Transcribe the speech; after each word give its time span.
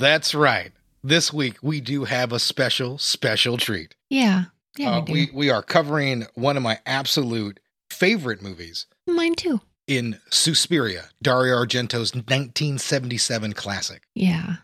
That's 0.00 0.34
right. 0.34 0.72
This 1.04 1.32
week 1.32 1.58
we 1.62 1.80
do 1.80 2.04
have 2.04 2.32
a 2.32 2.38
special, 2.38 2.96
special 2.98 3.56
treat. 3.58 3.94
Yeah. 4.08 4.44
Yeah, 4.78 4.96
Uh, 4.96 5.04
we 5.06 5.12
we 5.12 5.30
we 5.34 5.50
are 5.50 5.62
covering 5.62 6.26
one 6.34 6.56
of 6.56 6.62
my 6.62 6.78
absolute 6.86 7.60
favorite 7.90 8.40
movies 8.40 8.86
Mine 9.06 9.34
too. 9.34 9.60
in 9.86 10.18
Suspiria, 10.30 11.10
Dario 11.20 11.54
Argento's 11.56 12.14
1977 12.14 13.52
classic. 13.52 14.02
Yeah. 14.14 14.56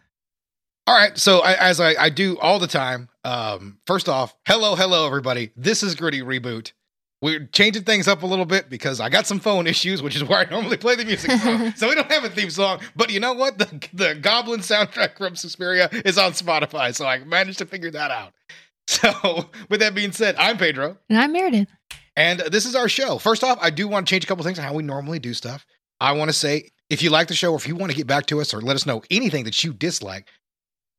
All 0.86 0.94
right, 0.96 1.18
so 1.18 1.40
I, 1.40 1.54
as 1.54 1.80
I, 1.80 1.94
I 2.00 2.10
do 2.10 2.38
all 2.38 2.60
the 2.60 2.68
time, 2.68 3.08
um, 3.24 3.78
first 3.86 4.08
off, 4.08 4.36
hello, 4.46 4.76
hello, 4.76 5.04
everybody. 5.04 5.50
This 5.56 5.82
is 5.82 5.96
Gritty 5.96 6.20
Reboot. 6.22 6.70
We're 7.22 7.46
changing 7.46 7.84
things 7.84 8.08
up 8.08 8.22
a 8.22 8.26
little 8.26 8.44
bit 8.44 8.68
because 8.68 9.00
I 9.00 9.08
got 9.08 9.26
some 9.26 9.40
phone 9.40 9.66
issues, 9.66 10.02
which 10.02 10.16
is 10.16 10.24
where 10.24 10.38
I 10.38 10.50
normally 10.50 10.76
play 10.76 10.96
the 10.96 11.04
music 11.04 11.32
from. 11.40 11.72
so 11.76 11.88
we 11.88 11.94
don't 11.94 12.10
have 12.10 12.24
a 12.24 12.28
theme 12.28 12.50
song. 12.50 12.80
But 12.94 13.10
you 13.10 13.20
know 13.20 13.32
what? 13.32 13.58
The, 13.58 13.88
the 13.94 14.14
Goblin 14.14 14.60
soundtrack 14.60 15.16
from 15.16 15.34
Suspiria 15.34 15.88
is 16.04 16.18
on 16.18 16.32
Spotify, 16.32 16.94
so 16.94 17.06
I 17.06 17.18
managed 17.24 17.58
to 17.58 17.66
figure 17.66 17.90
that 17.90 18.10
out. 18.10 18.32
So, 18.88 19.50
with 19.68 19.80
that 19.80 19.96
being 19.96 20.12
said, 20.12 20.36
I'm 20.36 20.58
Pedro. 20.58 20.96
And 21.08 21.18
I'm 21.18 21.32
Meredith. 21.32 21.68
And 22.14 22.38
this 22.38 22.66
is 22.66 22.76
our 22.76 22.88
show. 22.88 23.18
First 23.18 23.42
off, 23.42 23.58
I 23.60 23.70
do 23.70 23.88
want 23.88 24.06
to 24.06 24.10
change 24.10 24.22
a 24.22 24.26
couple 24.26 24.44
things 24.44 24.58
on 24.58 24.64
how 24.64 24.74
we 24.74 24.84
normally 24.84 25.18
do 25.18 25.34
stuff. 25.34 25.66
I 26.00 26.12
want 26.12 26.28
to 26.28 26.32
say 26.32 26.70
if 26.88 27.02
you 27.02 27.10
like 27.10 27.28
the 27.28 27.34
show 27.34 27.52
or 27.52 27.56
if 27.56 27.66
you 27.66 27.76
want 27.76 27.90
to 27.90 27.96
get 27.96 28.06
back 28.06 28.26
to 28.26 28.40
us 28.40 28.54
or 28.54 28.60
let 28.60 28.76
us 28.76 28.86
know 28.86 29.02
anything 29.10 29.44
that 29.44 29.64
you 29.64 29.72
dislike, 29.72 30.28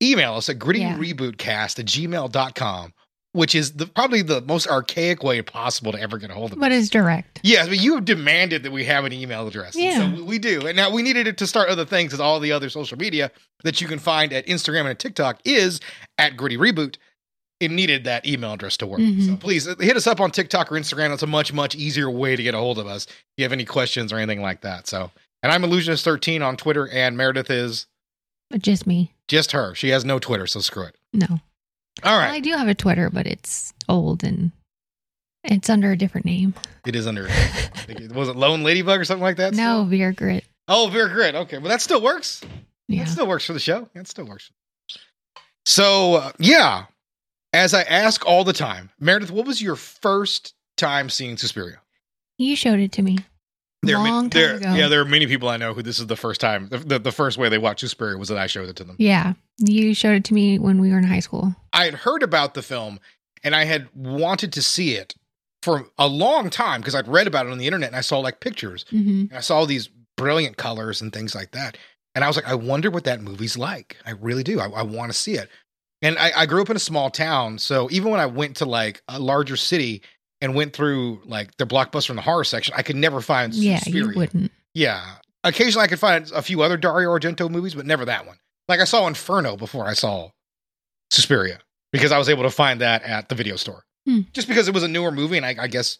email 0.02 0.34
us 0.36 0.50
at 0.50 0.60
grittyrebootcast 0.60 1.80
at 1.80 1.86
gmail.com, 1.86 2.94
which 3.38 3.54
is 3.54 3.74
the, 3.74 3.86
probably 3.86 4.24
the 4.24 4.42
most 4.42 4.68
archaic 4.68 5.22
way 5.24 5.40
possible 5.44 5.92
to 5.92 6.02
ever 6.02 6.18
get 6.18 6.32
a 6.32 6.34
hold 6.34 6.52
of 6.54 6.60
But 6.60 6.72
it's 6.72 6.90
direct. 6.90 7.40
Yes, 7.44 7.68
but 7.68 7.78
you 7.80 7.94
have 7.94 8.04
demanded 8.04 8.64
that 8.64 8.72
we 8.72 8.84
have 8.86 9.06
an 9.06 9.14
email 9.14 9.48
address. 9.48 9.76
Yeah. 9.76 10.16
So 10.16 10.24
we- 10.24 10.40
do. 10.40 10.66
And 10.66 10.76
now 10.76 10.90
we 10.92 11.04
needed 11.04 11.28
it 11.28 11.38
to 11.38 11.46
start 11.48 11.70
other 11.70 11.86
things 11.86 12.14
as 12.14 12.20
all 12.20 12.40
the 12.40 12.52
other 12.52 12.70
social 12.72 12.98
media 12.98 13.32
that 13.64 13.80
you 13.80 13.88
can 13.88 14.00
find 14.00 14.34
at 14.34 14.48
Instagram 14.48 14.82
and 14.82 14.90
at 14.90 15.00
TikTok 15.00 15.40
is 15.46 15.80
at 16.18 16.36
Gritty 16.36 16.58
Reboot. 16.58 16.96
It 17.60 17.70
needed 17.70 18.06
that 18.06 18.26
email 18.26 18.54
address 18.54 18.76
to 18.78 18.88
work. 18.88 19.00
Mhm. 19.00 19.28
So 19.28 19.36
please 19.36 19.68
uh, 19.68 19.76
hit 19.80 19.96
us 19.96 20.08
up 20.08 20.20
on 20.20 20.32
TikTok 20.32 20.72
or 20.72 20.76
Instagram. 20.76 21.14
It's 21.14 21.22
a 21.24 21.28
much, 21.28 21.54
much 21.54 21.76
easier 21.76 22.10
way 22.10 22.36
to 22.36 22.42
get 22.42 22.56
a 22.56 22.58
hold 22.58 22.80
of 22.80 22.88
us. 22.88 23.06
If 23.06 23.16
you 23.38 23.44
have 23.46 23.54
any 23.54 23.66
questions 23.66 24.12
or 24.12 24.18
anything 24.18 24.42
like 24.42 24.62
that. 24.62 24.88
So, 24.88 25.12
and 25.44 25.52
I'm 25.52 25.62
Illusionist13 25.62 26.44
on 26.44 26.58
Twitter, 26.58 26.88
and 26.90 27.16
Meredith 27.18 27.52
is 27.52 27.86
just 28.60 28.88
me. 28.88 29.14
just 29.28 29.52
her. 29.52 29.76
She 29.76 29.90
has 29.90 30.04
no 30.06 30.18
Twitter, 30.20 30.48
so 30.48 30.60
screw 30.60 30.86
it. 30.86 30.96
No. 31.14 31.40
All 32.03 32.17
Well. 32.17 32.31
I 32.31 32.40
do 32.40 32.52
have 32.52 32.67
a 32.67 32.76
Twitter, 32.76 33.09
but 33.09 33.28
it's 33.28 33.73
old 33.90 34.23
and 34.23 34.52
it's 35.44 35.70
under 35.70 35.92
a 35.92 35.98
different 35.98 36.26
name. 36.26 36.54
It 36.86 36.95
is 36.95 37.08
under, 37.08 37.23
was 38.14 38.30
it 38.30 38.36
Lone 38.36 38.64
Ladybug 38.64 39.00
or 39.00 39.06
something 39.06 39.23
like 39.23 39.38
that? 39.38 39.54
no, 39.54 39.81
still? 39.81 39.86
Beer 39.86 40.12
Grit. 40.12 40.45
Oh, 40.67 40.89
Vera 40.92 41.09
Grit. 41.09 41.36
Okay. 41.36 41.58
Well, 41.58 41.70
that 41.70 41.81
still 41.81 42.02
works. 42.02 42.42
Yeah. 42.88 43.04
That 43.04 43.09
still 43.09 43.28
works 43.28 43.45
for 43.45 43.54
the 43.54 43.59
show. 43.59 43.88
That 43.94 44.08
still 44.08 44.26
works. 44.26 44.52
So, 45.66 46.16
uh, 46.16 46.31
yeah, 46.39 46.86
as 47.54 47.73
I 47.73 47.81
ask 47.84 48.26
all 48.26 48.44
the 48.44 48.54
time, 48.54 48.89
Meredith, 49.00 49.32
what 49.32 49.45
was 49.45 49.61
your 49.61 49.76
first 49.76 50.54
time 50.78 51.09
seeing 51.09 51.38
Suspiria? 51.38 51.80
You 52.38 52.56
showed 52.56 52.80
it 52.80 52.92
to 52.94 53.02
me. 53.02 53.20
There 53.83 53.97
are 53.97 54.03
Long 54.09 54.30
time 54.30 54.42
there- 54.42 54.56
ago. 54.56 54.73
Yeah, 54.73 54.88
there 54.88 55.02
are 55.02 55.06
many 55.06 55.28
people 55.28 55.50
I 55.50 55.58
know 55.58 55.73
who 55.73 55.82
this 55.83 55.99
is 55.99 56.08
the 56.08 56.15
first 56.15 56.42
time, 56.42 56.67
the, 56.70 56.80
the, 56.80 56.99
the 56.99 57.11
first 57.11 57.38
way 57.38 57.48
they 57.49 57.58
watched 57.58 57.82
Suspiria 57.82 58.17
was 58.17 58.30
that 58.30 58.38
I 58.38 58.48
showed 58.48 58.67
it 58.70 58.76
to 58.77 58.83
them. 58.83 58.95
Yeah. 58.99 59.33
You 59.60 59.93
showed 59.93 60.15
it 60.15 60.23
to 60.26 60.33
me 60.33 60.58
when 60.60 60.80
we 60.82 60.92
were 60.92 60.98
in 60.98 61.04
high 61.04 61.20
school. 61.20 61.55
I 61.73 61.86
had 61.86 61.93
heard 61.93 62.23
about 62.23 62.54
the 62.54 62.61
film 62.64 62.99
and 63.43 63.55
I 63.55 63.66
had 63.66 63.87
wanted 63.93 64.52
to 64.54 64.61
see 64.61 64.93
it 64.95 65.16
for 65.61 65.87
a 65.98 66.08
long 66.08 66.49
time 66.49 66.82
because 66.82 66.95
I'd 66.95 67.08
read 67.08 67.27
about 67.27 67.45
it 67.45 67.52
on 67.52 67.58
the 67.60 67.66
internet 67.66 67.89
and 67.89 67.95
I 67.95 68.02
saw 68.02 68.20
like 68.20 68.39
pictures 68.39 68.86
hmm 68.89 69.26
and 69.30 69.33
I 69.33 69.42
saw 69.42 69.66
these 69.66 69.89
brilliant 70.16 70.58
colors 70.58 71.02
and 71.02 71.14
things 71.14 71.36
like 71.36 71.52
that. 71.52 71.77
And 72.16 72.23
I 72.23 72.27
was 72.27 72.36
like, 72.36 72.48
I 72.48 72.55
wonder 72.55 72.89
what 72.89 73.04
that 73.04 73.21
movie's 73.21 73.58
like. 73.58 73.98
I 74.05 74.11
really 74.11 74.43
do. 74.43 74.60
I, 74.60 74.67
I 74.70 74.82
want 74.82 75.11
to 75.11 75.17
see 75.17 75.33
it. 75.33 75.49
And 76.02 76.17
I, 76.17 76.32
I 76.36 76.45
grew 76.48 76.61
up 76.61 76.70
in 76.71 76.76
a 76.76 76.80
small 76.80 77.10
town. 77.11 77.60
So 77.60 77.87
even 77.92 78.10
when 78.11 78.20
I 78.20 78.26
went 78.26 78.55
to 78.58 78.66
like 78.66 79.02
a 79.08 79.20
larger 79.20 79.55
city 79.55 80.02
and 80.42 80.53
went 80.55 80.73
through 80.73 81.21
like 81.25 81.55
the 81.58 81.65
blockbuster 81.65 82.09
and 82.09 82.17
the 82.17 82.21
horror 82.23 82.43
section, 82.43 82.73
I 82.77 82.83
could 82.83 82.95
never 82.95 83.21
find 83.21 83.53
Yeah, 83.53 83.80
Suspiria. 83.80 84.09
you 84.11 84.15
wouldn't. 84.15 84.52
Yeah. 84.73 85.03
Occasionally 85.43 85.86
I 85.86 85.87
could 85.87 85.99
find 85.99 86.30
a 86.33 86.42
few 86.42 86.61
other 86.61 86.77
Dario 86.77 87.09
Argento 87.09 87.49
movies, 87.49 87.73
but 87.75 87.86
never 87.86 88.05
that 88.05 88.25
one. 88.27 88.37
Like 88.67 88.80
I 88.80 88.83
saw 88.86 89.08
Inferno 89.08 89.55
before 89.58 89.87
I 89.87 89.93
saw 89.93 90.30
Suspiria 91.11 91.59
because 91.92 92.11
I 92.11 92.17
was 92.17 92.30
able 92.30 92.43
to 92.43 92.49
find 92.49 92.81
that 92.81 93.03
at 93.03 93.30
the 93.30 93.36
video 93.36 93.55
store. 93.55 93.83
Hmm. 94.05 94.21
Just 94.33 94.48
because 94.48 94.67
it 94.67 94.73
was 94.73 94.83
a 94.83 94.87
newer 94.87 95.11
movie 95.11 95.37
and 95.37 95.45
I, 95.45 95.55
I 95.59 95.67
guess 95.67 95.99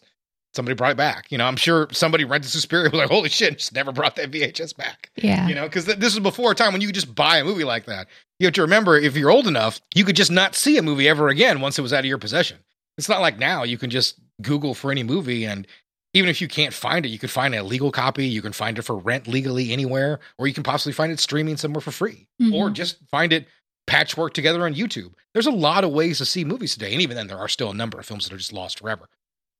somebody 0.54 0.74
brought 0.74 0.92
it 0.92 0.96
back. 0.96 1.30
You 1.30 1.38
know, 1.38 1.46
I'm 1.46 1.56
sure 1.56 1.88
somebody 1.92 2.24
rented 2.24 2.50
Suspiria 2.50 2.90
was 2.90 2.98
like, 2.98 3.08
holy 3.10 3.28
shit, 3.28 3.58
just 3.58 3.74
never 3.74 3.92
brought 3.92 4.16
that 4.16 4.30
VHS 4.30 4.76
back. 4.76 5.10
Yeah. 5.16 5.48
You 5.48 5.54
know, 5.54 5.64
because 5.64 5.84
th- 5.86 5.98
this 5.98 6.14
was 6.14 6.22
before 6.22 6.52
a 6.52 6.54
time 6.54 6.72
when 6.72 6.80
you 6.80 6.88
could 6.88 6.94
just 6.94 7.14
buy 7.14 7.38
a 7.38 7.44
movie 7.44 7.64
like 7.64 7.86
that. 7.86 8.06
You 8.38 8.46
have 8.46 8.54
to 8.54 8.62
remember, 8.62 8.96
if 8.96 9.16
you're 9.16 9.30
old 9.30 9.46
enough, 9.46 9.80
you 9.94 10.04
could 10.04 10.16
just 10.16 10.30
not 10.30 10.54
see 10.54 10.76
a 10.78 10.82
movie 10.82 11.08
ever 11.08 11.28
again 11.28 11.60
once 11.60 11.78
it 11.78 11.82
was 11.82 11.92
out 11.92 12.00
of 12.00 12.04
your 12.06 12.18
possession. 12.18 12.58
It's 12.96 13.08
not 13.08 13.20
like 13.20 13.38
now 13.38 13.62
you 13.62 13.78
can 13.78 13.90
just 13.90 14.18
Google 14.42 14.74
for 14.74 14.90
any 14.90 15.02
movie, 15.02 15.44
and 15.44 15.66
even 16.14 16.28
if 16.30 16.40
you 16.40 16.48
can't 16.48 16.72
find 16.74 17.04
it, 17.04 17.10
you 17.10 17.18
can 17.18 17.28
find 17.28 17.54
a 17.54 17.62
legal 17.62 17.90
copy. 17.92 18.26
You 18.26 18.42
can 18.42 18.52
find 18.52 18.78
it 18.78 18.82
for 18.82 18.96
rent 18.96 19.26
legally 19.28 19.72
anywhere, 19.72 20.20
or 20.38 20.46
you 20.46 20.54
can 20.54 20.62
possibly 20.62 20.92
find 20.92 21.12
it 21.12 21.20
streaming 21.20 21.56
somewhere 21.56 21.80
for 21.80 21.90
free, 21.90 22.26
or 22.52 22.70
Mhm. 22.70 22.72
just 22.74 22.96
find 23.10 23.32
it 23.32 23.46
patchwork 23.86 24.34
together 24.34 24.64
on 24.64 24.74
YouTube. 24.74 25.12
There's 25.34 25.46
a 25.46 25.50
lot 25.50 25.84
of 25.84 25.90
ways 25.90 26.18
to 26.18 26.24
see 26.26 26.44
movies 26.44 26.72
today, 26.74 26.92
and 26.92 27.02
even 27.02 27.16
then, 27.16 27.26
there 27.26 27.38
are 27.38 27.48
still 27.48 27.70
a 27.70 27.74
number 27.74 27.98
of 27.98 28.06
films 28.06 28.24
that 28.24 28.34
are 28.34 28.38
just 28.38 28.52
lost 28.52 28.78
forever. 28.78 29.08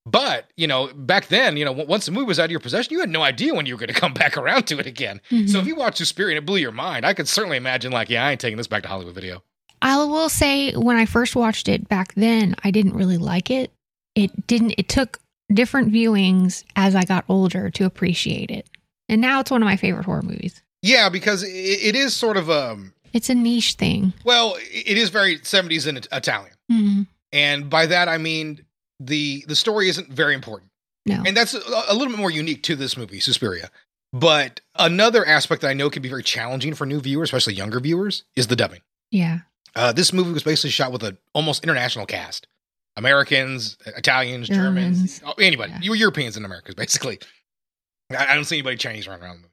But 0.07 0.49
you 0.57 0.67
know, 0.67 0.87
back 0.95 1.29
then, 1.29 1.57
you 1.59 1.65
know, 1.67 1.73
once 1.73 2.07
the 2.07 2.13
movie 2.13 2.27
was 2.27 2.39
out 2.41 2.47
of 2.47 2.51
your 2.51 2.61
possession, 2.61 2.93
you 2.95 3.01
had 3.01 3.11
no 3.11 3.23
idea 3.23 3.53
when 3.55 3.67
you 3.67 3.75
were 3.75 3.79
going 3.81 3.93
to 3.93 4.01
come 4.01 4.15
back 4.15 4.37
around 4.39 4.67
to 4.69 4.79
it 4.79 4.87
again. 4.87 5.21
Mhm. 5.31 5.51
So 5.51 5.59
if 5.59 5.67
you 5.67 5.75
watch 5.75 5.97
Suspiria 5.97 6.37
and 6.37 6.43
it 6.43 6.47
blew 6.47 6.57
your 6.57 6.73
mind, 6.73 7.05
I 7.05 7.13
could 7.13 7.29
certainly 7.29 7.57
imagine 7.59 7.93
like, 7.93 8.09
yeah, 8.09 8.25
I 8.27 8.31
ain't 8.33 8.41
taking 8.41 8.57
this 8.57 8.67
back 8.67 8.83
to 8.85 8.89
Hollywood 8.89 9.15
Video. 9.15 9.43
I 9.83 9.97
will 10.05 10.29
say 10.31 10.73
when 10.73 10.97
I 10.97 11.05
first 11.05 11.37
watched 11.37 11.69
it 11.69 11.89
back 11.89 12.15
then, 12.15 12.55
I 12.65 12.71
didn't 12.71 12.95
really 12.95 13.19
like 13.19 13.51
it. 13.51 13.71
It 14.19 14.47
didn't 14.47 14.75
it 14.77 14.89
took 14.89 15.19
different 15.53 15.93
viewings 15.93 16.65
as 16.77 16.95
I 16.95 17.05
got 17.05 17.25
older 17.29 17.71
to 17.71 17.85
appreciate 17.87 18.51
it. 18.51 18.69
And 19.09 19.21
now 19.21 19.41
it's 19.41 19.51
one 19.51 19.63
of 19.63 19.67
my 19.67 19.77
favorite 19.77 20.05
horror 20.05 20.23
movies. 20.23 20.63
Yeah, 20.83 21.09
because 21.09 21.43
it, 21.43 21.49
it 21.51 21.95
is 21.97 22.15
sort 22.15 22.37
of 22.37 22.51
um 22.51 22.93
It's 23.13 23.31
a 23.31 23.35
niche 23.35 23.75
thing. 23.75 24.13
well, 24.25 24.57
it 24.59 24.99
is 24.99 25.09
very 25.11 25.39
70s 25.39 25.87
and 25.87 26.07
Italian. 26.13 26.55
Mhm. 26.71 27.07
And 27.33 27.71
by 27.71 27.87
that 27.87 28.09
I 28.09 28.19
mean 28.19 28.65
the 29.01 29.45
the 29.47 29.57
story 29.57 29.89
isn't 29.89 30.13
very 30.13 30.35
important. 30.35 30.71
No. 31.07 31.23
And 31.25 31.37
that's 31.37 31.55
a, 31.55 31.61
a 31.89 31.95
little 31.95 32.09
bit 32.09 32.19
more 32.19 32.31
unique 32.31 32.63
to 32.65 32.77
this 32.77 32.97
movie, 32.97 33.21
Suspiria. 33.21 33.71
But 34.13 34.61
another 34.75 35.25
aspect 35.25 35.63
that 35.63 35.69
I 35.69 35.75
know 35.75 35.91
can 35.91 36.03
be 36.03 36.09
very 36.09 36.23
challenging 36.23 36.75
for 36.75 36.87
new 36.87 37.01
viewers, 37.01 37.29
especially 37.29 37.55
younger 37.55 37.79
viewers, 37.81 38.25
is 38.37 38.47
the 38.49 38.57
dubbing. 38.57 38.81
yeah. 39.11 39.39
Uh, 39.77 39.93
this 39.93 40.13
movie 40.13 40.33
was 40.33 40.43
basically 40.43 40.71
shot 40.71 40.91
with 40.91 41.03
an 41.05 41.19
almost 41.35 41.63
international 41.63 42.05
cast. 42.07 42.49
Americans, 42.99 43.77
Italians, 43.87 44.49
Germans, 44.49 44.97
Germans. 44.99 45.23
oh, 45.25 45.33
anybody. 45.41 45.73
Yeah. 45.73 45.81
You 45.83 45.95
Europeans 45.95 46.37
and 46.37 46.45
Americans, 46.45 46.75
basically. 46.75 47.19
I, 48.11 48.27
I 48.33 48.35
don't 48.35 48.45
see 48.45 48.57
anybody 48.57 48.77
Chinese 48.77 49.07
running 49.09 49.25
around 49.25 49.37
the 49.37 49.43
movie. 49.43 49.53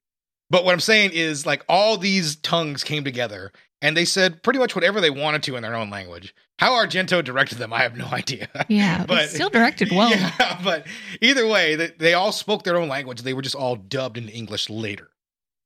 But 0.49 0.65
what 0.65 0.73
I'm 0.73 0.79
saying 0.79 1.11
is, 1.13 1.45
like, 1.45 1.63
all 1.69 1.97
these 1.97 2.35
tongues 2.37 2.83
came 2.83 3.03
together 3.03 3.51
and 3.81 3.95
they 3.95 4.05
said 4.05 4.43
pretty 4.43 4.59
much 4.59 4.75
whatever 4.75 4.99
they 5.01 5.09
wanted 5.09 5.43
to 5.43 5.55
in 5.55 5.63
their 5.63 5.75
own 5.75 5.89
language. 5.89 6.33
How 6.59 6.71
Argento 6.73 7.23
directed 7.23 7.57
them, 7.57 7.73
I 7.73 7.81
have 7.81 7.97
no 7.97 8.05
idea. 8.11 8.47
Yeah. 8.67 8.99
But- 9.07 9.07
But 9.07 9.29
still 9.29 9.49
directed 9.49 9.91
well. 9.91 10.09
Yeah, 10.15 10.59
but 10.63 10.85
either 11.21 11.47
way, 11.47 11.75
they, 11.75 11.87
they 11.97 12.13
all 12.13 12.31
spoke 12.31 12.63
their 12.63 12.77
own 12.77 12.89
language. 12.89 13.21
They 13.21 13.33
were 13.33 13.41
just 13.41 13.55
all 13.55 13.75
dubbed 13.75 14.17
into 14.17 14.31
English 14.33 14.69
later. 14.69 15.09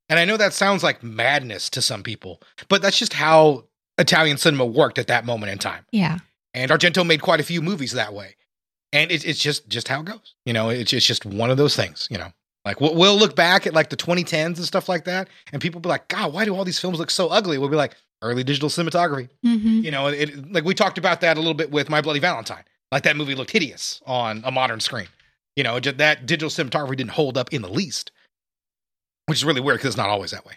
And 0.10 0.18
I 0.18 0.26
know 0.26 0.38
that 0.38 0.54
sounds 0.54 0.82
like 0.84 1.04
madness 1.04 1.70
to 1.72 1.82
some 1.84 2.02
people, 2.02 2.42
but 2.68 2.82
that's 2.82 2.98
just 2.98 3.14
how 3.14 3.66
Italian 4.00 4.38
cinema 4.38 4.66
worked 4.66 4.98
at 4.98 5.06
that 5.08 5.24
moment 5.26 5.52
in 5.52 5.60
time. 5.60 5.86
Yeah. 5.92 6.18
And 6.54 6.72
Argento 6.72 7.06
made 7.06 7.22
quite 7.22 7.40
a 7.40 7.44
few 7.44 7.62
movies 7.62 7.92
that 7.94 8.14
way. 8.14 8.36
And 8.92 9.12
it's 9.12 9.24
it's 9.24 9.40
just 9.40 9.70
just 9.70 9.88
how 9.88 10.00
it 10.02 10.06
goes. 10.06 10.34
You 10.46 10.54
know, 10.54 10.70
it's, 10.70 10.92
it's 10.94 11.06
just 11.06 11.26
one 11.26 11.52
of 11.52 11.58
those 11.58 11.76
things, 11.76 12.08
you 12.10 12.18
know. 12.18 12.30
Like 12.66 12.82
we'll, 12.82 12.96
we'll 12.96 13.18
look 13.18 13.36
back 13.36 13.68
at 13.68 13.74
like 13.74 13.90
the 13.90 13.96
2010s 13.98 14.58
and 14.58 14.66
stuff 14.66 14.90
like 14.90 15.06
that, 15.06 15.30
and 15.54 15.62
people 15.62 15.80
be 15.80 15.90
like, 15.90 16.08
God, 16.08 16.34
why 16.34 16.46
do 16.46 16.56
all 16.56 16.66
these 16.66 16.80
films 16.80 17.00
look 17.00 17.12
so 17.12 17.28
ugly? 17.30 17.58
We'll 17.58 17.70
be 17.70 17.76
like, 17.76 17.96
early 18.22 18.44
digital 18.44 18.70
cinematography. 18.70 19.30
hmm 19.44 19.80
You 19.82 19.92
know, 19.92 20.08
it 20.08 20.52
like 20.52 20.64
we 20.66 20.74
talked 20.74 20.98
about 20.98 21.22
that 21.22 21.38
a 21.38 21.40
little 21.40 21.54
bit 21.54 21.72
with 21.72 21.90
My 21.90 22.02
Bloody 22.02 22.20
Valentine. 22.20 22.64
Like 22.92 23.04
that 23.04 23.16
movie 23.16 23.36
looked 23.36 23.52
hideous 23.52 24.02
on 24.06 24.42
a 24.44 24.52
modern 24.52 24.80
screen. 24.80 25.08
You 25.56 25.64
know, 25.64 25.80
that 25.80 26.26
digital 26.26 26.50
cinematography 26.50 26.98
didn't 26.98 27.12
hold 27.12 27.38
up 27.38 27.54
in 27.54 27.62
the 27.62 27.70
least, 27.70 28.12
which 29.28 29.38
is 29.40 29.46
really 29.46 29.62
weird 29.62 29.78
because 29.80 29.90
it's 29.90 29.98
not 29.98 30.10
always 30.10 30.32
that 30.32 30.46
way. 30.46 30.54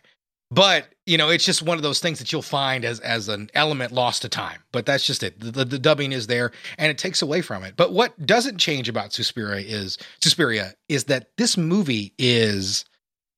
But 0.52 0.88
you 1.06 1.16
know, 1.16 1.30
it's 1.30 1.46
just 1.46 1.62
one 1.62 1.78
of 1.78 1.82
those 1.82 1.98
things 1.98 2.18
that 2.18 2.30
you'll 2.30 2.42
find 2.42 2.84
as 2.84 3.00
as 3.00 3.28
an 3.28 3.48
element 3.54 3.90
lost 3.90 4.22
to 4.22 4.28
time. 4.28 4.60
But 4.70 4.84
that's 4.84 5.06
just 5.06 5.22
it. 5.22 5.40
The, 5.40 5.50
the, 5.50 5.64
the 5.64 5.78
dubbing 5.78 6.12
is 6.12 6.26
there, 6.26 6.52
and 6.76 6.90
it 6.90 6.98
takes 6.98 7.22
away 7.22 7.40
from 7.40 7.64
it. 7.64 7.74
But 7.74 7.92
what 7.92 8.26
doesn't 8.26 8.58
change 8.58 8.88
about 8.88 9.14
Suspiria 9.14 9.64
is 9.66 9.96
Suspiria 10.20 10.74
is 10.90 11.04
that 11.04 11.28
this 11.38 11.56
movie 11.56 12.12
is 12.18 12.84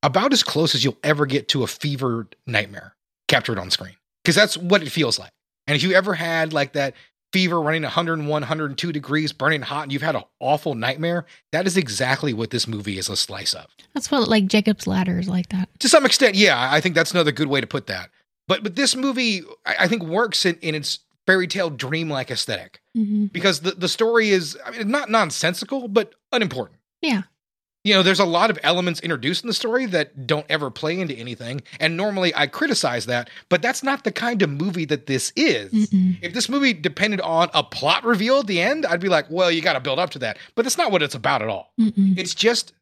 about 0.03 0.33
as 0.33 0.43
close 0.43 0.75
as 0.75 0.83
you'll 0.83 0.99
ever 1.05 1.25
get 1.25 1.49
to 1.49 1.63
a 1.63 1.69
fevered 1.69 2.35
nightmare 2.47 2.97
captured 3.29 3.61
on 3.61 3.71
screen 3.71 3.95
because 4.25 4.35
that's 4.35 4.57
what 4.57 4.83
it 4.83 4.91
feels 4.91 5.19
like. 5.19 5.31
And 5.69 5.77
if 5.77 5.83
you 5.85 5.93
ever 5.93 6.15
had 6.15 6.53
like 6.53 6.73
that 6.73 6.95
fever 7.35 7.61
running 7.61 7.83
101, 7.83 8.29
102 8.29 8.93
degrees, 8.93 9.33
burning 9.33 9.61
hot, 9.61 9.83
and 9.83 9.93
you've 9.93 10.03
had 10.03 10.15
an 10.15 10.23
awful 10.39 10.77
nightmare, 10.77 11.27
that 11.51 11.67
is 11.67 11.77
exactly 11.77 12.33
what 12.33 12.51
this 12.51 12.69
movie 12.69 12.97
is 12.97 13.09
a 13.09 13.17
slice 13.17 13.55
of. 13.55 13.67
That's 13.93 14.09
what 14.09 14.29
like 14.29 14.47
Jacob's 14.47 14.87
Ladder 14.87 15.19
is 15.19 15.29
like 15.29 15.49
that. 15.49 15.69
To 15.81 15.89
some 15.89 16.07
extent, 16.07 16.37
yeah, 16.37 16.69
I 16.73 16.81
think 16.81 16.95
that's 16.95 17.11
another 17.11 17.33
good 17.33 17.49
way 17.49 17.61
to 17.61 17.67
put 17.67 17.89
that. 17.89 18.11
But 18.47 18.63
but 18.63 18.77
this 18.77 18.95
movie, 18.95 19.43
I, 19.67 19.75
I 19.81 19.89
think, 19.89 20.05
works 20.05 20.47
in, 20.47 20.55
in 20.63 20.77
its 20.77 21.01
fairy 21.27 21.49
tale 21.49 21.71
dreamlike 21.71 22.31
aesthetic 22.31 22.81
hmm 22.95 23.27
because 23.33 23.61
the, 23.61 23.73
the 23.73 23.89
story 23.89 24.31
is 24.31 24.57
I 24.65 24.71
mean, 24.71 24.89
not 24.89 25.11
nonsensical, 25.11 25.89
but 25.89 26.15
unimportant. 26.31 26.79
Yeah. 27.03 27.23
You 27.85 27.93
know, 27.95 28.03
there's 28.03 28.19
a 28.21 28.25
lot 28.25 28.49
of 28.49 28.59
elements 28.63 28.99
introduced 29.01 29.45
in 29.45 29.49
the 29.49 29.53
story 29.55 29.85
that 29.87 30.27
don't 30.27 30.47
ever 30.49 30.71
play 30.71 30.99
into 30.99 31.15
anything. 31.15 31.63
And 31.79 31.97
normally 31.99 32.35
I 32.35 32.47
criticize 32.47 33.05
that, 33.07 33.29
but 33.51 33.61
that's 33.61 33.83
not 33.83 34.05
the 34.05 34.11
kind 34.13 34.41
of 34.41 34.49
movie 34.49 34.87
that 34.87 35.07
this 35.07 35.33
is. 35.37 35.71
Mm-mm. 35.71 36.17
If 36.23 36.33
this 36.33 36.49
movie 36.49 36.73
depended 36.73 37.21
on 37.21 37.51
a 37.53 37.63
plot 37.63 38.03
reveal 38.05 38.41
at 38.41 38.47
the 38.47 38.61
end, 38.63 38.87
I'd 38.87 39.01
be 39.01 39.11
like, 39.11 39.27
well, 39.31 39.51
you 39.51 39.61
got 39.61 39.75
to 39.75 39.81
build 39.81 39.99
up 39.99 40.11
to 40.11 40.19
that. 40.21 40.39
But 40.55 40.63
that's 40.63 40.79
not 40.79 40.93
what 40.93 41.03
it's 41.03 41.15
about 41.15 41.43
at 41.43 41.49
all. 41.49 41.73
Mm-mm. 41.79 42.17
It's 42.19 42.35
just 42.35 42.73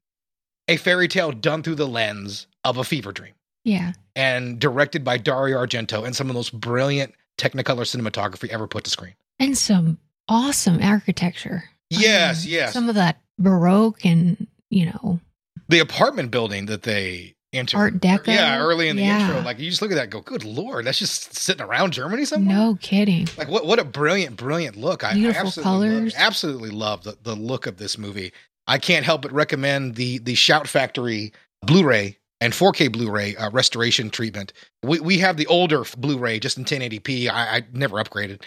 a 0.68 0.76
fairy 0.76 1.08
tale 1.08 1.32
done 1.32 1.64
through 1.64 1.74
the 1.74 1.88
lens 1.88 2.46
of 2.62 2.76
a 2.78 2.84
fever 2.84 3.10
dream 3.10 3.32
Yeah. 3.64 3.94
and 4.14 4.60
directed 4.60 5.02
by 5.02 5.18
Dario 5.18 5.58
Argento 5.58 6.06
and 6.06 6.14
some 6.14 6.26
of 6.28 6.34
the 6.34 6.38
most 6.38 6.58
brilliant 6.58 7.12
Technicolor 7.38 7.82
cinematography 7.82 8.50
ever 8.50 8.68
put 8.68 8.84
to 8.84 8.90
screen. 8.90 9.14
And 9.40 9.58
some 9.58 9.98
awesome 10.28 10.80
architecture. 10.80 11.64
Yes, 11.90 12.44
Um, 12.44 12.50
yes. 12.52 12.72
Some 12.72 12.88
of 12.88 12.94
that 12.94 13.18
Baroque 13.38 14.04
and, 14.04 14.46
you 14.72 14.86
know, 14.86 15.20
the 15.68 15.78
apartment 15.78 16.30
building 16.30 16.66
that 16.66 16.82
they 16.82 17.34
enter. 17.52 17.76
Art 17.76 18.00
Deco. 18.00 18.28
Yeah, 18.28 18.58
early 18.58 18.88
in 18.88 18.96
the 18.96 19.02
Yeah. 19.02 19.26
intro, 19.26 19.42
like 19.42 19.58
you 19.58 19.68
just 19.68 19.82
look 19.82 19.90
at 19.92 19.96
that, 19.96 20.04
and 20.04 20.10
go, 20.12 20.20
good 20.22 20.44
lord, 20.44 20.86
that's 20.86 20.98
just 20.98 21.34
sitting 21.36 21.62
around 21.64 21.92
Germany 21.92 22.24
somewhere. 22.24 22.56
No 22.56 22.78
kidding. 22.80 23.28
Like 23.36 23.48
what? 23.48 23.66
What 23.66 23.78
a 23.78 23.84
brilliant, 23.84 24.36
brilliant 24.36 24.76
look! 24.76 25.04
I, 25.04 25.12
Beautiful 25.14 25.42
I 25.42 25.46
absolutely 25.46 25.88
colors. 25.88 26.14
Love, 26.14 26.22
absolutely 26.22 26.70
love 26.70 27.04
the, 27.04 27.16
the 27.22 27.34
look 27.36 27.66
of 27.66 27.76
this 27.76 27.98
movie. 27.98 28.32
I 28.66 28.78
can't 28.78 29.04
help 29.04 29.22
but 29.22 29.32
recommend 29.32 29.96
the 29.96 30.18
the 30.18 30.34
Shout 30.34 30.66
Factory 30.66 31.32
Blu-ray 31.66 32.16
and 32.40 32.52
4K 32.52 32.90
Blu-ray 32.90 33.36
uh, 33.36 33.50
restoration 33.50 34.08
treatment. 34.08 34.52
We 34.82 35.00
we 35.00 35.18
have 35.18 35.36
the 35.36 35.46
older 35.48 35.84
Blu-ray 35.98 36.38
just 36.40 36.56
in 36.56 36.64
1080p. 36.64 37.28
I, 37.28 37.56
I 37.58 37.62
never 37.72 37.96
upgraded, 38.02 38.40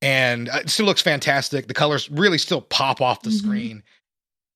and 0.00 0.48
uh, 0.48 0.58
it 0.62 0.70
still 0.70 0.86
looks 0.86 1.00
fantastic. 1.02 1.68
The 1.68 1.74
colors 1.74 2.10
really 2.10 2.38
still 2.38 2.60
pop 2.62 3.00
off 3.00 3.22
the 3.22 3.30
Mhm. 3.30 3.38
screen. 3.38 3.82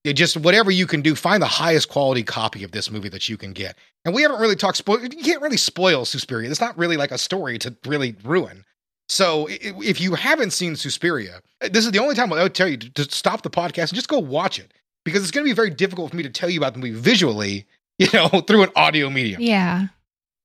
It 0.07 0.15
just 0.15 0.37
whatever 0.37 0.71
you 0.71 0.87
can 0.87 1.03
do, 1.03 1.15
find 1.15 1.43
the 1.43 1.47
highest 1.47 1.89
quality 1.89 2.23
copy 2.23 2.65
of 2.65 2.73
this 2.73 2.91
movie 2.91 3.09
that 3.09 3.29
you 3.29 3.37
can 3.37 3.53
get. 3.53 3.77
And 4.05 4.15
we 4.15 4.23
haven't 4.23 4.41
really 4.41 4.57
talked 4.57 4.79
spoil. 4.79 5.03
You 5.03 5.09
can't 5.09 5.43
really 5.43 5.57
spoil 5.57 6.05
Suspiria. 6.05 6.51
It's 6.51 6.61
not 6.61 6.77
really 6.79 6.97
like 6.97 7.11
a 7.11 7.19
story 7.19 7.59
to 7.59 7.75
really 7.87 8.17
ruin. 8.25 8.65
So 9.09 9.47
if 9.51 10.01
you 10.01 10.15
haven't 10.15 10.53
seen 10.53 10.77
Suspiria, 10.77 11.41
uh, 11.63 11.69
this 11.71 11.85
is 11.85 11.93
the 11.93 11.99
only 11.99 12.15
time 12.15 12.33
I 12.33 12.43
would 12.43 12.55
tell 12.55 12.69
you 12.69 12.77
to, 12.77 12.91
to 12.91 13.05
stop 13.05 13.43
the 13.43 13.51
podcast 13.51 13.91
and 13.91 13.95
just 13.95 14.09
go 14.09 14.19
watch 14.19 14.59
it 14.59 14.73
because 15.05 15.23
it's 15.23 15.31
going 15.31 15.45
to 15.45 15.51
be 15.51 15.55
very 15.55 15.71
difficult 15.71 16.11
for 16.11 16.17
me 16.17 16.23
to 16.25 16.31
tell 16.31 16.51
you 16.51 16.59
about 16.59 16.73
the 16.73 16.81
movie 16.81 16.99
visually, 16.99 17.67
you 17.99 18.09
know, 18.13 18.29
through 18.29 18.65
an 18.65 18.71
audio 18.75 19.09
medium. 19.09 19.41
Yeah. 19.41 19.87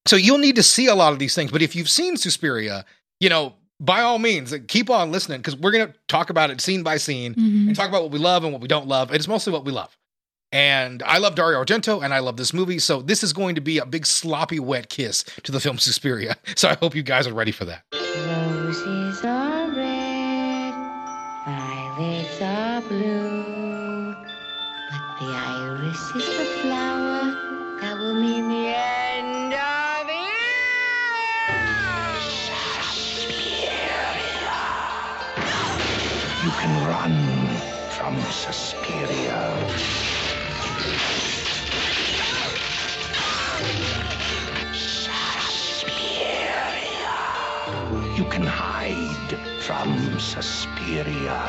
So 0.07 0.15
you'll 0.15 0.37
need 0.37 0.55
to 0.55 0.63
see 0.63 0.87
a 0.87 0.95
lot 0.95 1.13
of 1.13 1.19
these 1.19 1.35
things. 1.35 1.51
But 1.51 1.61
if 1.61 1.75
you've 1.75 1.89
seen 1.89 2.17
Suspiria, 2.17 2.85
you 3.19 3.29
know, 3.29 3.55
by 3.81 4.01
all 4.01 4.19
means, 4.19 4.53
keep 4.67 4.89
on 4.89 5.11
listening 5.11 5.39
because 5.39 5.55
we're 5.57 5.71
going 5.71 5.87
to 5.87 5.93
talk 6.07 6.29
about 6.29 6.49
it 6.51 6.61
scene 6.61 6.83
by 6.83 6.95
scene 6.97 7.33
Mhm. 7.35 7.67
and 7.67 7.75
talk 7.75 7.89
about 7.89 8.03
what 8.03 8.11
we 8.11 8.19
love 8.19 8.43
and 8.45 8.53
what 8.53 8.61
we 8.61 8.67
don't 8.69 8.87
love. 8.87 9.11
It's 9.13 9.27
mostly 9.27 9.51
what 9.51 9.65
we 9.65 9.71
love. 9.73 9.97
And 10.53 11.01
I 11.03 11.17
love 11.17 11.35
Dario 11.35 11.63
Argento 11.63 12.03
and 12.03 12.13
I 12.13 12.19
love 12.19 12.37
this 12.37 12.53
movie. 12.53 12.77
So 12.79 13.01
this 13.01 13.23
is 13.23 13.33
going 13.33 13.55
to 13.55 13.61
be 13.61 13.77
a 13.79 13.85
big 13.85 14.05
sloppy 14.05 14.59
wet 14.59 14.89
kiss 14.89 15.23
to 15.43 15.51
the 15.51 15.59
film 15.59 15.77
Suspiria. 15.79 16.35
So 16.55 16.69
I 16.69 16.75
hope 16.75 16.93
you 16.95 17.03
guys 17.03 17.25
are 17.25 17.33
ready 17.33 17.51
for 17.51 17.65
that. 17.65 17.83
Roses 17.93 19.23
are 19.25 19.67
red, 19.71 20.73
violets 21.45 22.41
are 22.41 22.81
blue, 22.81 24.13
but 24.13 25.19
the 25.19 25.27
iris 25.33 26.01
is 26.15 26.25
the 26.37 26.45
flower 26.61 27.77
that 27.81 27.97
will 27.97 28.15
mean 28.15 28.49
run 36.91 37.15
from 37.95 38.15
Suspiria. 38.43 39.39
Suspiria. 44.73 46.59
You 48.17 48.25
can 48.25 48.45
hide 48.45 49.31
from 49.61 50.19
Suspiria. 50.19 51.39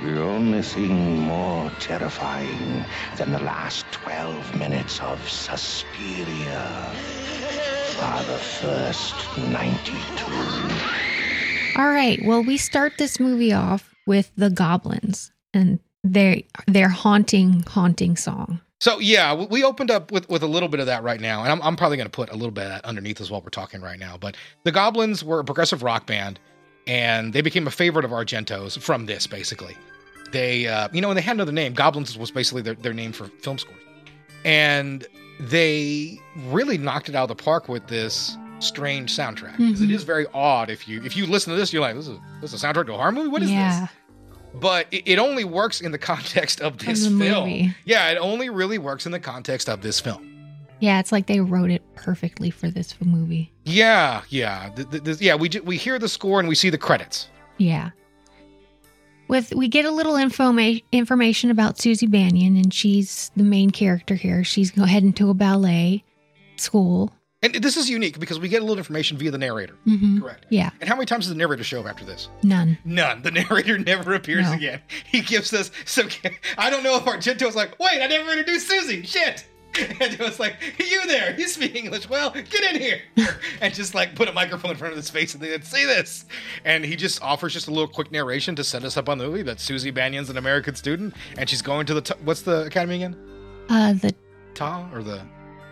The 0.00 0.22
only 0.22 0.62
thing 0.62 1.18
more 1.18 1.70
terrifying 1.80 2.84
than 3.16 3.32
the 3.32 3.40
last 3.40 3.84
12 3.90 4.54
minutes 4.56 5.00
of 5.00 5.28
Suspiria 5.28 6.92
are 8.00 8.22
the 8.24 8.38
first 8.38 9.14
92. 9.36 11.80
All 11.80 11.88
right. 11.88 12.20
Well, 12.24 12.44
we 12.44 12.56
start 12.56 12.92
this 12.98 13.18
movie 13.18 13.52
off 13.52 13.92
with 14.06 14.30
the 14.36 14.50
goblins 14.50 15.32
and 15.52 15.80
their 16.04 16.36
their 16.68 16.88
haunting, 16.88 17.64
haunting 17.66 18.16
song. 18.16 18.60
So 18.80 19.00
yeah, 19.00 19.34
we- 19.34 19.46
we 19.46 19.64
opened 19.64 19.90
up 19.90 20.12
with, 20.12 20.28
with 20.28 20.44
a 20.44 20.46
little 20.46 20.68
bit 20.68 20.78
of 20.78 20.86
that 20.86 21.02
right 21.02 21.20
now, 21.20 21.42
and 21.42 21.50
I'm, 21.50 21.60
I'm 21.60 21.74
probably 21.74 21.96
going 21.96 22.06
to 22.06 22.10
put 22.10 22.30
a 22.30 22.34
little 22.36 22.52
bit 22.52 22.62
of 22.64 22.70
that 22.70 22.84
underneath 22.84 23.20
as 23.20 23.32
what 23.32 23.42
we're 23.42 23.50
talking 23.50 23.80
right 23.80 23.98
now. 23.98 24.16
But 24.16 24.36
the 24.62 24.70
Goblins 24.70 25.24
were 25.24 25.40
a 25.40 25.44
progressive 25.44 25.82
rock 25.82 26.06
band, 26.06 26.38
and 26.86 27.32
they 27.32 27.40
became 27.40 27.66
a 27.66 27.72
favorite 27.72 28.04
of 28.04 28.12
Argento's 28.12 28.76
from 28.76 29.06
this. 29.06 29.26
Basically, 29.26 29.76
they 30.32 30.66
uh, 30.66 30.88
you 30.92 31.00
know, 31.00 31.10
and 31.10 31.16
they 31.16 31.22
had 31.22 31.36
another 31.36 31.52
name. 31.52 31.72
Goblins 31.74 32.16
was 32.18 32.30
basically 32.30 32.62
their, 32.62 32.74
their 32.74 32.92
name 32.94 33.12
for 33.12 33.26
film 33.42 33.58
scores, 33.58 33.78
and 34.44 35.06
they 35.40 36.18
really 36.46 36.78
knocked 36.78 37.08
it 37.08 37.14
out 37.14 37.30
of 37.30 37.36
the 37.36 37.42
park 37.42 37.68
with 37.68 37.86
this 37.88 38.36
strange 38.60 39.14
soundtrack. 39.16 39.56
'Cause 39.56 39.80
It 39.80 39.90
is 39.90 40.02
very 40.02 40.26
odd 40.34 40.68
if 40.70 40.88
you 40.88 41.02
if 41.04 41.16
you 41.16 41.26
listen 41.26 41.52
to 41.52 41.58
this, 41.58 41.72
you're 41.72 41.82
like, 41.82 41.94
this 41.94 42.08
is 42.08 42.18
this 42.40 42.52
is 42.52 42.62
a 42.62 42.66
soundtrack 42.66 42.86
to 42.86 42.94
a 42.94 42.96
horror 42.96 43.12
movie. 43.12 43.28
What 43.28 43.42
is 43.42 43.50
yeah, 43.50 43.80
this? 43.82 43.90
But 44.60 44.86
it, 44.90 45.02
it 45.06 45.18
only 45.18 45.44
works 45.44 45.80
in 45.80 45.92
the 45.92 45.98
context 45.98 46.60
of 46.60 46.72
of 46.74 46.78
this 46.78 47.04
the 47.04 47.10
film. 47.10 47.18
movie. 47.48 47.74
Yeah, 47.84 48.10
it 48.10 48.16
only 48.16 48.48
really 48.50 48.78
works 48.78 49.06
in 49.06 49.12
the 49.12 49.20
context 49.20 49.68
of 49.68 49.82
this 49.82 50.00
film. 50.00 50.24
Yeah, 50.80 51.00
it's 51.00 51.10
like 51.12 51.26
they 51.26 51.40
wrote 51.40 51.70
it 51.70 51.82
perfectly 51.96 52.50
for 52.50 52.70
this 52.70 52.94
movie. 53.00 53.52
Yeah, 53.64 54.22
yeah, 54.28 54.70
th- 54.76 54.88
th- 54.90 55.04
th- 55.04 55.20
yeah. 55.20 55.34
We 55.34 55.50
we 55.64 55.76
hear 55.76 55.98
the 55.98 56.08
score 56.08 56.38
and 56.40 56.48
we 56.48 56.54
see 56.54 56.70
the 56.70 56.78
credits. 56.78 57.28
Yeah. 57.58 57.90
With 59.28 59.52
we 59.54 59.68
get 59.68 59.84
a 59.84 59.90
little 59.90 60.14
informa- 60.14 60.82
information 60.90 61.50
about 61.50 61.78
Susie 61.78 62.06
Bannion, 62.06 62.56
and 62.56 62.72
she's 62.72 63.30
the 63.36 63.44
main 63.44 63.70
character 63.70 64.14
here. 64.14 64.42
She's 64.44 64.70
heading 64.70 65.12
to 65.14 65.30
a 65.30 65.34
ballet 65.34 66.04
school. 66.56 67.12
And 67.40 67.54
this 67.54 67.76
is 67.76 67.88
unique 67.88 68.18
because 68.18 68.40
we 68.40 68.48
get 68.48 68.62
a 68.62 68.64
little 68.64 68.78
information 68.78 69.16
via 69.16 69.30
the 69.30 69.38
narrator. 69.38 69.74
hmm 69.84 70.20
Correct. 70.20 70.46
Yeah, 70.50 70.70
And 70.80 70.88
how 70.88 70.96
many 70.96 71.06
times 71.06 71.26
does 71.26 71.28
the 71.28 71.36
narrator 71.38 71.62
show 71.62 71.80
up 71.82 71.86
after 71.86 72.04
this? 72.04 72.28
none. 72.42 72.76
None. 72.84 73.22
The 73.22 73.30
narrator 73.30 73.78
never 73.92 74.14
appears 74.14 74.46
No. 74.46 74.54
again. 74.54 74.80
He 75.06 75.20
gives 75.20 75.52
us 75.52 75.70
some. 75.84 76.08
I 76.56 76.68
don't 76.68 76.82
know 76.82 76.96
if 76.96 77.04
Argento's 77.04 77.54
like, 77.54 77.78
wait, 77.78 78.02
I 78.02 78.08
never 78.08 78.30
introduced 78.32 78.66
Susie. 78.66 79.04
Shit. 79.04 79.46
And 80.00 80.12
it 80.12 80.20
was 80.20 80.40
like, 80.40 80.56
you 80.78 81.06
there? 81.06 81.38
You 81.38 81.46
speak 81.46 81.74
English? 81.74 82.08
Well, 82.08 82.30
get 82.30 82.74
in 82.74 82.80
here. 82.80 83.00
and 83.60 83.72
just 83.72 83.94
like 83.94 84.14
put 84.14 84.28
a 84.28 84.32
microphone 84.32 84.72
in 84.72 84.76
front 84.76 84.92
of 84.92 84.96
his 84.96 85.10
face 85.10 85.34
and 85.34 85.42
then 85.42 85.62
say 85.62 85.84
this. 85.86 86.24
And 86.64 86.84
he 86.84 86.96
just 86.96 87.22
offers 87.22 87.52
just 87.52 87.68
a 87.68 87.70
little 87.70 87.88
quick 87.88 88.10
narration 88.10 88.56
to 88.56 88.64
set 88.64 88.82
us 88.84 88.96
up 88.96 89.08
on 89.08 89.18
the 89.18 89.26
movie 89.26 89.42
that 89.42 89.60
Susie 89.60 89.90
Bannion's 89.90 90.30
an 90.30 90.36
American 90.36 90.74
student 90.74 91.14
and 91.36 91.48
she's 91.48 91.62
going 91.62 91.86
to 91.86 91.94
the, 91.94 92.00
t- 92.00 92.14
what's 92.24 92.42
the 92.42 92.64
academy 92.64 92.96
again? 92.96 93.16
Uh, 93.68 93.92
the 93.92 94.14
Ta 94.54 94.88
or 94.92 95.02
the 95.02 95.22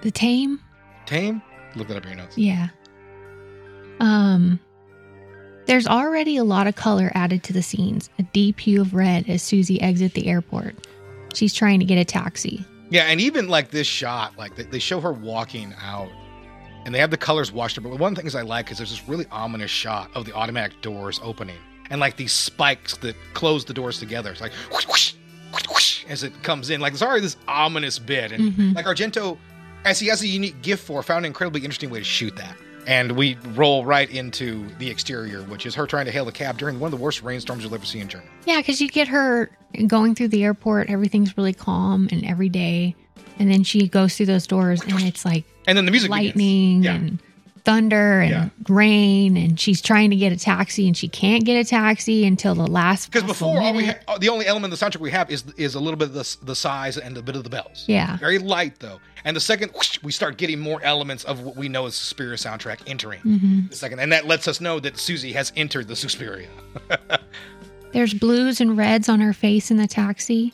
the 0.03 0.11
tame. 0.11 0.61
Tame? 1.07 1.43
Look 1.75 1.89
that 1.89 1.97
up 1.97 2.05
in 2.05 2.11
your 2.11 2.19
notes. 2.19 2.39
Yeah. 2.39 2.69
Um. 3.99 4.61
There's 5.67 5.89
already 5.89 6.37
a 6.37 6.45
lot 6.45 6.69
of 6.69 6.77
color 6.77 7.11
added 7.15 7.43
to 7.45 7.53
the 7.53 7.63
scenes. 7.63 8.09
A 8.21 8.23
deep 8.23 8.61
hue 8.61 8.81
of 8.81 8.95
red 8.95 9.29
as 9.29 9.43
Susie 9.43 9.81
exits 9.81 10.15
the 10.15 10.29
airport. 10.29 10.87
She's 11.35 11.53
trying 11.53 11.81
to 11.81 11.85
get 11.85 11.99
a 11.99 12.05
taxi. 12.05 12.65
Yeah, 12.91 13.03
and 13.05 13.21
even 13.21 13.49
like 13.49 13.71
this 13.71 13.87
shot, 13.87 14.37
like 14.39 14.55
they, 14.57 14.63
they 14.65 14.79
show 14.79 15.01
her 15.01 15.13
walking 15.13 15.75
out, 15.83 16.09
and 16.85 16.95
they 16.95 16.99
have 17.01 17.11
the 17.11 17.17
colors 17.17 17.51
washed 17.53 17.77
up. 17.79 17.85
But 17.85 17.99
one 17.99 18.13
of 18.13 18.17
the 18.17 18.23
things 18.23 18.35
I 18.35 18.43
like 18.43 18.71
is 18.71 18.79
there's 18.79 18.91
this 18.91 19.09
really 19.09 19.27
ominous 19.33 19.71
shot 19.71 20.11
of 20.15 20.25
the 20.25 20.33
automatic 20.33 20.81
doors 20.83 21.19
opening, 21.23 21.59
and 21.91 22.01
like 22.01 22.17
these 22.17 22.33
spikes 22.33 22.97
that 22.99 23.17
close 23.35 23.65
the 23.65 23.75
doors 23.75 23.99
together. 23.99 24.31
It's 24.31 24.41
like 24.41 24.53
whoosh, 24.73 24.87
whoosh, 24.87 25.15
whoosh, 25.53 25.69
whoosh, 25.69 26.05
as 26.09 26.23
it 26.23 26.43
comes 26.43 26.71
in. 26.71 26.81
Like 26.81 26.93
there's 26.93 27.03
already 27.03 27.23
this 27.23 27.37
ominous 27.49 27.99
bit, 27.99 28.31
and 28.33 28.53
Mhm. 28.53 28.75
like 28.77 28.87
Argento, 28.87 29.37
as 29.85 29.99
he 29.99 30.07
has 30.09 30.23
a 30.23 30.27
unique 30.29 30.63
gift 30.63 30.85
for, 30.87 31.03
found 31.03 31.25
an 31.25 31.31
incredibly 31.31 31.63
interesting 31.63 31.91
way 31.91 31.99
to 31.99 32.05
shoot 32.05 32.37
that. 32.37 32.57
And 32.87 33.13
we 33.13 33.35
roll 33.55 33.85
right 33.85 34.09
into 34.09 34.67
the 34.79 34.89
exterior, 34.89 35.43
which 35.43 35.67
is 35.67 35.75
her 35.75 35.87
trying 35.87 36.05
to 36.07 36.13
hail 36.13 36.29
a 36.29 36.33
cab 36.33 36.57
during 36.57 36.79
one 36.79 36.93
of 36.93 36.99
the 36.99 37.03
worst 37.03 37.23
rainstorms 37.23 37.65
you'll 37.65 37.75
ever 37.75 37.85
see 37.85 37.99
in 38.01 38.09
Germany. 38.09 38.31
Yeah, 38.47 38.59
because 38.59 38.81
you 38.81 38.89
get 38.89 39.09
her 39.09 39.51
going 39.89 40.15
through 40.15 40.29
the 40.29 40.45
airport. 40.45 40.89
Everything's 40.89 41.37
really 41.37 41.53
calm 41.53 42.09
and 42.13 42.25
every 42.25 42.49
day. 42.49 42.95
And 43.39 43.51
then 43.51 43.65
she 43.65 43.89
goes 43.89 44.17
through 44.17 44.27
those 44.27 44.47
doors 44.47 44.83
and 44.83 45.03
it's 45.03 45.25
like 45.25 45.45
And 45.67 45.77
then 45.77 45.85
the 45.85 45.91
music 45.91 46.11
begins. 46.11 46.27
lightning 46.29 46.83
Yeah. 46.85 46.95
and 46.95 47.19
thunder 47.67 48.21
and 48.21 48.31
Yeah. 48.31 48.49
rain 48.69 49.37
and 49.37 49.59
she's 49.59 49.83
trying 49.83 50.11
to 50.11 50.17
get 50.17 50.33
a 50.33 50.37
taxi 50.37 50.87
and 50.87 50.97
she 50.97 51.09
can't 51.09 51.45
get 51.45 51.57
a 51.59 51.65
taxi 51.69 52.25
until 52.25 52.55
the 52.55 52.67
last 52.67 53.11
Because 53.11 53.25
before, 53.27 53.61
all 53.61 53.75
we 53.75 53.87
ha- 53.87 54.17
the 54.19 54.29
only 54.29 54.47
element 54.47 54.73
of 54.73 54.79
the 54.79 54.87
soundtrack 54.87 55.01
we 55.01 55.11
have 55.11 55.29
is 55.31 55.43
is 55.57 55.75
a 55.75 55.81
little 55.81 55.99
bit 55.99 56.09
of 56.09 56.15
the, 56.15 56.37
the 56.45 56.55
size 56.55 56.97
and 56.97 57.19
a 57.19 57.23
bit 57.23 57.35
of 57.37 57.43
the 57.45 57.51
bells. 57.51 57.85
Yeah. 57.89 58.17
Very 58.19 58.39
light 58.39 58.79
though. 58.79 59.01
And 59.25 59.35
the 59.37 59.41
second, 59.41 59.73
whoosh, 59.73 59.99
we 60.05 60.13
start 60.13 60.37
getting 60.39 60.61
more 60.61 60.81
elements 60.85 61.25
of 61.25 61.41
what 61.41 61.57
we 61.57 61.69
know 61.69 61.87
as 61.87 61.97
Suspiria 61.97 62.37
soundtrack 62.37 62.79
entering. 62.87 63.21
Mhm. 63.23 63.71
The 63.71 63.77
second, 63.77 63.99
and 63.99 64.13
that 64.13 64.27
lets 64.29 64.47
us 64.47 64.61
know 64.61 64.79
that 64.81 64.97
Susie 64.99 65.33
has 65.33 65.53
entered 65.57 65.89
the 65.89 65.97
Suspiria. 65.97 66.47
There's 67.93 68.15
blues 68.15 68.61
and 68.61 68.77
reds 68.77 69.09
on 69.09 69.21
her 69.21 69.33
face 69.33 69.71
in 69.71 69.77
the 69.79 69.87
taxi. 69.89 70.53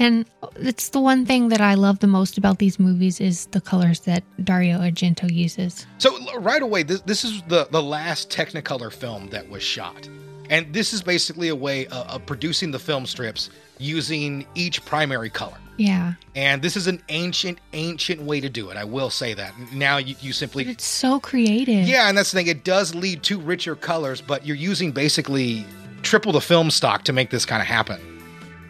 And 0.00 0.24
it's 0.56 0.88
the 0.88 1.00
one 1.00 1.26
thing 1.26 1.50
that 1.50 1.60
I 1.60 1.74
love 1.74 1.98
the 1.98 2.06
most 2.06 2.38
about 2.38 2.58
these 2.58 2.78
movies 2.80 3.20
is 3.20 3.46
the 3.46 3.60
colors 3.60 4.00
that 4.00 4.24
Dario 4.42 4.78
Argento 4.78 5.30
uses. 5.30 5.86
So 5.98 6.10
right 6.40 6.62
away, 6.62 6.82
this, 6.82 7.02
this 7.02 7.22
is 7.22 7.42
the 7.48 7.68
the 7.70 7.82
last 7.82 8.30
Technicolor 8.30 8.90
film 8.90 9.28
that 9.28 9.48
was 9.50 9.62
shot, 9.62 10.08
and 10.48 10.72
this 10.72 10.94
is 10.94 11.02
basically 11.02 11.48
a 11.48 11.54
way 11.54 11.86
uh, 11.88 12.14
of 12.14 12.24
producing 12.24 12.70
the 12.70 12.78
film 12.78 13.04
strips 13.04 13.50
using 13.78 14.46
each 14.54 14.82
primary 14.86 15.28
color. 15.28 15.58
Yeah. 15.76 16.14
And 16.34 16.60
this 16.60 16.76
is 16.76 16.86
an 16.86 17.02
ancient, 17.08 17.58
ancient 17.72 18.20
way 18.22 18.40
to 18.40 18.50
do 18.50 18.68
it. 18.68 18.76
I 18.76 18.84
will 18.84 19.08
say 19.08 19.32
that. 19.34 19.54
Now 19.72 19.96
you, 19.96 20.14
you 20.20 20.30
But 20.30 20.36
simply 20.36 20.68
it's 20.68 20.84
so 20.84 21.20
creative. 21.20 21.86
Yeah, 21.86 22.08
and 22.08 22.16
that's 22.16 22.32
the 22.32 22.38
thing. 22.38 22.48
It 22.48 22.64
does 22.64 22.94
lead 22.94 23.22
to 23.24 23.38
richer 23.38 23.76
colors, 23.76 24.20
but 24.20 24.46
you're 24.46 24.56
using 24.56 24.92
basically 24.92 25.64
triple 26.02 26.32
the 26.32 26.40
film 26.40 26.70
stock 26.70 27.04
to 27.04 27.12
make 27.12 27.30
this 27.30 27.46
kind 27.46 27.62
of 27.62 27.68
happen. 27.68 28.09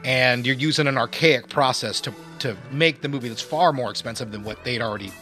And 0.04 0.46
you're 0.46 0.56
using 0.56 0.86
an 0.86 0.96
archaic 0.96 1.48
process 1.48 2.00
to 2.02 2.14
to 2.40 2.56
make 2.72 3.02
the 3.02 3.08
movie 3.08 3.28
that's 3.28 3.42
far 3.42 3.72
more 3.72 3.90
expensive 3.90 4.32
than 4.32 4.42
what 4.42 4.64
they'd 4.64 4.80
already 4.80 5.12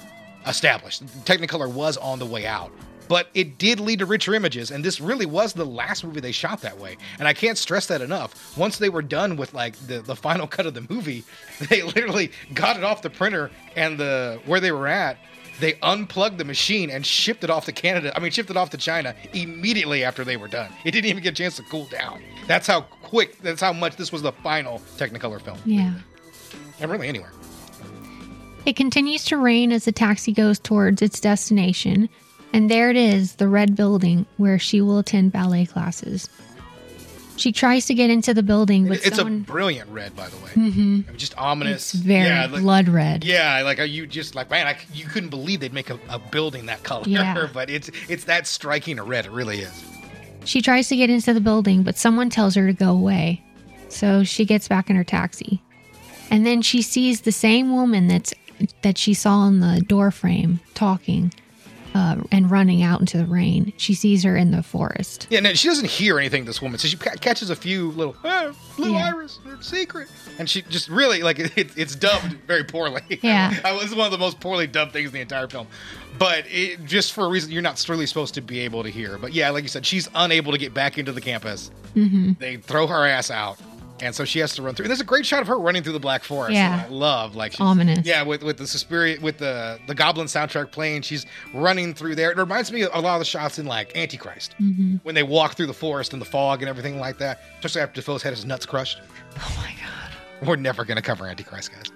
established. 0.47 1.05
Technicolor 1.25 1.71
was 1.71 1.97
on 1.97 2.19
the 2.19 2.27
way 2.27 2.47
out. 2.47 2.71
But 3.09 3.29
it 3.33 3.57
did 3.57 3.81
lead 3.81 4.01
to 4.01 4.07
richer 4.07 4.35
images, 4.35 4.71
and 4.71 4.85
this 4.85 5.01
really 5.01 5.25
was 5.25 5.55
the 5.55 5.65
last 5.65 6.05
movie 6.05 6.21
they 6.21 6.31
shot 6.31 6.61
that 6.61 6.79
way. 6.79 6.99
And 7.19 7.27
I 7.27 7.33
can't 7.33 7.57
stress 7.57 7.87
that 7.87 8.03
enough. 8.03 8.57
Once 8.57 8.77
they 8.77 8.91
were 8.91 9.01
done 9.01 9.37
with 9.37 9.55
like 9.55 9.75
the, 9.87 10.01
the 10.01 10.15
final 10.15 10.47
cut 10.57 10.67
of 10.67 10.75
the 10.75 10.87
movie, 10.91 11.25
they 11.71 11.83
literally 11.83 12.31
got 12.53 12.77
it 12.77 12.85
off 12.85 13.03
the 13.03 13.11
printer 13.11 13.51
and 13.77 13.99
the 13.99 14.41
where 14.45 14.61
they 14.61 14.73
were 14.73 14.87
at, 14.87 15.17
they 15.61 15.79
unplugged 15.83 16.39
the 16.39 16.45
machine 16.45 16.91
and 16.91 17.05
shipped 17.05 17.45
it 17.45 17.51
off 17.51 17.65
to 17.67 17.73
Canada. 17.73 18.13
I 18.17 18.21
mean, 18.21 18.31
shipped 18.31 18.51
it 18.51 18.57
off 18.57 18.71
to 18.71 18.77
China 18.77 19.15
immediately 19.33 20.05
after 20.05 20.25
they 20.25 20.37
were 20.37 20.49
done. 20.49 20.71
It 20.85 20.93
didn't 20.93 21.11
even 21.11 21.23
get 21.23 21.33
a 21.33 21.37
chance 21.37 21.57
to 21.57 21.63
cool 21.65 21.87
down. 21.87 22.23
That's 22.47 22.67
how 22.67 22.83
quick. 22.83 23.39
That's 23.41 23.61
how 23.61 23.73
much 23.73 23.97
this 23.97 24.13
was 24.13 24.23
the 24.23 24.33
final 24.33 24.81
Technicolor 24.97 25.41
film. 25.41 25.59
Yeah. 25.65 25.95
And 26.81 26.91
really, 26.91 27.09
anywhere. 27.09 27.33
It 28.67 28.77
continues 28.77 29.25
to 29.27 29.37
rain 29.37 29.73
as 29.73 29.85
the 29.85 29.93
taxi 29.93 30.33
goes 30.33 30.59
towards 30.59 31.01
its 31.01 31.21
destination, 31.21 32.09
and 32.53 32.71
there 32.71 32.91
it 32.91 32.97
is, 32.97 33.37
the 33.37 33.49
red 33.49 33.75
building 33.75 34.27
where 34.37 34.59
she 34.59 34.81
will 34.81 34.99
attend 34.99 35.33
ballet 35.33 35.67
classes. 35.67 36.29
She 37.39 37.53
tries 37.53 37.87
to 37.87 37.95
get 37.95 38.11
into 38.11 38.35
the 38.35 38.43
building, 38.43 38.89
but 38.89 38.99
it's 39.07 39.17
someone, 39.17 39.37
a 39.49 39.51
brilliant 39.53 39.89
red, 39.91 40.15
by 40.17 40.29
the 40.29 40.37
way. 40.37 40.51
Mm-hmm. 40.51 40.81
I 41.09 41.11
mean, 41.11 41.17
Just 41.17 41.37
ominous. 41.39 41.95
it's 41.95 42.03
very 42.03 42.27
yeah, 42.27 42.47
like, 42.47 42.63
blood 42.63 42.89
red. 42.89 43.25
yeah, 43.25 43.63
like 43.63 43.79
are 43.79 43.85
you 43.85 44.07
just 44.07 44.35
like 44.35 44.51
man, 44.51 44.67
I, 44.67 44.77
you 44.93 45.07
couldn't 45.07 45.31
believe 45.31 45.61
they'd 45.61 45.73
make 45.73 45.91
a, 45.91 45.99
a 46.09 46.19
building 46.19 46.67
that 46.67 46.83
color. 46.83 47.05
Yeah. 47.07 47.49
but 47.53 47.71
it's 47.71 47.91
it's 48.09 48.25
that 48.25 48.47
striking 48.47 48.99
a 48.99 49.05
red. 49.05 49.27
It 49.27 49.33
really 49.33 49.61
is. 49.61 49.85
She 50.45 50.63
tries 50.63 50.89
to 50.89 50.97
get 50.97 51.11
into 51.11 51.35
the 51.35 51.41
building, 51.41 51.83
but 51.83 51.97
someone 51.97 52.31
tells 52.31 52.55
her 52.55 52.67
to 52.67 52.73
go 52.73 52.91
away. 52.91 53.43
So 53.89 54.25
she 54.25 54.45
gets 54.45 54.69
back 54.69 54.91
in 54.91 54.97
her 54.97 55.05
taxi. 55.05 55.63
And 56.31 56.45
then 56.47 56.63
she 56.63 56.83
sees 56.83 57.23
the 57.23 57.33
same 57.33 57.75
woman 57.75 58.09
that's 58.09 58.35
that 58.83 58.99
she 58.99 59.15
saw 59.15 59.47
in 59.47 59.61
the 59.61 59.83
door 59.87 60.11
frame 60.11 60.61
talking 60.75 61.33
uh, 61.99 62.17
and 62.31 62.51
running 62.51 62.83
out 62.83 63.01
into 63.01 63.19
the 63.19 63.25
rain. 63.27 63.73
She 63.77 63.95
sees 63.95 64.23
her 64.23 64.37
in 64.37 64.51
the 64.53 64.63
forest. 64.63 65.27
Yeah, 65.31 65.41
no, 65.41 65.53
she 65.55 65.69
doesn't 65.69 65.89
hear 65.89 66.19
anything. 66.19 66.45
This 66.45 66.63
woman, 66.63 66.79
so 66.79 66.87
she 66.89 66.97
ca- 66.97 67.17
catches 67.21 67.51
a 67.51 67.57
few 67.57 67.91
little 67.93 68.15
ah, 68.25 68.53
blue 68.77 68.93
Yeah. 68.93 69.07
iris, 69.09 69.39
secret, 69.61 70.09
and 70.39 70.49
she 70.49 70.63
just 70.63 70.89
really 70.89 71.23
like 71.23 71.39
it, 71.57 71.77
it's 71.77 71.95
dubbed 71.97 72.33
very 72.47 72.65
poorly. 72.65 73.03
Yeah. 73.23 73.53
I 73.65 73.73
was 73.73 73.95
one 73.95 74.07
of 74.07 74.13
the 74.13 74.19
most 74.19 74.39
poorly 74.41 74.67
dubbed 74.67 74.93
things 74.93 75.09
in 75.09 75.13
the 75.15 75.21
entire 75.21 75.49
film, 75.49 75.67
but 76.19 76.45
it, 76.49 76.85
just 76.85 77.13
for 77.13 77.25
a 77.25 77.29
reason 77.29 77.51
you're 77.51 77.63
not 77.63 77.85
really 77.89 78.07
supposed 78.07 78.35
to 78.35 78.41
be 78.41 78.61
able 78.61 78.83
to 78.85 78.91
hear. 78.91 79.19
But 79.19 79.33
yeah, 79.33 79.51
like 79.51 79.63
you 79.65 79.69
said, 79.69 79.85
she's 79.85 80.09
unable 80.15 80.53
to 80.53 80.59
get 80.59 80.73
back 80.73 80.99
into 80.99 81.13
the 81.13 81.21
campus. 81.21 81.71
hmm 81.95 82.33
They 82.39 82.57
throw 82.59 82.87
her 82.87 83.07
ass 83.07 83.31
out. 83.31 83.59
And 84.01 84.15
so 84.15 84.25
she 84.25 84.39
has 84.39 84.55
to 84.55 84.63
run 84.63 84.75
through. 84.75 84.85
And 84.85 84.91
there's 84.91 85.01
a 85.01 85.05
great 85.05 85.27
shot 85.27 85.41
of 85.43 85.49
her 85.49 85.59
running 85.59 85.83
through 85.83 85.93
the 85.95 85.99
Black 86.01 86.23
Forest. 86.25 86.53
Yeah. 86.55 86.85
I 86.87 86.89
love 86.89 87.35
like 87.35 87.53
she's- 87.53 87.61
Ominous. 87.61 88.07
Yeah, 88.07 88.23
with 88.23 88.43
with 88.43 88.57
the 88.59 88.67
Suspiria, 88.67 89.19
with 89.21 89.39
the 89.39 89.79
the 89.87 89.95
Goblin 89.95 90.27
soundtrack 90.27 90.71
playing, 90.71 91.03
she's 91.03 91.27
running 91.53 91.95
through 91.95 92.15
there. 92.15 92.31
It 92.31 92.37
reminds 92.37 92.71
me 92.73 92.83
of 92.83 92.91
a 92.95 93.01
lot 93.01 93.15
of 93.15 93.19
the 93.21 93.25
shots 93.25 93.59
in 93.59 93.67
like 93.67 93.97
Antichrist 93.97 94.55
hmm 94.55 94.97
when 95.03 95.15
they 95.15 95.23
walk 95.23 95.55
through 95.55 95.67
the 95.67 95.75
forest 95.75 96.13
and 96.13 96.21
the 96.23 96.27
fog 96.27 96.63
and 96.63 96.69
everything 96.69 96.99
like 97.01 97.19
that. 97.19 97.41
Especially 97.57 97.81
after 97.83 98.01
Dafoe's 98.01 98.23
had 98.23 98.33
his 98.35 98.45
nuts 98.45 98.67
crushed. 98.67 99.01
Oh 99.37 99.55
my 99.59 99.71
god. 99.73 100.47
We're 100.49 100.57
never 100.57 100.85
gonna 100.85 101.03
cover 101.03 101.27
Antichrist, 101.27 101.73
guys. 101.73 101.91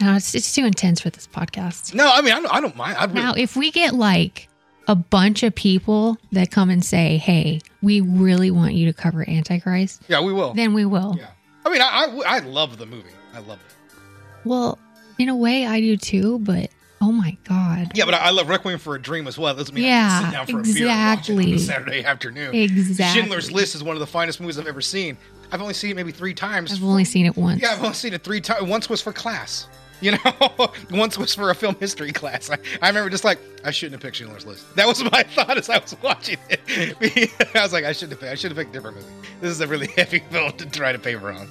No, 0.00 0.14
it's 0.16 0.34
it's 0.34 0.52
too 0.54 0.64
intense 0.66 1.00
for 1.00 1.10
this 1.10 1.26
podcast. 1.26 1.94
No, 1.94 2.10
I 2.12 2.20
mean 2.20 2.32
I 2.32 2.40
don't, 2.40 2.54
I 2.54 2.60
don't 2.60 2.76
mind. 2.76 2.96
Really, 3.00 3.14
Now, 3.14 3.34
if 3.34 3.56
we 3.56 3.70
get 3.70 3.94
like 3.94 4.48
a 4.88 4.94
bunch 4.94 5.42
of 5.42 5.54
people 5.54 6.18
that 6.32 6.50
come 6.50 6.68
and 6.68 6.84
say, 6.84 7.16
"Hey, 7.16 7.60
we 7.84 8.00
really 8.00 8.50
want 8.50 8.74
you 8.74 8.86
to 8.86 8.92
cover 8.92 9.28
Antichrist," 9.28 10.02
yeah, 10.08 10.20
we 10.20 10.32
will. 10.32 10.54
then 10.54 10.74
we 10.74 10.84
will. 10.84 11.14
Yeah, 11.18 11.28
I 11.64 11.70
mean 11.70 11.80
I, 11.82 11.86
I 12.26 12.36
I 12.36 12.38
love 12.40 12.78
the 12.78 12.86
movie. 12.86 13.10
I 13.34 13.38
love 13.40 13.58
it. 13.60 13.96
Well, 14.44 14.78
in 15.18 15.28
a 15.28 15.36
way, 15.36 15.66
I 15.66 15.80
do 15.80 15.96
too. 15.96 16.38
But 16.40 16.70
oh 17.00 17.12
my 17.12 17.36
god, 17.48 17.92
Yeah, 17.94 18.04
but 18.06 18.14
I, 18.14 18.18
I 18.18 18.30
love 18.30 18.48
Requiem 18.48 18.78
for 18.78 18.94
a 18.94 19.00
Dream 19.00 19.26
as 19.26 19.36
well. 19.38 19.54
Doesn't 19.54 19.74
mean 19.74 19.84
I 19.84 19.88
can 19.88 19.94
Yeah, 19.96 20.24
sit 20.24 20.32
down 20.32 20.46
for 20.46 20.60
a 20.60 20.62
beer 20.62 20.88
and 20.88 21.18
watch 21.18 21.28
it 21.28 21.32
on 21.32 21.38
exactly. 21.40 21.54
a 21.54 21.58
Saturday 21.58 22.04
afternoon. 22.04 22.54
exactly. 22.54 23.20
Schindler's 23.20 23.52
List 23.52 23.74
is 23.74 23.82
one 23.82 23.94
of 23.96 24.00
the 24.00 24.06
finest 24.06 24.40
movies 24.40 24.58
I've 24.58 24.66
ever 24.66 24.80
seen. 24.80 25.16
I've 25.52 25.60
only 25.60 25.74
seen 25.74 25.90
it 25.92 25.94
maybe 25.96 26.10
three 26.12 26.34
times. 26.34 26.72
I've 26.72 26.82
only 26.82 27.04
seen 27.04 27.26
it 27.26 27.36
once. 27.36 27.60
yeah, 27.62 27.72
I've 27.72 27.82
only 27.82 27.94
seen 27.94 28.12
it 28.14 28.22
three 28.24 28.40
times. 28.40 28.62
Once 28.68 28.88
was 28.88 29.00
for 29.02 29.12
class. 29.12 29.68
You 30.00 30.12
know, 30.12 30.72
once 30.90 31.16
was 31.16 31.34
for 31.34 31.50
a 31.50 31.54
film 31.54 31.76
history 31.80 32.12
class. 32.12 32.50
I, 32.50 32.58
I 32.82 32.88
remember 32.88 33.08
just 33.10 33.24
like 33.24 33.38
I 33.64 33.70
shouldn't 33.70 33.94
have 33.94 34.02
picked 34.02 34.16
Schindler's 34.16 34.44
List. 34.44 34.74
That 34.76 34.86
was 34.86 35.02
my 35.04 35.22
thought 35.34 35.56
as 35.56 35.70
I 35.70 35.78
was 35.78 35.96
watching 36.02 36.36
it. 36.50 36.60
I 37.54 37.62
was 37.62 37.72
like, 37.72 37.84
I 37.84 37.92
shouldn't 37.92 38.12
have. 38.12 38.20
picked- 38.20 38.32
I 38.32 38.34
should 38.34 38.50
have 38.50 38.58
picked 38.58 38.70
a 38.70 38.72
different 38.74 38.96
movie. 38.98 39.08
This 39.40 39.50
is 39.50 39.60
a 39.60 39.66
really 39.66 39.86
heavy 39.88 40.18
film 40.30 40.52
to 40.52 40.66
try 40.66 40.92
to 40.92 40.98
paper 40.98 41.30
on. 41.30 41.48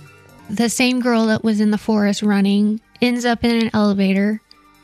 The 0.49 0.69
same 0.69 0.99
girl 0.99 1.25
that 1.27 1.43
was 1.43 1.59
in 1.61 1.71
the 1.71 1.77
forest 1.77 2.21
running 2.21 2.81
ends 3.01 3.25
up 3.25 3.43
in 3.43 3.63
an 3.63 3.69
elevator 3.73 4.41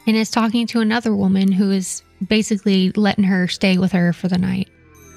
and 0.08 0.16
is 0.16 0.32
talking 0.32 0.66
to 0.68 0.80
another 0.80 1.16
woman 1.16 1.52
who 1.52 1.70
is 1.70 2.02
basically 2.26 2.92
letting 2.94 3.26
her 3.26 3.48
stay 3.48 3.78
with 3.78 3.92
her 3.92 4.14
for 4.14 4.28
the 4.30 4.38
night. 4.38 4.70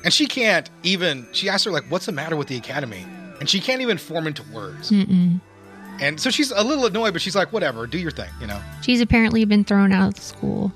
And 0.05 0.13
she 0.13 0.27
can't 0.27 0.69
even. 0.83 1.27
She 1.33 1.49
asks 1.49 1.65
her 1.65 1.71
like, 1.71 1.85
"What's 1.85 2.07
the 2.07 2.13
matter 2.13 2.35
with 2.37 2.49
the 2.49 2.57
academy?" 2.57 3.07
And 3.39 3.49
she 3.49 3.61
can't 3.61 3.81
even 3.81 3.99
form 3.99 4.27
into 4.27 4.43
words. 4.53 4.91
Mm-mm. 4.91 5.41
And 6.03 6.21
so 6.21 6.31
she's 6.31 6.51
a 6.51 6.63
little 6.65 6.87
annoyed, 6.87 7.13
but 7.13 7.23
she's 7.23 7.37
like, 7.37 7.53
"Whatever, 7.53 7.87
do 7.87 7.99
your 7.99 8.11
thing," 8.11 8.31
you 8.41 8.47
know. 8.47 8.61
She's 8.83 9.01
apparently 9.01 9.45
been 9.45 9.65
thrown 9.65 9.93
out 9.93 10.09
of 10.09 10.15
the 10.15 10.21
school. 10.21 10.73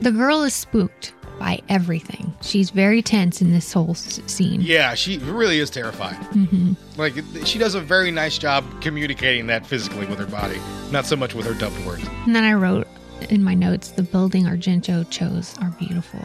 The 0.00 0.12
girl 0.12 0.42
is 0.42 0.54
spooked 0.54 1.14
by 1.38 1.60
everything. 1.68 2.34
She's 2.42 2.70
very 2.70 3.00
tense 3.00 3.40
in 3.40 3.52
this 3.52 3.72
whole 3.72 3.92
s- 3.92 4.20
scene. 4.26 4.60
Yeah, 4.60 4.94
she 4.94 5.18
really 5.18 5.58
is 5.60 5.70
terrified. 5.70 6.16
hmm 6.16 6.72
Like 6.96 7.14
she 7.44 7.58
does 7.58 7.74
a 7.74 7.80
very 7.80 8.10
nice 8.10 8.38
job 8.38 8.64
communicating 8.82 9.46
that 9.48 9.66
physically 9.66 10.06
with 10.06 10.18
her 10.18 10.26
body, 10.26 10.60
not 10.90 11.06
so 11.06 11.16
much 11.16 11.34
with 11.34 11.46
her 11.46 11.54
dubbed 11.54 11.84
words. 11.86 12.04
And 12.26 12.34
then 12.34 12.44
I 12.44 12.54
wrote 12.54 12.86
in 13.30 13.42
my 13.42 13.54
notes 13.54 13.88
the 13.92 14.02
building 14.02 14.44
Argento 14.44 15.08
chose 15.10 15.56
are 15.60 15.70
beautiful. 15.78 16.20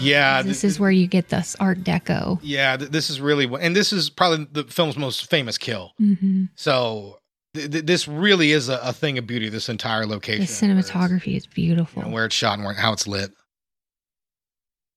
Yeah, 0.00 0.42
this 0.42 0.60
th- 0.62 0.72
is 0.72 0.80
where 0.80 0.90
you 0.92 1.06
get 1.08 1.28
this 1.28 1.56
Art 1.60 1.82
Deco. 1.84 2.38
yeah. 2.42 2.76
th- 2.76 2.90
This 2.90 3.10
is 3.10 3.20
really, 3.20 3.46
and 3.60 3.74
this 3.74 3.92
is 3.92 4.10
probably 4.10 4.46
the 4.52 4.64
film's 4.64 4.96
most 4.96 5.28
famous 5.30 5.56
kill. 5.58 5.92
hmm 5.98 6.44
So 6.56 7.18
th- 7.54 7.70
th- 7.70 7.86
this 7.86 8.08
really 8.08 8.52
is 8.52 8.68
a, 8.68 8.78
a 8.82 8.92
thing 8.92 9.18
of 9.18 9.26
beauty. 9.26 9.48
This 9.48 9.68
entire 9.68 10.06
location, 10.06 10.42
the 10.42 10.82
cinematography 10.82 11.36
is 11.36 11.46
beautiful. 11.46 12.02
where 12.02 12.24
it's 12.26 12.34
shot 12.34 12.54
and 12.58 12.64
where, 12.64 12.74
how 12.74 12.92
it's 12.92 13.06
lit. 13.06 13.30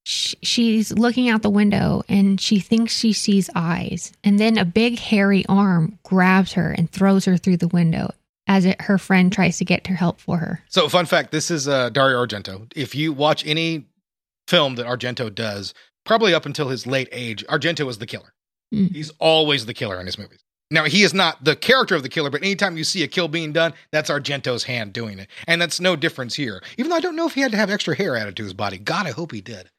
Sh- 0.04 0.36
she's 0.42 0.92
looking 0.92 1.30
out 1.30 1.42
the 1.42 1.50
window 1.50 2.02
and 2.10 2.42
she 2.42 2.60
thinks 2.60 2.94
she 2.94 3.14
sees 3.14 3.50
eyes. 3.56 4.12
And 4.24 4.40
then 4.40 4.58
a 4.58 4.66
big 4.66 5.00
hairy 5.00 5.46
arm 5.48 6.00
grabs 6.04 6.54
her 6.54 6.72
and 6.72 6.90
throws 6.90 7.26
her 7.26 7.38
through 7.38 7.58
the 7.58 7.68
window 7.68 8.12
as 8.48 8.66
it, 8.66 8.82
her 8.82 8.98
friend 8.98 9.32
tries 9.32 9.58
to 9.60 9.66
get 9.66 9.88
her 9.88 9.96
help 9.96 10.20
for 10.20 10.38
her. 10.38 10.64
So, 10.70 10.90
fun 10.90 11.06
fact: 11.06 11.32
this 11.32 11.52
is 11.52 11.68
uh, 11.68 11.90
Dario 11.90 12.24
Argento. 12.26 12.72
If 12.76 12.96
you 12.96 13.14
watch 13.14 13.46
any 13.46 13.86
film 14.48 14.76
that 14.76 14.86
Argento 14.86 15.34
does, 15.34 15.74
probably 16.06 16.34
up 16.34 16.46
until 16.46 16.70
his 16.70 16.86
late 16.88 17.08
age, 17.12 17.46
Argento 17.48 17.88
is 17.88 18.00
the 18.00 18.06
killer. 18.06 18.34
Mm. 18.74 18.92
He's 18.92 19.12
always 19.20 19.66
the 19.66 19.74
killer 19.74 20.00
in 20.00 20.06
his 20.06 20.18
movies. 20.18 20.44
Now, 20.72 20.86
he 20.86 21.04
is 21.04 21.14
not 21.14 21.44
the 21.44 21.56
character 21.56 21.96
of 21.96 22.02
the 22.02 22.10
killer, 22.10 22.30
but 22.30 22.42
anytime 22.42 22.78
you 22.78 22.86
see 22.86 23.04
a 23.04 23.08
kill 23.08 23.28
being 23.28 23.52
done, 23.52 23.74
that's 23.92 24.10
Argento's 24.10 24.64
hand 24.64 24.94
doing 24.94 25.20
it, 25.20 25.28
and 25.46 25.62
that's 25.62 25.80
no 25.82 25.96
difference 25.96 26.34
here. 26.34 26.64
Even 26.78 26.90
though 26.90 26.96
I 26.96 27.02
don't 27.02 27.18
know 27.18 27.28
if 27.28 27.36
he 27.36 27.42
had 27.42 27.52
to 27.52 27.58
have 27.58 27.70
extra 27.70 27.96
hair 27.96 28.16
added 28.16 28.38
to 28.38 28.44
his 28.44 28.54
body. 28.54 28.78
God, 28.78 29.06
I 29.06 29.12
hope 29.12 29.34
he 29.34 29.42
did. 29.42 29.70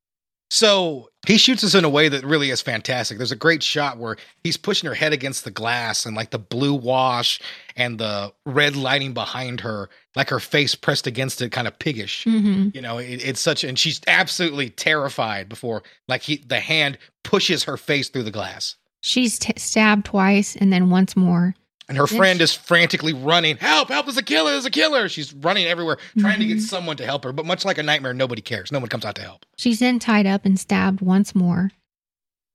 So 0.51 1.09
he 1.27 1.39
shoots 1.39 1.65
us 1.65 1.75
in 1.75 1.83
a 1.83 1.89
way 1.89 2.11
that 2.11 2.27
really 2.27 2.51
is 2.51 2.61
fantastic. 2.61 3.17
There's 3.17 3.33
a 3.33 3.37
great 3.37 3.63
shot 3.63 3.97
where 3.97 4.19
he's 4.45 4.59
pushing 4.59 4.87
her 4.87 4.95
head 4.95 5.15
against 5.15 5.45
the 5.45 5.51
glass 5.51 6.05
and 6.05 6.15
like 6.15 6.29
the 6.29 6.39
blue 6.39 6.75
wash 6.75 7.41
and 7.75 7.99
the 7.99 8.35
red 8.45 8.77
lighting 8.77 9.15
behind 9.15 9.63
her, 9.63 9.89
like 10.15 10.29
her 10.29 10.41
face 10.41 10.75
pressed 10.75 11.07
against 11.07 11.41
it, 11.41 11.53
kind 11.53 11.67
of 11.67 11.79
piggish. 11.79 12.25
hmm 12.25 12.69
You 12.75 12.83
know, 12.83 12.99
it, 12.99 13.25
it's 13.25 13.41
such, 13.41 13.65
and 13.65 13.79
she's 13.79 14.03
absolutely 14.07 14.69
terrified 14.69 15.49
before 15.49 15.85
like 16.07 16.21
he, 16.21 16.37
the 16.37 16.61
hand 16.61 16.99
pushes 17.25 17.65
her 17.65 17.79
face 17.79 18.11
through 18.11 18.25
the 18.25 18.31
glass. 18.31 18.77
She's 19.03 19.39
t- 19.39 19.53
stabbed 19.57 20.07
twice 20.07 20.57
and 20.57 20.73
then 20.73 20.89
once 20.91 21.17
more. 21.17 21.55
And 21.89 21.99
her 21.99 22.07
Then 22.07 22.17
friend 22.19 22.39
she- 22.39 22.45
is 22.45 22.55
frantically 22.55 23.13
running, 23.13 23.57
help, 23.57 23.89
help, 23.89 24.07
there's 24.07 24.17
a 24.17 24.23
killer, 24.23 24.53
there's 24.53 24.65
a 24.65 24.71
killer. 24.71 25.09
She's 25.09 25.35
running 25.35 25.67
everywhere, 25.67 25.99
trying 26.19 26.39
to 26.39 26.47
get 26.47 26.59
Mhm. 26.59 26.63
someone 26.63 26.97
to 26.99 27.05
help 27.05 27.25
her. 27.25 27.33
But 27.33 27.45
much 27.45 27.65
like 27.65 27.77
a 27.79 27.83
nightmare, 27.83 28.15
nobody 28.15 28.41
cares. 28.41 28.71
No 28.73 28.79
one 28.79 28.89
comes 28.89 29.05
out 29.05 29.17
to 29.17 29.23
help. 29.23 29.45
She's 29.59 29.81
then 29.81 29.99
tied 29.99 30.27
up 30.27 30.47
and 30.47 30.59
stabbed 30.59 31.01
once 31.01 31.35
more. 31.35 31.73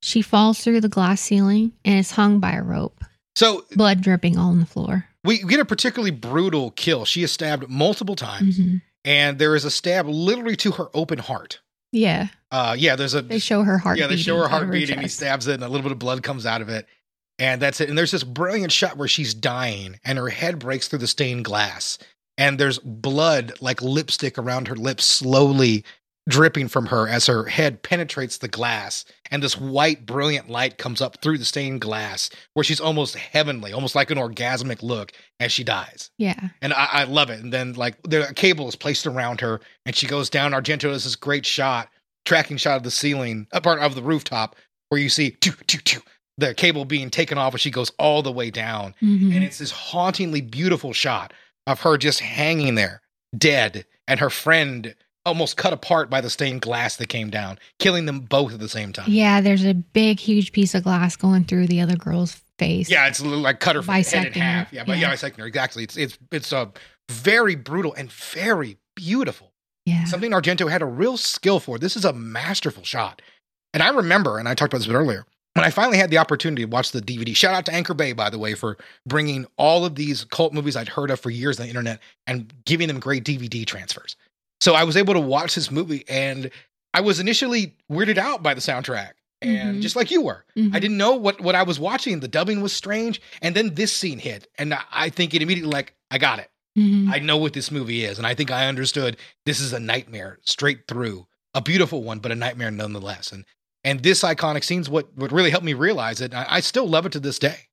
She 0.01 0.21
falls 0.21 0.59
through 0.61 0.81
the 0.81 0.89
glass 0.89 1.21
ceiling 1.21 1.73
and 1.83 1.99
is 1.99 2.11
hung 2.11 2.39
by 2.39 2.53
a 2.53 2.63
rope, 2.63 3.03
So 3.35 3.65
blood 3.75 4.01
dripping 4.01 4.37
all 4.37 4.49
on 4.49 4.59
the 4.59 4.65
floor. 4.65 5.05
we 5.23 5.39
get 5.39 5.59
a 5.59 5.65
particularly 5.65 6.11
brutal 6.11 6.71
kill. 6.71 7.03
She 7.03 7.23
is 7.23 7.31
stabbed 7.31 7.67
multiple 7.67 8.15
times, 8.15 8.57
Mhm. 8.57 8.81
and 9.03 9.39
there 9.39 9.55
is 9.55 9.65
a 9.65 9.71
stab 9.71 10.07
literally 10.07 10.55
to 10.57 10.71
her 10.73 10.87
open 10.93 11.19
heart. 11.19 11.59
Yeah, 11.91 12.27
Uh, 12.51 12.75
yeah, 12.77 12.95
there's 12.95 13.13
a 13.13 13.21
they 13.21 13.39
show 13.39 13.63
her 13.63 13.77
heart. 13.77 13.97
yeah, 13.97 14.07
they 14.07 14.17
show 14.17 14.35
her 14.37 14.43
beating 14.43 14.43
out 14.43 14.61
of 14.61 14.61
heart 14.67 14.71
beating. 14.71 14.99
He 14.99 15.07
stabs 15.07 15.47
it, 15.47 15.55
and 15.55 15.63
a 15.63 15.67
little 15.69 15.83
bit 15.83 15.91
of 15.91 15.99
blood 15.99 16.21
comes 16.23 16.45
out 16.45 16.61
of 16.61 16.69
it, 16.69 16.85
and 17.39 17.61
that's 17.61 17.79
it. 17.81 17.89
And 17.89 17.97
there's 17.97 18.11
this 18.11 18.23
brilliant 18.23 18.71
shot 18.71 18.97
where 18.97 19.07
she's 19.07 19.33
dying, 19.33 19.99
and 20.03 20.17
her 20.17 20.29
head 20.29 20.59
breaks 20.59 20.87
through 20.87 20.99
the 20.99 21.07
stained 21.07 21.45
glass, 21.45 21.97
and 22.37 22.59
there's 22.59 22.79
blood 22.79 23.53
like 23.61 23.81
lipstick 23.81 24.37
around 24.37 24.67
her 24.67 24.75
lips, 24.75 25.05
slowly 25.05 25.83
dripping 26.27 26.67
from 26.67 26.87
her 26.87 27.07
as 27.07 27.25
her 27.25 27.45
head 27.45 27.81
penetrates 27.83 28.37
the 28.37 28.47
glass, 28.47 29.05
and 29.31 29.41
this 29.41 29.57
white, 29.57 30.05
brilliant 30.05 30.49
light 30.49 30.77
comes 30.77 31.01
up 31.01 31.21
through 31.21 31.37
the 31.37 31.45
stained 31.45 31.81
glass, 31.81 32.29
where 32.53 32.63
she's 32.63 32.79
almost 32.81 33.15
heavenly, 33.15 33.71
almost 33.71 33.95
like 33.95 34.11
an 34.11 34.17
orgasmic 34.17 34.83
look 34.83 35.11
as 35.39 35.51
she 35.51 35.63
dies 35.63 36.09
Yeah, 36.17 36.49
and 36.61 36.73
I, 36.73 36.87
I 36.91 37.03
love 37.05 37.29
it. 37.29 37.39
And 37.39 37.53
then 37.53 37.73
like 37.73 38.01
the 38.03 38.31
cable 38.35 38.67
is 38.67 38.75
placed 38.75 39.07
around 39.07 39.41
her, 39.41 39.61
and 39.85 39.95
she 39.95 40.07
goes 40.07 40.29
down. 40.29 40.51
Argento 40.51 40.81
does 40.81 41.03
this 41.05 41.15
great 41.15 41.45
shot, 41.45 41.89
tracking 42.25 42.57
shot 42.57 42.77
of 42.77 42.83
the 42.83 42.91
ceiling, 42.91 43.47
a 43.51 43.61
part 43.61 43.79
of 43.79 43.95
the 43.95 44.03
rooftop, 44.03 44.55
where 44.89 44.99
you 45.01 45.09
see 45.09 45.31
choo, 45.41 45.53
choo, 45.67 45.79
choo, 45.85 46.01
the 46.37 46.53
cable 46.53 46.85
being 46.85 47.09
taken 47.09 47.37
off 47.37 47.53
as 47.55 47.61
she 47.61 47.71
goes 47.71 47.91
all 47.99 48.21
the 48.21 48.31
way 48.31 48.49
down, 48.51 48.93
Mhm. 49.01 49.33
and 49.35 49.43
it's 49.43 49.59
this 49.59 49.71
hauntingly 49.71 50.41
beautiful 50.41 50.93
shot 50.93 51.33
of 51.65 51.81
her 51.81 51.97
just 51.97 52.19
hanging 52.19 52.75
there, 52.75 53.01
dead, 53.37 53.85
and 54.07 54.19
her 54.19 54.29
friend 54.29 54.95
almost 55.27 55.57
cut 55.57 55.73
apart 55.73 56.09
by 56.09 56.21
the 56.21 56.29
stained 56.29 56.61
glass 56.61 56.95
that 56.95 57.09
came 57.09 57.29
down, 57.29 57.59
killing 57.77 58.05
them 58.05 58.21
both 58.21 58.53
at 58.53 58.59
the 58.59 58.69
same 58.69 58.91
time. 58.93 59.05
yeah. 59.09 59.41
There's 59.41 59.65
a 59.65 59.73
big, 59.75 60.19
huge 60.19 60.51
piece 60.51 60.73
of 60.73 60.83
glass 60.83 61.15
going 61.15 61.43
through 61.43 61.67
the 61.67 61.81
other 61.81 61.95
girl's 61.95 62.41
face. 62.57 62.89
Yeah, 62.89 63.07
it's 63.07 63.19
a 63.19 63.23
little 63.23 63.39
like 63.39 63.59
cut 63.59 63.75
her 63.75 63.81
head 63.83 63.89
in 63.89 63.99
Bisecting 63.99 64.41
her, 64.41 64.47
half. 64.47 64.73
Yeah, 64.73 64.83
but 64.83 64.97
yeah, 64.97 65.01
yeah. 65.07 65.11
bisecting 65.11 65.41
her 65.41 65.47
exactly. 65.47 65.83
It's 65.83 65.95
it's 65.97 66.17
it's 66.31 66.51
a 66.51 66.71
very 67.09 67.55
brutal 67.55 67.93
and 67.93 68.11
very 68.11 68.77
beautiful. 68.95 69.51
yeah. 69.85 70.05
something 70.05 70.31
Argento 70.31 70.69
had 70.69 70.81
a 70.81 70.85
real 70.85 71.17
skill 71.17 71.59
for. 71.59 71.77
This 71.77 71.95
is 71.95 72.03
a 72.05 72.13
masterful 72.13 72.83
shot. 72.83 73.21
And 73.73 73.83
I 73.83 73.89
remember, 73.89 74.39
and 74.39 74.49
I 74.49 74.55
talked 74.55 74.73
about 74.73 74.79
this 74.79 74.87
a 74.87 74.89
bit 74.89 74.95
earlier, 74.97 75.25
when 75.53 75.63
I 75.65 75.69
finally 75.69 75.97
had 75.97 76.09
the 76.09 76.17
opportunity 76.17 76.63
to 76.63 76.67
watch 76.67 76.91
the 76.91 77.01
DVD. 77.01 77.35
Shout 77.35 77.53
out 77.53 77.65
to 77.65 77.73
Anchor 77.73 77.93
Bay, 77.93 78.13
by 78.13 78.29
the 78.29 78.39
way, 78.39 78.53
for 78.55 78.77
bringing 79.05 79.45
all 79.57 79.85
of 79.85 79.95
these 79.95 80.23
cult 80.25 80.53
movies 80.53 80.75
I'd 80.75 80.89
heard 80.89 81.11
of 81.11 81.19
for 81.19 81.29
years 81.29 81.59
on 81.59 81.65
the 81.65 81.69
internet 81.69 81.99
and 82.25 82.51
giving 82.65 82.87
them 82.87 82.99
great 82.99 83.23
DVD 83.23 83.65
transfers. 83.65 84.15
So 84.59 84.73
I 84.73 84.83
was 84.83 84.97
able 84.97 85.13
to 85.13 85.19
watch 85.19 85.55
this 85.55 85.69
movie, 85.71 86.03
and 86.09 86.49
I 86.93 87.01
was 87.01 87.19
initially 87.19 87.75
weirded 87.91 88.17
out 88.17 88.41
by 88.41 88.53
the 88.53 88.61
soundtrack. 88.61 89.11
And 89.39 89.77
Mhm. 89.77 89.81
just 89.83 89.95
like 89.95 90.09
you 90.09 90.21
were, 90.23 90.45
Mhm. 90.57 90.73
I 90.75 90.79
didn't 90.79 90.97
know 90.97 91.11
what, 91.13 91.39
what 91.41 91.53
I 91.53 91.61
was 91.61 91.79
watching. 91.79 92.19
The 92.21 92.27
dubbing 92.27 92.61
was 92.61 92.73
strange. 92.73 93.21
And 93.39 93.55
then 93.55 93.75
this 93.75 93.93
scene 93.93 94.17
hit. 94.17 94.47
And 94.57 94.73
I- 94.91 95.11
think 95.11 95.35
it 95.35 95.43
immediately, 95.43 95.71
like, 95.71 95.93
I 96.09 96.17
got 96.17 96.39
it. 96.39 96.49
Mhm. 96.77 97.13
I 97.13 97.19
know 97.19 97.37
what 97.37 97.53
this 97.53 97.69
movie 97.69 98.03
is, 98.03 98.17
and 98.17 98.25
I 98.25 98.33
think 98.33 98.49
I 98.49 98.65
understood 98.67 99.15
this 99.45 99.59
is 99.59 99.73
a 99.73 99.79
nightmare 99.79 100.39
straight 100.43 100.87
through, 100.87 101.27
a 101.53 101.61
beautiful 101.61 102.01
one, 102.03 102.17
but 102.19 102.31
a 102.31 102.35
nightmare 102.35 102.71
nonetheless. 102.71 103.31
And 103.31 103.45
and 103.83 104.01
this 104.03 104.21
iconic 104.23 104.63
scene's 104.63 104.89
what 104.89 105.15
what 105.15 105.31
really 105.31 105.49
helped 105.51 105.65
me 105.65 105.73
realize 105.73 106.19
it. 106.19 106.33
I, 106.33 106.45
I 106.49 106.59
still 106.59 106.87
love 106.89 107.05
it 107.05 107.11
to 107.13 107.19
this 107.19 107.39
day. 107.39 107.66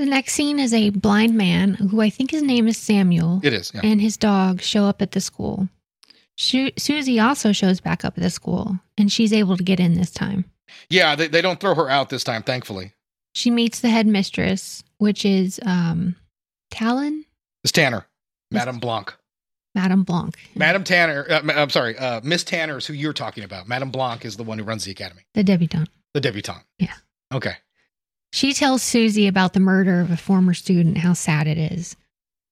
The 0.00 0.06
next 0.06 0.32
scene 0.32 0.58
is 0.58 0.72
a 0.72 0.88
blind 0.88 1.34
man 1.34 1.74
who 1.74 2.00
I 2.00 2.08
think 2.08 2.30
his 2.30 2.42
name 2.42 2.66
is 2.66 2.78
Samuel. 2.78 3.38
It 3.42 3.52
is, 3.52 3.70
yeah. 3.74 3.82
and 3.84 4.00
his 4.00 4.16
dog 4.16 4.62
show 4.62 4.86
up 4.86 5.02
at 5.02 5.10
the 5.12 5.20
school. 5.20 5.68
Shu- 6.38 6.70
Susie 6.78 7.20
also 7.20 7.52
shows 7.52 7.82
back 7.82 8.02
up 8.02 8.16
at 8.16 8.22
the 8.22 8.30
school, 8.30 8.78
and 8.96 9.12
she's 9.12 9.30
able 9.30 9.58
to 9.58 9.62
get 9.62 9.78
in 9.78 9.96
this 9.96 10.10
time. 10.10 10.46
Yeah, 10.88 11.16
they, 11.16 11.28
they 11.28 11.42
don't 11.42 11.60
throw 11.60 11.74
her 11.74 11.90
out 11.90 12.08
this 12.08 12.24
time, 12.24 12.42
thankfully. 12.42 12.94
She 13.34 13.50
meets 13.50 13.80
the 13.80 13.90
headmistress, 13.90 14.82
which 14.96 15.26
is 15.26 15.60
um, 15.66 16.16
Talon, 16.70 17.26
It's 17.62 17.70
Tanner, 17.70 18.06
Miss- 18.50 18.60
Madame 18.60 18.78
Blanc. 18.78 19.14
Madame 19.74 20.04
Blanc, 20.04 20.34
Madame 20.54 20.82
Tanner, 20.82 21.26
uh, 21.28 21.42
I'm 21.54 21.68
sorry, 21.68 21.98
uh, 21.98 22.22
Miss 22.24 22.42
Tanner 22.42 22.78
is 22.78 22.86
who 22.86 22.94
you're 22.94 23.12
talking 23.12 23.44
about. 23.44 23.68
Madame 23.68 23.90
Blanc 23.90 24.24
is 24.24 24.38
the 24.38 24.44
one 24.44 24.58
who 24.58 24.64
runs 24.64 24.86
the 24.86 24.92
academy, 24.92 25.26
the 25.34 25.44
debutante. 25.44 25.90
the 26.14 26.22
debutante. 26.22 26.64
Yeah. 26.78 26.94
Okay. 27.34 27.56
She 28.32 28.52
tells 28.52 28.82
Susie 28.82 29.26
about 29.26 29.52
the 29.54 29.60
murder 29.60 30.00
of 30.00 30.10
a 30.10 30.16
former 30.16 30.54
student, 30.54 30.98
how 30.98 31.14
sad 31.14 31.46
it 31.46 31.58
is. 31.58 31.96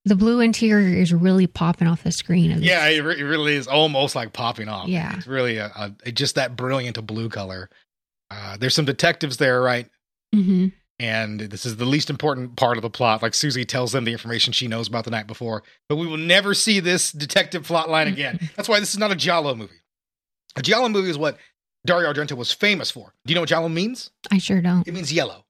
The 0.04 0.16
blue 0.16 0.40
interior 0.40 0.96
is 0.96 1.12
really 1.12 1.46
popping 1.46 1.86
off 1.86 2.02
the 2.02 2.12
screen. 2.12 2.50
Of. 2.50 2.62
Yeah, 2.62 2.86
it, 2.88 3.00
re- 3.00 3.18
it 3.18 3.24
really 3.24 3.54
is 3.54 3.66
almost 3.68 4.16
like 4.16 4.32
popping 4.32 4.68
off. 4.68 4.88
Yeah. 4.88 5.14
It's 5.16 5.26
really 5.26 5.58
a, 5.58 5.94
a, 6.04 6.12
just 6.12 6.34
that 6.36 6.56
brilliant 6.56 6.96
a 6.98 7.02
blue 7.02 7.28
color. 7.28 7.68
Uh, 8.30 8.56
there's 8.56 8.74
some 8.74 8.84
detectives 8.86 9.36
there, 9.36 9.60
right? 9.60 9.88
Mhm. 10.34 10.72
and 10.98 11.40
this 11.40 11.64
is 11.64 11.76
the 11.76 11.86
least 11.86 12.10
important 12.10 12.56
part 12.56 12.76
of 12.76 12.82
the 12.82 12.90
plot. 12.90 13.22
Like 13.22 13.32
Susie 13.32 13.64
tells 13.64 13.92
them 13.92 14.04
the 14.04 14.12
information 14.12 14.52
she 14.52 14.66
knows 14.68 14.88
about 14.88 15.04
the 15.04 15.10
night 15.10 15.26
before, 15.26 15.62
but 15.88 15.96
we 15.96 16.06
will 16.06 16.18
never 16.18 16.52
see 16.54 16.80
this 16.80 17.12
detective 17.12 17.62
plot 17.64 17.88
line 17.88 18.08
again. 18.08 18.38
That's 18.56 18.68
why 18.68 18.78
this 18.80 18.92
is 18.92 18.98
not 18.98 19.10
a 19.10 19.16
Giallo 19.16 19.54
movie. 19.54 19.80
A 20.56 20.60
Giallo 20.62 20.88
movie 20.90 21.08
is 21.08 21.16
what 21.16 21.38
Dario 21.86 22.12
Argento 22.12 22.32
was 22.36 22.52
famous 22.52 22.90
for. 22.90 23.14
Do 23.24 23.30
you 23.30 23.36
know 23.36 23.40
what 23.42 23.48
Giallo 23.48 23.68
means? 23.70 24.10
I 24.30 24.36
sure 24.38 24.60
don't. 24.60 24.86
It 24.86 24.92
means 24.92 25.10
yellow. 25.12 25.44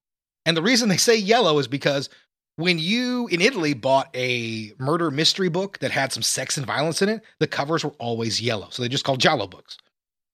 And 0.48 0.56
the 0.56 0.62
reason 0.62 0.88
they 0.88 0.96
say 0.96 1.14
yellow 1.14 1.58
is 1.58 1.68
because 1.68 2.08
when 2.56 2.78
you 2.78 3.26
in 3.26 3.42
Italy 3.42 3.74
bought 3.74 4.08
a 4.16 4.72
murder 4.78 5.10
mystery 5.10 5.50
book 5.50 5.78
that 5.80 5.90
had 5.90 6.10
some 6.10 6.22
sex 6.22 6.56
and 6.56 6.64
violence 6.64 7.02
in 7.02 7.10
it, 7.10 7.20
the 7.38 7.46
covers 7.46 7.84
were 7.84 7.92
always 7.98 8.40
yellow. 8.40 8.68
So 8.70 8.82
they 8.82 8.88
just 8.88 9.04
called 9.04 9.20
Giallo 9.20 9.46
books. 9.46 9.76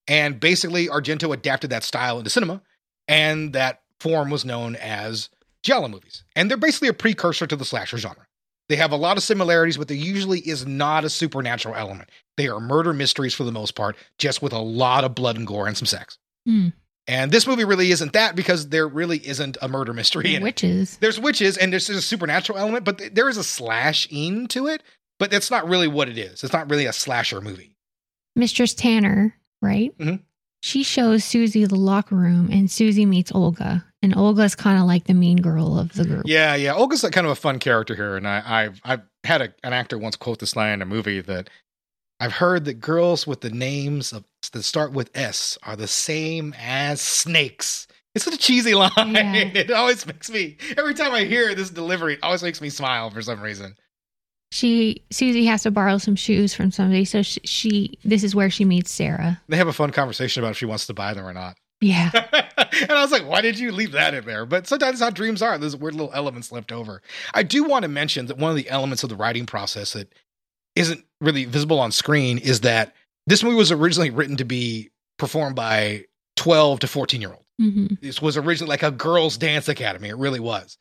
And 0.07 0.39
basically, 0.39 0.87
Argento 0.87 1.33
adapted 1.33 1.69
that 1.71 1.83
style 1.83 2.17
into 2.17 2.29
cinema, 2.29 2.61
and 3.09 3.51
that 3.51 3.81
form 3.99 4.29
was 4.29 4.45
known 4.45 4.77
as 4.77 5.27
Giallo 5.63 5.89
movies. 5.89 6.23
And 6.33 6.49
they're 6.49 6.55
basically 6.55 6.87
a 6.87 6.93
precursor 6.93 7.45
to 7.45 7.57
the 7.57 7.65
slasher 7.65 7.97
genre. 7.97 8.25
They 8.69 8.77
have 8.77 8.93
a 8.93 8.97
lot 8.97 9.17
of 9.17 9.23
similarities, 9.23 9.75
but 9.75 9.89
there 9.89 9.97
usually 9.97 10.39
is 10.39 10.65
not 10.65 11.03
a 11.03 11.09
supernatural 11.09 11.75
element. 11.75 12.09
They 12.37 12.47
are 12.47 12.61
murder 12.61 12.93
mysteries 12.93 13.33
for 13.33 13.43
the 13.43 13.51
most 13.51 13.75
part, 13.75 13.97
just 14.17 14.41
with 14.41 14.53
a 14.53 14.59
lot 14.59 15.03
of 15.03 15.13
blood 15.13 15.35
and 15.35 15.45
gore 15.45 15.67
and 15.67 15.75
some 15.75 15.85
sex. 15.85 16.17
Hmm. 16.45 16.69
And 17.07 17.31
this 17.31 17.45
movie 17.45 17.65
really 17.65 17.91
isn't 17.91 18.13
that 18.13 18.35
because 18.35 18.69
there 18.69 18.87
really 18.87 19.17
isn't 19.17 19.57
a 19.61 19.67
murder 19.67 19.93
mystery 19.93 20.33
in 20.35 20.41
it. 20.41 20.43
Witches. 20.43 20.97
There's 20.97 21.19
witches 21.19 21.57
and 21.57 21.71
there's 21.71 21.87
a 21.89 22.01
supernatural 22.01 22.57
element, 22.57 22.83
but 22.83 22.97
th- 22.97 23.13
there 23.13 23.29
is 23.29 23.37
a 23.37 23.43
slash 23.43 24.07
in 24.09 24.47
to 24.47 24.67
it. 24.67 24.81
But 25.19 25.31
that's 25.31 25.49
not 25.51 25.69
really 25.69 25.87
what 25.87 26.09
it 26.09 26.17
is. 26.17 26.43
It's 26.43 26.51
not 26.51 26.69
really 26.69 26.87
a 26.87 26.93
slasher 26.93 27.39
movie. 27.41 27.75
Mistress 28.35 28.73
Tanner, 28.73 29.35
right? 29.61 29.97
Mhm. 29.97 30.21
She 30.61 30.81
shows 30.83 31.23
Susie 31.23 31.63
the 31.65 31.75
locker 31.75 32.15
room, 32.15 32.49
and 32.51 32.69
Susie 32.71 33.05
meets 33.05 33.31
Olga. 33.31 33.85
And 34.01 34.15
Olga's 34.17 34.55
kind 34.55 34.79
of 34.79 34.85
like 34.85 35.05
the 35.05 35.13
mean 35.13 35.37
girl 35.37 35.77
of 35.77 35.93
the 35.93 36.05
group. 36.05 36.23
Yeah, 36.25 36.55
yeah. 36.55 36.73
Olga's 36.73 37.03
like 37.03 37.13
kind 37.13 37.25
of 37.25 37.31
a 37.31 37.35
fun 37.35 37.59
character 37.59 37.95
here, 37.95 38.17
and 38.17 38.27
I, 38.27 38.41
I've 38.45 38.81
I've 38.83 39.01
had 39.23 39.41
a, 39.41 39.53
an 39.63 39.73
actor 39.73 39.97
once 39.97 40.15
quote 40.15 40.39
this 40.39 40.55
line 40.55 40.73
in 40.73 40.81
a 40.81 40.85
movie 40.85 41.21
that 41.21 41.49
I've 42.19 42.33
heard 42.33 42.65
that 42.65 42.75
girls 42.75 43.27
with 43.27 43.41
the 43.41 43.49
names 43.49 44.13
of 44.13 44.23
that 44.53 44.63
start 44.63 44.93
with 44.93 45.09
S 45.15 45.57
are 45.63 45.75
the 45.75 45.87
same 45.87 46.53
as 46.57 47.01
snakes. 47.01 47.87
It's 48.13 48.25
such 48.25 48.35
a 48.35 48.37
cheesy 48.37 48.73
line. 48.75 48.91
Yeah. 48.97 49.33
It 49.33 49.71
always 49.71 50.05
makes 50.05 50.29
me 50.29 50.57
every 50.77 50.93
time 50.93 51.13
I 51.13 51.25
hear 51.25 51.53
this 51.55 51.69
delivery, 51.69 52.13
it 52.13 52.19
always 52.23 52.43
makes 52.43 52.61
me 52.61 52.69
smile 52.69 53.09
for 53.09 53.21
some 53.21 53.41
reason. 53.41 53.75
She 54.51 55.03
Susie 55.11 55.45
has 55.45 55.63
to 55.63 55.71
borrow 55.71 55.97
some 55.97 56.15
shoes 56.15 56.53
from 56.53 56.71
somebody, 56.71 57.03
so 57.03 57.21
she, 57.21 57.41
she 57.43 57.99
this 58.05 58.23
is 58.23 58.33
where 58.33 58.49
she 58.49 58.63
meets 58.63 58.91
Sarah. 58.91 59.41
They 59.49 59.57
have 59.57 59.67
a 59.67 59.73
fun 59.73 59.91
conversation 59.91 60.41
about 60.41 60.51
if 60.51 60.57
she 60.57 60.65
wants 60.65 60.87
to 60.87 60.93
buy 60.93 61.13
them 61.13 61.25
or 61.25 61.33
not. 61.33 61.57
Yeah, 61.81 62.09
and 62.57 62.91
I 62.91 63.01
was 63.01 63.11
like, 63.11 63.27
why 63.27 63.41
did 63.41 63.59
you 63.59 63.73
leave 63.73 63.91
that 63.91 64.13
in 64.13 64.25
there? 64.25 64.45
But 64.45 64.65
sometimes 64.65 65.01
how 65.01 65.09
dreams 65.09 65.41
are. 65.41 65.57
There's 65.57 65.75
weird 65.75 65.95
little 65.95 66.13
elements 66.13 66.53
left 66.53 66.71
over. 66.71 67.01
I 67.33 67.43
do 67.43 67.65
want 67.65 67.83
to 67.83 67.89
mention 67.89 68.27
that 68.27 68.37
one 68.37 68.49
of 68.49 68.55
the 68.55 68.69
elements 68.69 69.03
of 69.03 69.09
the 69.09 69.17
writing 69.17 69.45
process 69.45 69.91
that 69.91 70.13
isn't 70.75 71.03
really 71.21 71.45
visible 71.45 71.79
on 71.79 71.91
screen 71.91 72.37
is 72.37 72.61
that 72.61 72.93
this 73.27 73.43
movie 73.43 73.55
was 73.55 73.71
originally 73.71 74.09
written 74.09 74.37
to 74.37 74.45
be 74.45 74.89
performed 75.17 75.55
by 75.55 76.05
12 76.37 76.81
to 76.81 76.87
14 76.87 77.21
year 77.21 77.31
olds. 77.31 77.45
hmm 77.59 77.87
This 78.01 78.21
was 78.21 78.37
originally 78.37 78.69
like 78.69 78.83
a 78.83 78.91
girls' 78.91 79.37
dance 79.37 79.67
academy. 79.69 80.09
It 80.09 80.17
really 80.17 80.39
was. 80.39 80.77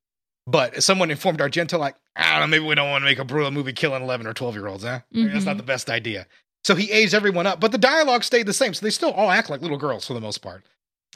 But 0.46 0.82
someone 0.82 1.10
informed 1.10 1.38
Argento, 1.38 1.78
like, 1.78 1.94
I 2.16 2.32
don't 2.32 2.40
know, 2.40 2.46
maybe 2.56 2.66
we 2.66 2.74
don't 2.74 2.90
want 2.90 3.02
to 3.02 3.06
make 3.06 3.18
a 3.18 3.24
brutal 3.24 3.50
movie 3.50 3.72
killing 3.72 4.02
11 4.02 4.26
or 4.26 4.34
12 4.34 4.54
year 4.56 4.66
olds, 4.66 4.84
huh? 4.84 5.00
Maybe 5.10 5.28
That's 5.30 5.44
not 5.46 5.54
Mhm. 5.54 5.58
the 5.58 5.62
best 5.64 5.88
idea. 5.88 6.26
So 6.64 6.74
he 6.74 6.90
aged 6.90 7.14
everyone 7.14 7.46
up, 7.46 7.60
but 7.60 7.72
the 7.72 7.78
dialogue 7.78 8.24
stayed 8.24 8.46
the 8.46 8.52
same. 8.52 8.74
So 8.74 8.84
they 8.84 8.90
still 8.90 9.12
all 9.12 9.30
act 9.30 9.48
like 9.48 9.62
little 9.62 9.76
girls 9.78 10.06
for 10.06 10.14
the 10.14 10.20
most 10.20 10.38
part. 10.38 10.64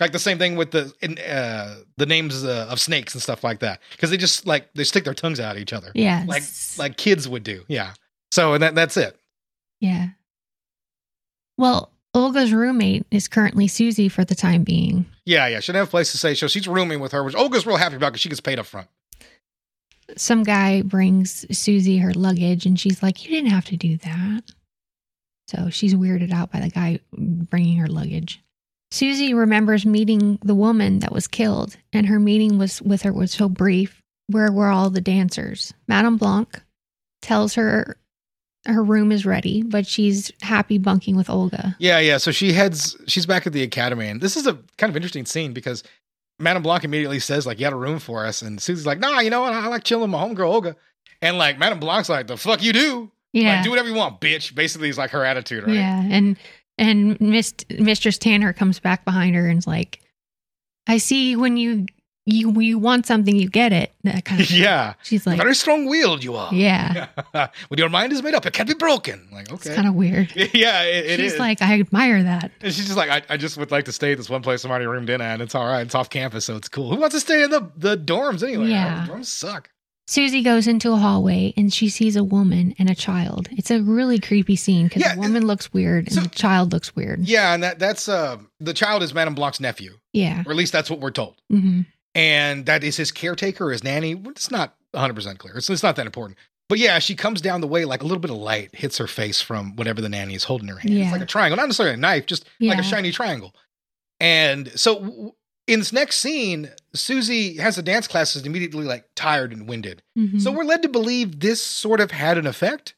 Like 0.00 0.12
the 0.12 0.18
same 0.18 0.38
thing 0.38 0.54
with 0.56 0.70
the 0.70 0.92
in, 1.02 1.18
uh, 1.18 1.80
the 1.96 2.06
names 2.06 2.44
uh, 2.44 2.68
of 2.70 2.78
snakes 2.80 3.14
and 3.14 3.22
stuff 3.22 3.42
like 3.42 3.58
that, 3.60 3.80
because 3.90 4.10
they 4.10 4.16
just 4.16 4.46
like 4.46 4.72
they 4.74 4.84
stick 4.84 5.02
their 5.04 5.12
tongues 5.14 5.40
out 5.40 5.56
at 5.56 5.60
each 5.62 5.72
other, 5.72 5.90
Yeah. 5.94 6.24
like 6.28 6.44
like 6.78 6.96
kids 6.96 7.28
would 7.28 7.42
do. 7.42 7.64
Yeah. 7.66 7.94
So 8.30 8.54
and 8.54 8.62
that 8.62 8.74
that's 8.74 8.96
it. 8.96 9.18
Yeah. 9.80 10.08
Well, 11.56 11.90
Olga's 12.14 12.52
roommate 12.52 13.06
is 13.10 13.28
currently 13.28 13.68
Susie 13.68 14.08
for 14.08 14.24
the 14.24 14.34
time 14.34 14.64
being. 14.64 15.06
Yeah, 15.24 15.46
yeah. 15.46 15.60
She 15.60 15.72
didn't 15.72 15.80
have 15.80 15.88
a 15.88 15.90
place 15.90 16.12
to 16.12 16.18
stay, 16.18 16.34
so 16.34 16.46
she's 16.46 16.68
rooming 16.68 17.00
with 17.00 17.12
her, 17.12 17.22
which 17.22 17.34
Olga's 17.34 17.66
real 17.66 17.76
happy 17.76 17.96
about 17.96 18.12
because 18.12 18.20
she 18.20 18.28
gets 18.28 18.40
paid 18.40 18.58
up 18.58 18.66
front. 18.66 18.88
Some 20.16 20.42
guy 20.42 20.82
brings 20.82 21.44
Susie 21.56 21.98
her 21.98 22.14
luggage 22.14 22.64
and 22.64 22.80
she's 22.80 23.02
like, 23.02 23.24
You 23.24 23.30
didn't 23.30 23.50
have 23.50 23.66
to 23.66 23.76
do 23.76 23.96
that. 23.98 24.42
So 25.48 25.70
she's 25.70 25.94
weirded 25.94 26.32
out 26.32 26.50
by 26.52 26.60
the 26.60 26.70
guy 26.70 27.00
bringing 27.12 27.78
her 27.78 27.88
luggage. 27.88 28.42
Susie 28.90 29.34
remembers 29.34 29.84
meeting 29.84 30.38
the 30.42 30.54
woman 30.54 31.00
that 31.00 31.12
was 31.12 31.28
killed, 31.28 31.76
and 31.92 32.06
her 32.06 32.18
meeting 32.18 32.58
was 32.58 32.80
with 32.80 33.02
her 33.02 33.12
was 33.12 33.32
so 33.32 33.48
brief. 33.48 34.02
Where 34.28 34.50
were 34.50 34.68
all 34.68 34.90
the 34.90 35.00
dancers? 35.00 35.74
Madame 35.86 36.16
Blanc 36.16 36.62
tells 37.20 37.54
her 37.54 37.98
her 38.68 38.82
room 38.82 39.10
is 39.10 39.24
ready, 39.24 39.62
but 39.62 39.86
she's 39.86 40.30
happy 40.42 40.78
bunking 40.78 41.16
with 41.16 41.30
Olga. 41.30 41.74
Yeah, 41.78 41.98
yeah. 41.98 42.18
So 42.18 42.30
she 42.30 42.52
heads. 42.52 42.96
She's 43.06 43.26
back 43.26 43.46
at 43.46 43.52
the 43.52 43.62
academy, 43.62 44.08
and 44.08 44.20
this 44.20 44.36
is 44.36 44.46
a 44.46 44.54
kind 44.76 44.90
of 44.90 44.96
interesting 44.96 45.24
scene 45.26 45.52
because 45.52 45.82
Madame 46.38 46.62
Blanc 46.62 46.84
immediately 46.84 47.18
says, 47.18 47.46
"Like, 47.46 47.58
you 47.58 47.66
had 47.66 47.72
a 47.72 47.76
room 47.76 47.98
for 47.98 48.24
us," 48.24 48.42
and 48.42 48.60
Susie's 48.60 48.86
like, 48.86 48.98
"Nah, 48.98 49.20
you 49.20 49.30
know 49.30 49.40
what? 49.40 49.52
I 49.52 49.66
like 49.68 49.84
chilling 49.84 50.02
with 50.02 50.10
my 50.10 50.18
homegirl 50.18 50.52
Olga." 50.52 50.76
And 51.20 51.38
like 51.38 51.58
Madame 51.58 51.80
Blanc's 51.80 52.08
like, 52.08 52.26
"The 52.26 52.36
fuck 52.36 52.62
you 52.62 52.72
do? 52.72 53.10
Yeah. 53.32 53.56
Like, 53.56 53.64
do 53.64 53.70
whatever 53.70 53.88
you 53.88 53.94
want, 53.94 54.20
bitch." 54.20 54.54
Basically, 54.54 54.88
is 54.88 54.98
like 54.98 55.10
her 55.10 55.24
attitude, 55.24 55.66
right? 55.66 55.74
Yeah, 55.74 56.06
and 56.08 56.36
and 56.76 57.20
Miss 57.20 57.54
Mistress 57.70 58.18
Tanner 58.18 58.52
comes 58.52 58.78
back 58.78 59.04
behind 59.04 59.34
her 59.34 59.48
and's 59.48 59.66
like, 59.66 60.00
"I 60.86 60.98
see 60.98 61.36
when 61.36 61.56
you 61.56 61.86
you 62.28 62.52
you 62.60 62.78
want 62.78 63.06
something, 63.06 63.34
you 63.36 63.48
get 63.48 63.72
it." 63.72 63.92
That 64.04 64.24
kind 64.24 64.40
of. 64.40 64.50
yeah. 64.50 64.94
She's 65.02 65.26
like, 65.26 65.36
Very 65.38 65.54
strong-willed 65.54 66.22
you 66.22 66.36
are. 66.36 66.52
"Yeah." 66.52 67.08
when 67.68 67.78
your 67.78 67.88
mind 67.88 68.12
is 68.12 68.22
made 68.22 68.34
up, 68.34 68.46
it 68.46 68.52
can't 68.52 68.68
be 68.68 68.74
broken. 68.74 69.28
Like, 69.32 69.50
okay. 69.52 69.70
It's 69.70 69.76
kind 69.76 69.88
of 69.88 69.94
weird. 69.94 70.32
yeah, 70.54 70.82
it, 70.84 71.06
it 71.06 71.16
She's 71.20 71.32
is. 71.34 71.38
like, 71.38 71.62
"I 71.62 71.80
admire 71.80 72.22
that." 72.22 72.50
and 72.60 72.72
she's 72.72 72.86
just 72.86 72.96
like, 72.96 73.10
I, 73.10 73.22
I 73.34 73.36
just 73.36 73.56
would 73.56 73.70
like 73.70 73.86
to 73.86 73.92
stay 73.92 74.12
at 74.12 74.18
this 74.18 74.28
one 74.30 74.42
place 74.42 74.64
I'm 74.64 74.70
already 74.70 74.86
roomed 74.86 75.10
in 75.10 75.20
at. 75.20 75.34
And 75.34 75.42
it's 75.42 75.54
all 75.54 75.66
right. 75.66 75.82
It's 75.82 75.94
off 75.94 76.10
campus, 76.10 76.44
so 76.44 76.56
it's 76.56 76.68
cool. 76.68 76.90
Who 76.94 77.00
wants 77.00 77.14
to 77.14 77.20
stay 77.20 77.42
in 77.42 77.50
the, 77.50 77.70
the 77.76 77.96
dorms 77.96 78.42
anyway? 78.42 78.68
Yeah. 78.68 79.06
The 79.06 79.12
dorms 79.12 79.26
suck. 79.26 79.70
Susie 80.06 80.42
goes 80.42 80.66
into 80.66 80.92
a 80.92 80.96
hallway 80.96 81.52
and 81.58 81.70
she 81.70 81.90
sees 81.90 82.16
a 82.16 82.24
woman 82.24 82.74
and 82.78 82.88
a 82.88 82.94
child. 82.94 83.46
It's 83.52 83.70
a 83.70 83.82
really 83.82 84.18
creepy 84.18 84.56
scene 84.56 84.86
because 84.88 85.02
Yeah, 85.02 85.14
the 85.14 85.20
woman 85.20 85.46
looks 85.46 85.70
weird 85.70 86.06
and 86.06 86.14
so- 86.14 86.20
the 86.22 86.28
child 86.30 86.72
looks 86.72 86.96
weird. 86.96 87.20
Yeah, 87.26 87.52
and 87.52 87.62
that 87.62 87.78
that's 87.78 88.08
uh 88.08 88.38
the 88.58 88.72
child 88.72 89.02
is 89.02 89.12
Madame 89.12 89.34
Blanc's 89.34 89.60
nephew, 89.60 89.98
Yeah. 90.14 90.44
or 90.46 90.50
at 90.52 90.56
least 90.56 90.72
that's 90.72 90.88
what 90.88 91.00
we're 91.00 91.10
told. 91.10 91.36
hmm 91.50 91.82
And 92.18 92.66
that 92.66 92.82
is 92.82 92.96
his 92.96 93.12
caretaker, 93.12 93.70
his 93.70 93.84
nanny. 93.84 94.20
It's 94.26 94.50
not 94.50 94.74
100 94.90 95.14
percent 95.14 95.38
clear. 95.38 95.56
It's, 95.56 95.70
it's 95.70 95.82
not 95.82 95.96
that 95.96 96.06
important. 96.06 96.36
But 96.68 96.78
yeah, 96.78 96.98
she 96.98 97.14
comes 97.14 97.40
down 97.40 97.60
the 97.60 97.66
way 97.68 97.84
like 97.84 98.02
a 98.02 98.04
little 98.04 98.18
bit 98.18 98.30
of 98.30 98.36
light 98.36 98.74
hits 98.74 98.98
her 98.98 99.06
face 99.06 99.40
from 99.40 99.76
whatever 99.76 100.00
the 100.00 100.08
nanny 100.08 100.34
is 100.34 100.44
holding 100.44 100.68
in 100.68 100.74
her 100.74 100.80
hand. 100.80 100.94
Yeah. 100.94 101.04
It's 101.04 101.12
like 101.12 101.22
a 101.22 101.26
triangle, 101.26 101.56
not 101.56 101.66
necessarily 101.66 101.94
a 101.94 101.98
knife, 101.98 102.26
just 102.26 102.44
like 102.60 102.78
a 102.78 102.82
shiny 102.82 103.10
triangle. 103.12 103.54
And 104.20 104.70
so 104.78 105.34
in 105.66 105.78
this 105.78 105.92
next 105.92 106.18
scene, 106.18 106.70
Susie 106.94 107.56
has 107.58 107.76
the 107.76 107.82
dance 107.82 108.06
classes 108.08 108.44
immediately 108.44 108.84
like 108.84 109.06
tired 109.14 109.52
and 109.52 109.68
winded. 109.68 110.02
hmm 110.16 110.38
So 110.40 110.50
we're 110.50 110.64
led 110.64 110.82
to 110.82 110.88
believe 110.88 111.40
this 111.40 111.62
sort 111.62 112.00
of 112.00 112.10
had 112.10 112.36
an 112.36 112.46
effect. 112.46 112.94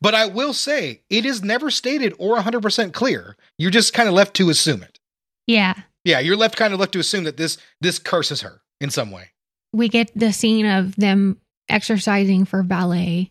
But 0.00 0.14
I 0.14 0.26
will 0.26 0.52
say 0.52 1.02
it 1.08 1.24
is 1.24 1.42
never 1.44 1.70
stated 1.70 2.14
or 2.18 2.36
100% 2.38 2.92
clear. 2.92 3.36
You're 3.58 3.70
just 3.70 3.94
kind 3.94 4.08
of 4.08 4.14
left 4.14 4.34
to 4.36 4.50
assume 4.50 4.82
it. 4.82 4.98
yeah. 5.46 5.74
Yeah, 6.06 6.18
you're 6.18 6.36
left 6.36 6.56
kind 6.58 6.74
of 6.74 6.80
left 6.80 6.92
to 6.92 6.98
assume 6.98 7.24
that 7.24 7.38
this 7.38 7.56
this 7.80 7.98
curses 7.98 8.42
her 8.42 8.60
in 8.80 8.90
some 8.90 9.10
way. 9.10 9.30
we 9.72 9.88
get 9.88 10.10
the 10.14 10.32
scene 10.32 10.66
of 10.66 10.94
them 10.96 11.38
exercising 11.68 12.44
for 12.44 12.62
ballet 12.62 13.30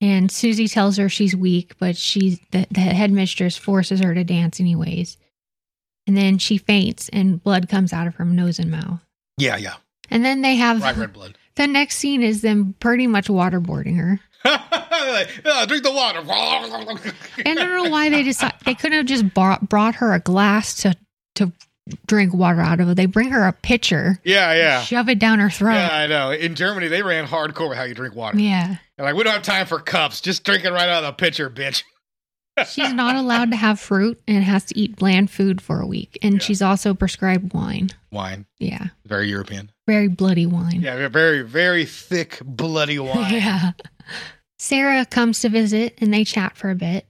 and 0.00 0.30
susie 0.30 0.66
tells 0.68 0.96
her 0.96 1.08
she's 1.08 1.36
weak 1.36 1.74
but 1.78 1.96
she's 1.96 2.38
the, 2.50 2.66
the 2.70 2.80
headmistress 2.80 3.56
forces 3.56 4.00
her 4.00 4.14
to 4.14 4.24
dance 4.24 4.58
anyways 4.60 5.16
and 6.06 6.16
then 6.16 6.38
she 6.38 6.56
faints 6.58 7.08
and 7.12 7.42
blood 7.42 7.68
comes 7.68 7.92
out 7.92 8.06
of 8.06 8.14
her 8.16 8.24
nose 8.24 8.58
and 8.58 8.70
mouth 8.70 9.00
Yeah, 9.38 9.56
yeah. 9.56 9.74
and 10.10 10.24
then 10.24 10.42
they 10.42 10.56
have 10.56 10.80
Bright 10.80 10.96
red 10.96 11.12
blood. 11.12 11.38
the 11.56 11.66
next 11.66 11.96
scene 11.96 12.22
is 12.22 12.40
them 12.42 12.74
pretty 12.80 13.06
much 13.06 13.28
waterboarding 13.28 13.96
her 13.96 14.20
Like, 14.44 15.28
"Ah, 15.44 15.64
drink 15.66 15.82
the 15.84 15.92
water. 15.92 16.20
and 17.44 17.58
i 17.58 17.64
don't 17.64 17.84
know 17.84 17.90
why 17.90 18.08
they 18.08 18.22
decide 18.22 18.54
they 18.64 18.74
couldn't 18.74 18.96
have 18.98 19.06
just 19.06 19.32
brought, 19.34 19.68
brought 19.68 19.96
her 19.96 20.12
a 20.14 20.20
glass 20.20 20.74
to 20.82 20.94
to 21.34 21.52
drink 22.06 22.32
water 22.32 22.60
out 22.62 22.80
of 22.80 22.88
it 22.88 22.94
they 22.96 23.04
bring 23.06 23.28
her 23.30 23.46
a 23.46 23.52
pitcher 23.52 24.18
yeah, 24.24 24.54
yeah. 24.54 24.80
shove 24.82 25.08
it 25.08 25.18
down 25.18 25.38
her 25.38 25.50
throat 25.50 25.74
Yeah, 25.74 25.94
I 25.94 26.06
know. 26.06 26.30
In 26.30 26.54
Germany, 26.54 26.88
they 26.88 27.02
ran 27.02 27.26
hardcore 27.26 27.68
with 27.68 27.76
how 27.78 27.84
you 27.84 27.94
drink 27.94 28.14
water. 28.14 28.38
yeah. 28.38 28.76
They're 28.96 29.06
like, 29.06 29.16
we 29.16 29.24
don't 29.24 29.34
have 29.34 29.42
time 29.42 29.66
for 29.66 29.80
cups. 29.80 30.20
Just 30.20 30.44
drink 30.44 30.64
it 30.64 30.70
right 30.70 30.88
out 30.88 31.02
of 31.04 31.08
the 31.08 31.12
pitcher, 31.12 31.50
bitch. 31.50 31.82
She's 32.72 32.92
not 32.92 33.16
allowed 33.16 33.50
to 33.50 33.56
have 33.56 33.80
fruit 33.80 34.22
and 34.28 34.42
has 34.44 34.64
to 34.66 34.78
eat 34.78 34.96
bland 34.96 35.30
food 35.30 35.60
for 35.60 35.80
a 35.80 35.86
week. 35.86 36.16
And 36.22 36.34
Yeah. 36.34 36.40
she's 36.40 36.62
also 36.62 36.94
prescribed 36.94 37.52
wine. 37.52 37.90
Wine. 38.12 38.46
Yeah. 38.60 38.86
Very 39.04 39.28
European. 39.28 39.70
Very 39.88 40.06
bloody 40.08 40.46
wine. 40.46 40.80
Yeah, 40.80 41.08
very, 41.08 41.42
very 41.42 41.84
thick, 41.84 42.38
bloody 42.44 42.98
wine. 43.00 43.32
Yeah. 43.34 43.72
Sarah 44.58 45.04
comes 45.04 45.40
to 45.40 45.48
visit 45.48 45.98
and 46.00 46.14
they 46.14 46.24
chat 46.24 46.56
for 46.56 46.70
a 46.70 46.74
bit. 46.76 47.06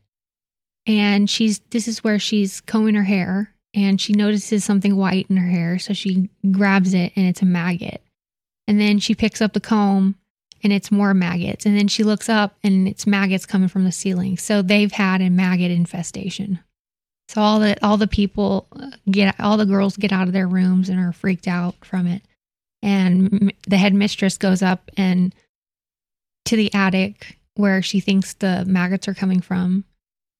And 0.86 1.28
she's 1.30 1.60
this 1.70 1.86
is 1.88 2.02
where 2.02 2.18
she's 2.18 2.60
combing 2.60 2.94
her 2.94 3.04
hair 3.04 3.53
and 3.74 4.00
she 4.00 4.12
notices 4.12 4.64
something 4.64 4.96
white 4.96 5.26
in 5.28 5.36
her 5.36 5.48
hair. 5.48 5.78
So 5.78 5.92
she 5.92 6.30
grabs 6.50 6.94
it 6.94 7.12
and 7.16 7.26
it's 7.26 7.42
a 7.42 7.46
maggot. 7.46 8.00
And 8.66 8.80
then 8.80 8.98
she 8.98 9.14
picks 9.14 9.42
up 9.42 9.52
the 9.52 9.60
comb 9.60 10.16
and 10.62 10.72
it's 10.72 10.90
more 10.90 11.12
maggots. 11.12 11.66
And 11.66 11.76
then 11.76 11.88
she 11.88 12.04
looks 12.04 12.28
up 12.28 12.56
and 12.62 12.88
it's 12.88 13.06
maggots 13.06 13.46
coming 13.46 13.68
from 13.68 13.84
the 13.84 13.92
ceiling. 13.92 14.38
So 14.38 14.62
they've 14.62 14.92
had 14.92 15.20
a 15.20 15.28
maggot 15.28 15.70
infestation. 15.70 16.60
So 17.28 17.40
all 17.40 17.58
the 17.58 17.82
all 17.84 17.96
the 17.96 18.06
people 18.06 18.66
uh, 18.78 18.90
get 19.10 19.34
all 19.40 19.56
the 19.56 19.66
girls 19.66 19.96
get 19.96 20.12
out 20.12 20.26
of 20.26 20.32
their 20.32 20.46
rooms 20.46 20.88
and 20.88 21.00
are 21.00 21.12
freaked 21.12 21.48
out 21.48 21.74
from 21.84 22.06
it. 22.06 22.22
And 22.82 23.52
the 23.66 23.78
headmistress 23.78 24.36
goes 24.36 24.62
up 24.62 24.90
and 24.96 25.34
to 26.44 26.56
the 26.56 26.72
attic 26.74 27.38
where 27.56 27.82
she 27.82 28.00
thinks 28.00 28.34
the 28.34 28.64
maggots 28.66 29.08
are 29.08 29.14
coming 29.14 29.40
from, 29.40 29.84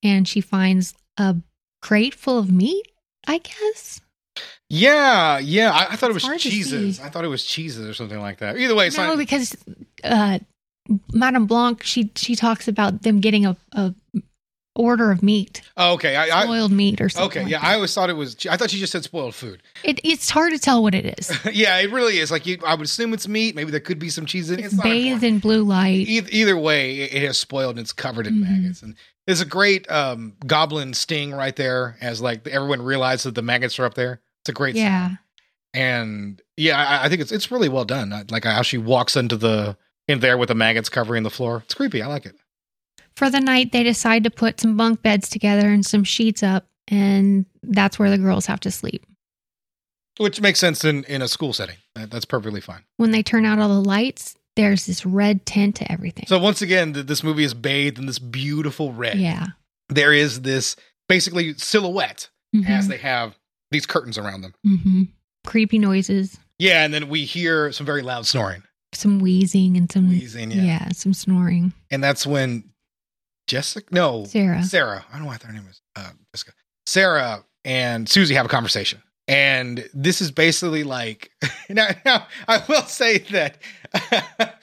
and 0.02 0.26
she 0.28 0.40
finds 0.40 0.94
a 1.16 1.36
crate 1.80 2.14
full 2.14 2.38
of 2.38 2.50
meat. 2.50 2.86
I 3.26 3.38
guess. 3.38 4.00
Yeah, 4.68 5.38
yeah. 5.38 5.72
I, 5.72 5.92
I 5.92 5.96
thought 5.96 6.10
it 6.10 6.14
was 6.14 6.28
cheeses. 6.38 7.00
I 7.00 7.08
thought 7.08 7.24
it 7.24 7.28
was 7.28 7.44
cheeses 7.44 7.86
or 7.86 7.94
something 7.94 8.20
like 8.20 8.38
that. 8.38 8.56
Either 8.56 8.74
way, 8.74 8.88
it's 8.88 8.96
no, 8.96 9.08
not. 9.08 9.18
because 9.18 9.56
uh, 10.02 10.38
Madame 11.12 11.46
Blanc 11.46 11.82
she 11.82 12.10
she 12.16 12.34
talks 12.34 12.66
about 12.66 13.02
them 13.02 13.20
getting 13.20 13.46
a, 13.46 13.56
a 13.72 13.94
order 14.76 15.10
of 15.10 15.22
meat, 15.22 15.62
Oh, 15.76 15.94
okay. 15.94 16.16
I, 16.16 16.40
I, 16.40 16.44
spoiled 16.44 16.72
meat 16.72 17.00
or 17.00 17.08
something. 17.08 17.26
okay. 17.30 17.42
like 17.44 17.50
Yeah, 17.52 17.60
that. 17.60 17.66
I 17.68 17.74
always 17.74 17.94
thought 17.94 18.10
it 18.10 18.14
was. 18.16 18.36
I 18.50 18.56
thought 18.56 18.72
you 18.72 18.78
just 18.80 18.92
said 18.92 19.04
spoiled 19.04 19.34
food. 19.34 19.62
It, 19.84 20.00
it's 20.02 20.30
hard 20.30 20.52
to 20.52 20.58
tell 20.58 20.82
what 20.82 20.94
it 20.94 21.18
is. 21.18 21.30
yeah, 21.52 21.78
it 21.78 21.90
really 21.92 22.18
is. 22.18 22.30
Like 22.30 22.46
you, 22.46 22.58
I 22.66 22.74
would 22.74 22.84
assume 22.84 23.12
it's 23.14 23.28
meat. 23.28 23.54
Maybe 23.54 23.70
there 23.70 23.80
could 23.80 23.98
be 23.98 24.10
some 24.10 24.26
cheese 24.26 24.50
in 24.50 24.58
it. 24.58 24.64
It's 24.64 24.74
It's 24.74 24.82
bathed 24.82 25.22
in 25.22 25.38
blue 25.38 25.62
light. 25.62 26.06
either, 26.08 26.28
either 26.32 26.56
way, 26.58 27.00
it, 27.00 27.14
it 27.14 27.22
has 27.26 27.38
spoiled 27.38 27.76
and 27.76 27.80
it's 27.80 27.92
covered 27.92 28.26
in 28.26 28.34
Mhm. 28.34 28.40
maggots. 28.42 28.82
And 28.82 28.96
there's 29.26 29.40
a 29.40 29.46
great 29.46 29.90
um, 29.90 30.34
goblin 30.46 30.92
sting 30.94 31.32
right 31.32 31.54
there, 31.56 31.96
as 32.00 32.20
like 32.20 32.46
everyone 32.48 32.82
realizes 32.82 33.24
that 33.24 33.34
the 33.36 33.42
maggots 33.42 33.78
are 33.78 33.84
up 33.84 33.94
there. 33.94 34.20
It's 34.42 34.48
a 34.50 34.52
great. 34.52 34.74
Yeah, 34.74 35.12
and 35.72 36.40
yeah, 36.56 36.78
I, 36.78 37.06
I 37.06 37.08
think 37.08 37.20
it's 37.20 37.32
it's 37.32 37.50
really 37.50 37.68
well 37.68 37.84
done. 37.84 38.12
Like 38.30 38.44
how 38.44 38.62
she 38.62 38.78
walks 38.78 39.16
into 39.16 39.36
the 39.36 39.76
in 40.08 40.20
there 40.20 40.36
with 40.36 40.48
the 40.48 40.54
maggots 40.54 40.88
covering 40.88 41.22
the 41.22 41.30
floor. 41.30 41.62
It's 41.64 41.74
creepy. 41.74 42.02
I 42.02 42.06
like 42.06 42.26
it. 42.26 42.36
For 43.16 43.30
the 43.30 43.40
night 43.40 43.72
they 43.72 43.82
decide 43.82 44.24
to 44.24 44.30
put 44.30 44.60
some 44.60 44.76
bunk 44.76 45.02
beds 45.02 45.28
together 45.28 45.68
and 45.68 45.84
some 45.84 46.04
sheets 46.04 46.42
up, 46.42 46.66
and 46.88 47.46
that's 47.62 47.98
where 47.98 48.10
the 48.10 48.18
girls 48.18 48.46
have 48.46 48.60
to 48.60 48.70
sleep. 48.70 49.04
Which 50.18 50.40
makes 50.40 50.60
sense 50.60 50.84
in 50.84 51.04
in 51.04 51.22
a 51.22 51.28
school 51.28 51.52
setting. 51.52 51.76
That's 51.94 52.24
perfectly 52.24 52.60
fine. 52.60 52.82
When 52.98 53.10
they 53.10 53.22
turn 53.22 53.44
out 53.44 53.58
all 53.58 53.68
the 53.68 53.88
lights, 53.88 54.36
there's 54.56 54.86
this 54.86 55.04
red 55.04 55.44
tint 55.44 55.76
to 55.76 55.90
everything. 55.90 56.26
So 56.28 56.38
once 56.38 56.62
again, 56.62 56.92
this 56.92 57.24
movie 57.24 57.42
is 57.44 57.54
bathed 57.54 57.98
in 57.98 58.06
this 58.06 58.20
beautiful 58.20 58.92
red. 58.92 59.18
yeah. 59.18 59.46
There 59.88 60.12
is 60.12 60.42
this 60.42 60.76
basically 61.08 61.54
silhouette 61.54 62.28
as 62.66 62.86
Mhm. 62.86 62.88
they 62.88 62.96
have 62.98 63.36
these 63.72 63.86
curtains 63.86 64.16
around 64.16 64.42
them. 64.42 64.54
Mhm. 64.64 65.08
Creepy 65.44 65.78
noises, 65.78 66.38
Yeah, 66.58 66.84
and 66.84 66.94
then 66.94 67.08
we 67.08 67.24
hear 67.24 67.72
some 67.72 67.84
very 67.84 68.00
loud 68.02 68.26
snoring. 68.26 68.62
some 68.94 69.18
wheezing, 69.18 69.76
and 69.76 69.90
some 69.90 70.08
Wheezing, 70.08 70.52
yeah. 70.52 70.62
yeah, 70.62 70.88
some 70.92 71.12
snoring. 71.12 71.72
And 71.90 72.02
that's 72.02 72.24
when 72.24 72.62
Jessica, 73.46 73.86
no, 73.92 74.24
Sarah. 74.24 74.62
Sarah. 74.62 75.04
I 75.08 75.12
don't 75.14 75.22
know 75.22 75.28
what 75.28 75.42
her 75.42 75.52
name 75.52 75.66
is. 75.68 75.80
Uh, 75.96 76.10
Jessica. 76.32 76.52
Sarah 76.86 77.44
and 77.64 78.08
Susie 78.08 78.34
have 78.34 78.46
a 78.46 78.48
conversation. 78.48 79.02
And 79.26 79.88
this 79.94 80.20
is 80.20 80.30
basically 80.30 80.84
like 80.84 81.30
now, 81.68 81.88
now 82.04 82.26
I 82.46 82.62
will 82.68 82.82
say 82.82 83.18
that 83.18 83.58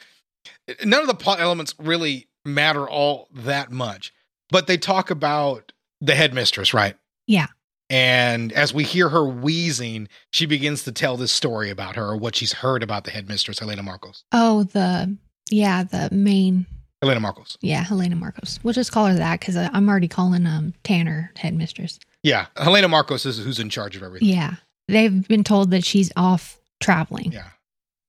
none 0.86 1.02
of 1.02 1.08
the 1.08 1.16
plot 1.16 1.40
elements 1.40 1.74
really 1.80 2.28
matter 2.46 2.88
all 2.88 3.28
that 3.34 3.72
much. 3.72 4.14
But 4.50 4.68
they 4.68 4.78
talk 4.78 5.10
about 5.10 5.72
the 6.02 6.16
headmistress, 6.16 6.74
right? 6.74 6.96
Yeah. 7.26 7.48
And 7.90 8.54
as 8.54 8.74
we 8.74 8.84
hear 8.84 9.10
her 9.10 9.26
wheezing, 9.26 10.08
she 10.32 10.46
begins 10.46 10.84
to 10.84 10.92
tell 10.92 11.18
this 11.18 11.32
story 11.32 11.70
about 11.70 11.96
her 11.96 12.06
or 12.06 12.18
what 12.18 12.36
she's 12.36 12.54
heard 12.54 12.84
about 12.84 13.04
the 13.04 13.12
headmistress, 13.12 13.60
Helena 13.60 13.84
Markos. 13.84 14.24
Oh, 14.32 14.64
the 14.64 15.18
yeah, 15.50 15.84
the 15.84 16.10
main 16.12 16.66
Helena 17.02 17.20
Markos. 17.20 17.58
yeah, 17.62 17.84
Helena 17.84 18.16
Markos. 18.16 18.60
We'll 18.64 18.74
just 18.74 18.92
call 18.92 19.08
her 19.08 19.16
that 19.16 19.40
because 19.40 19.56
I'm 19.56 19.90
already 19.90 20.08
calling 20.08 20.46
um 20.46 20.74
Tanner 20.84 21.32
headmistress. 21.36 22.00
Yeah. 22.24 22.46
Helena 22.56 22.88
Markos 22.88 23.26
is 23.26 23.40
who's 23.40 23.60
in 23.60 23.70
charge 23.70 23.96
of 23.96 24.04
everything. 24.04 24.28
Yeah, 24.30 24.56
they've 24.88 25.28
been 25.28 25.44
told 25.44 25.72
that 25.72 25.84
she's 25.84 26.12
off 26.16 26.60
traveling, 26.80 27.32
Yeah. 27.32 27.48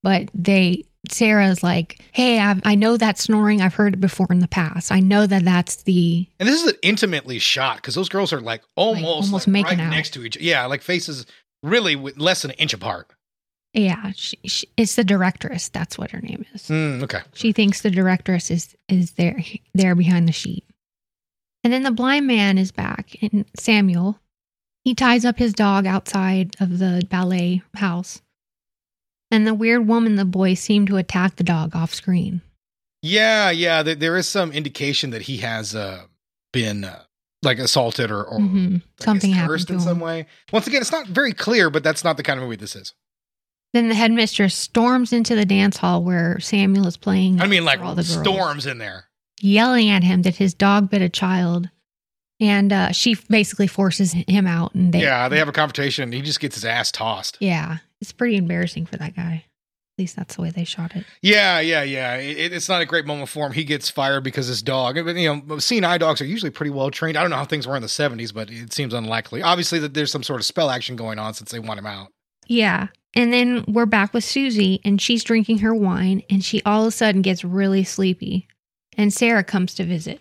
but 0.03 0.29
they 0.35 0.85
Sarah's 1.11 1.65
like, 1.65 1.99
hey, 2.13 2.39
I, 2.39 2.61
I 2.65 2.75
know 2.77 2.97
that 2.97 3.19
snoring. 3.19 3.61
I've 3.61 3.75
heard 3.75 3.95
it 3.95 4.01
before 4.01 4.29
in 4.31 4.39
the 4.39 4.47
past. 4.47 4.93
I 4.93 5.01
know 5.01 5.27
that 5.27 5.45
that's 5.45 5.83
the 5.83 6.29
And 6.39 6.49
this 6.49 6.63
is 6.63 6.69
an 6.71 6.77
intimately 6.83 7.41
shot 7.41 7.77
because 7.79 7.97
those 7.97 8.09
girls 8.09 8.33
are 8.33 8.41
like 8.41 8.63
almost, 8.77 9.05
almost 9.27 9.49
like, 9.49 9.53
making 9.53 9.79
right 9.79 9.87
out. 9.87 9.91
next 9.91 10.11
to 10.11 10.25
each 10.25 10.37
Yeah, 10.37 10.65
like 10.67 10.81
faces 10.81 11.27
really 11.65 11.97
with 11.97 12.19
less 12.19 12.43
than 12.43 12.53
an 12.53 12.57
inch 12.59 12.73
apart. 12.73 13.11
Yeah. 13.75 14.13
She, 14.15 14.39
she, 14.45 14.69
it's 14.77 14.97
the 14.97 15.05
directress. 15.05 15.69
That's 15.69 15.97
what 15.99 16.11
her 16.11 16.21
name 16.21 16.45
is. 16.55 16.63
Mm, 16.69 17.03
okay. 17.05 17.21
She 17.35 17.53
thinks 17.53 17.81
the 17.83 17.91
directress 17.91 18.51
is 18.51 18.77
is 18.89 19.13
there 19.13 19.41
there 19.75 19.95
behind 19.95 20.29
the 20.29 20.33
sheet. 20.33 20.65
And 21.65 21.73
then 21.73 21.83
the 21.85 21.93
blind 21.93 22.27
man 22.27 22.59
is 22.59 22.73
back, 22.73 23.17
and 23.23 23.45
Samuel. 23.59 24.19
He 24.85 24.97
ties 24.97 25.25
up 25.25 25.39
his 25.39 25.53
dog 25.53 25.87
outside 25.87 26.57
of 26.59 26.81
the 26.81 27.07
ballet 27.09 27.63
house. 27.75 28.21
And 29.31 29.47
the 29.47 29.55
weird 29.55 29.87
woman 29.87 30.17
the 30.17 30.25
boy, 30.25 30.55
seem 30.55 30.87
to 30.87 30.97
attack 30.97 31.37
the 31.37 31.45
dog 31.45 31.77
off 31.77 31.95
screen. 31.95 32.43
Yeah, 33.01 33.51
yeah. 33.51 33.85
There, 33.85 33.95
there 33.95 34.17
is 34.17 34.29
some 34.29 34.51
indication 34.51 35.11
that 35.11 35.23
he 35.23 35.37
has 35.39 35.75
uh, 35.77 36.03
been 36.53 36.83
uh, 36.85 37.03
like 37.43 37.59
assaulted 37.59 38.11
or, 38.11 38.25
or 38.25 38.41
Mhm. 38.41 38.83
Guess, 38.99 39.05
Something 39.05 39.31
happened 39.33 39.51
cursed 39.51 39.69
to 39.69 39.75
in 39.75 39.81
some 39.81 40.01
way. 40.01 40.27
Once 40.53 40.67
again, 40.67 40.81
it's 40.83 40.93
not 40.93 41.07
very 41.07 41.33
clear, 41.33 41.71
but 41.71 41.85
that's 41.85 42.03
not 42.03 42.17
the 42.17 42.23
kind 42.25 42.39
of 42.41 42.45
movie 42.45 42.57
this 42.57 42.75
is. 42.77 42.93
Then 43.73 43.89
the 43.89 43.95
headmistress 43.95 44.55
storms 44.55 45.13
into 45.13 45.35
the 45.35 45.47
dance 45.47 45.79
hall 45.79 46.03
where 46.03 46.39
Samuel 46.41 46.87
is 46.87 46.97
playing. 46.97 47.41
I 47.41 47.47
mean, 47.47 47.65
like 47.65 47.81
all 47.81 47.95
the 47.95 48.03
girls, 48.03 48.21
storms 48.21 48.67
in 48.67 48.79
there. 48.79 49.07
yelling 49.41 49.89
at 49.89 50.05
him 50.05 50.23
that 50.23 50.37
his 50.37 50.53
dog 50.53 50.91
bit 50.91 51.01
a 51.01 51.09
child, 51.09 51.71
and 52.39 52.73
uh, 52.73 52.93
she 52.93 53.17
basically 53.31 53.67
forces 53.67 54.13
him 54.13 54.47
out. 54.47 54.75
And 54.75 54.93
they, 54.93 55.01
yeah, 55.03 55.29
they 55.29 55.39
have 55.39 55.49
a 55.49 55.53
confrontation. 55.53 56.05
And 56.05 56.13
he 56.15 56.21
just 56.23 56.41
gets 56.41 56.57
his 56.57 56.65
ass 56.67 56.93
tossed. 56.93 57.39
yeah, 57.41 57.79
it's 58.01 58.13
pretty 58.13 58.37
embarrassing 58.37 58.85
for 58.87 58.97
that 58.99 59.17
guy. 59.17 59.45
At 59.99 60.03
least 60.03 60.17
that's 60.17 60.37
the 60.37 60.43
way 60.43 60.51
they 60.51 60.65
shot 60.65 60.97
it. 60.97 61.05
Yeah, 61.21 61.61
yeah, 61.61 61.83
yeah. 61.83 62.17
It, 62.17 62.53
it's 62.53 62.69
not 62.69 62.81
a 62.81 62.87
great 62.87 63.05
moment 63.07 63.29
for 63.29 63.47
him. 63.47 63.53
He 63.53 63.63
gets 63.63 63.91
fired 63.91 64.25
because 64.25 64.47
his 64.47 64.63
dog. 64.63 64.97
But, 65.05 65.17
You 65.17 65.43
know, 65.47 65.59
seeing 65.59 65.85
eye 65.85 65.99
dogs 65.99 66.21
are 66.23 66.25
usually 66.27 66.51
pretty 66.51 66.71
well 66.71 66.91
trained. 66.91 67.17
I 67.17 67.21
don't 67.21 67.31
know 67.31 67.37
how 67.37 67.45
things 67.45 67.67
were 67.67 67.77
in 67.77 67.83
the 67.83 67.89
'70s, 67.89 68.33
but 68.35 68.51
it 68.51 68.73
seems 68.73 68.93
unlikely. 68.95 69.43
Obviously, 69.43 69.79
that 69.81 69.93
there's 69.95 70.11
some 70.11 70.23
sort 70.23 70.41
of 70.41 70.47
spell 70.47 70.71
action 70.71 70.97
going 70.97 71.19
on 71.19 71.35
since 71.35 71.51
they 71.53 71.59
want 71.59 71.79
him 71.79 71.87
out. 71.87 72.09
Yeah. 72.47 72.89
And 73.15 73.33
then 73.33 73.65
we're 73.69 73.87
back 73.87 74.15
with 74.15 74.25
Susie, 74.25 74.81
and 74.85 75.01
she's 75.01 75.25
drinking 75.25 75.59
her 75.59 75.75
wine, 75.75 76.23
and 76.31 76.43
she 76.43 76.63
all 76.63 76.83
of 76.83 76.89
a 76.89 76.91
sudden 76.91 77.23
gets 77.23 77.45
really 77.45 77.85
sleepy. 77.85 78.49
And 78.97 79.13
Sarah 79.13 79.45
comes 79.45 79.75
to 79.75 79.85
visit. 79.85 80.21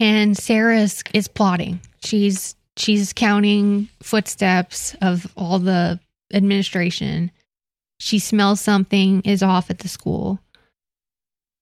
And 0.00 0.36
Sarah 0.36 0.80
is, 0.80 1.02
is 1.12 1.28
plotting. 1.28 1.80
She's 2.04 2.54
she's 2.76 3.12
counting 3.12 3.88
footsteps 4.02 4.94
of 5.02 5.32
all 5.36 5.58
the 5.58 6.00
administration. 6.32 7.30
She 7.98 8.18
smells 8.18 8.60
something 8.60 9.22
is 9.22 9.42
off 9.42 9.70
at 9.70 9.80
the 9.80 9.88
school. 9.88 10.38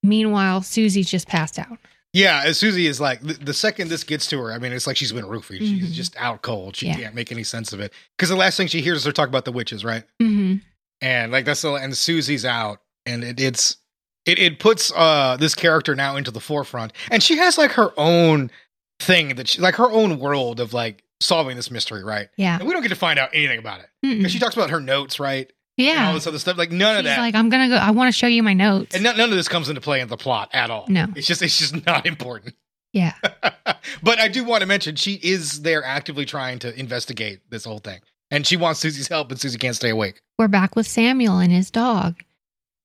Meanwhile, 0.02 0.62
Susie's 0.62 1.10
just 1.10 1.26
passed 1.26 1.58
out. 1.58 1.78
Yeah, 2.16 2.40
as 2.46 2.57
Susie 2.57 2.87
is 2.87 2.98
like 2.98 3.20
the, 3.20 3.35
the 3.35 3.52
second 3.52 3.88
this 3.88 4.02
gets 4.02 4.26
to 4.29 4.38
her, 4.40 4.50
I 4.52 4.59
mean, 4.59 4.72
it's 4.72 4.87
like 4.87 4.96
she's 4.96 5.12
been 5.12 5.26
roofied. 5.26 5.59
She's 5.59 5.90
Mhm. 5.90 5.92
just 5.92 6.16
out 6.16 6.40
cold. 6.40 6.74
She 6.74 6.87
Yeah. 6.87 6.96
can't 6.96 7.14
make 7.14 7.31
any 7.31 7.44
sense 7.44 7.74
of 7.74 7.81
it 7.81 7.92
because 8.16 8.31
the 8.31 8.37
last 8.37 8.57
thing 8.57 8.68
she 8.68 8.81
hears 8.81 8.98
is 8.98 9.05
her 9.05 9.12
talk 9.12 9.29
about 9.29 9.44
the 9.44 9.52
witches, 9.52 9.85
right? 9.85 10.02
Mm-hmm. 10.22 10.57
And 11.02 11.31
like 11.31 11.44
that's 11.44 11.61
the 11.61 11.74
and 11.74 11.94
Susie's 11.94 12.46
out, 12.46 12.81
and 13.05 13.22
it, 13.22 13.38
it's 13.38 13.76
it 14.24 14.38
it 14.38 14.59
puts 14.59 14.90
uh 14.96 15.37
this 15.38 15.55
character 15.55 15.94
now 15.94 16.16
into 16.16 16.31
the 16.31 16.40
forefront, 16.40 16.94
and 17.11 17.22
she 17.22 17.37
has 17.37 17.59
like 17.59 17.72
her 17.72 17.92
own 17.98 18.50
thing 18.98 19.35
that 19.35 19.46
she 19.48 19.61
like 19.61 19.74
her 19.74 19.90
own 19.92 20.18
world 20.18 20.59
of 20.59 20.72
like 20.72 21.02
solving 21.20 21.57
this 21.57 21.70
mystery, 21.70 22.02
right? 22.02 22.29
Yeah. 22.38 22.57
And 22.59 22.66
we 22.66 22.72
don't 22.72 22.81
get 22.83 22.88
to 22.88 22.94
find 22.94 23.18
out 23.18 23.29
anything 23.35 23.59
about 23.59 23.81
it 23.81 23.90
Mm-mm. 24.05 24.16
because 24.18 24.33
she 24.33 24.38
talks 24.38 24.55
about 24.57 24.70
her 24.70 24.81
notes, 24.81 25.20
right? 25.20 25.52
And 25.78 26.06
all 26.08 26.14
this 26.14 26.26
other 26.26 26.38
stuff. 26.38 26.56
Like 26.56 26.70
none 26.72 26.96
of 26.96 27.04
that. 27.04 27.18
like, 27.18 27.34
I'm 27.34 27.48
gonna 27.50 27.68
go. 27.68 27.76
I 27.76 27.90
want 27.90 28.08
to 28.08 28.12
show 28.18 28.26
you 28.26 28.42
my 28.42 28.54
notes. 28.54 28.94
and 28.94 29.04
none, 29.04 29.16
none 29.16 29.30
of 29.30 29.36
this 29.36 29.48
comes 29.48 29.68
into 29.68 29.80
play 29.80 30.00
in 30.00 30.08
the 30.08 30.16
plot 30.16 30.48
at 30.52 30.70
all. 30.70 30.86
No. 30.88 31.06
It's 31.14 31.26
just 31.26 31.42
it's 31.42 31.58
just 31.58 31.84
not 31.86 32.06
important. 32.06 32.54
Yeah. 32.92 33.12
but 34.02 34.18
I 34.18 34.28
do 34.28 34.42
want 34.44 34.62
to 34.62 34.66
mention 34.66 34.96
she 34.96 35.14
is 35.22 35.62
there 35.62 35.84
actively 35.84 36.24
trying 36.24 36.58
to 36.60 36.78
investigate 36.78 37.40
this 37.50 37.64
whole 37.64 37.78
thing. 37.78 38.00
And 38.30 38.46
she 38.46 38.56
wants 38.56 38.80
Susie's 38.80 39.06
help, 39.08 39.28
but 39.28 39.38
Susie 39.38 39.58
can't 39.58 39.76
stay 39.76 39.90
awake. 39.90 40.20
we're 40.38 40.48
back 40.48 40.74
with 40.76 40.86
Samuel 40.86 41.38
and 41.38 41.52
his 41.52 41.70
dog, 41.70 42.16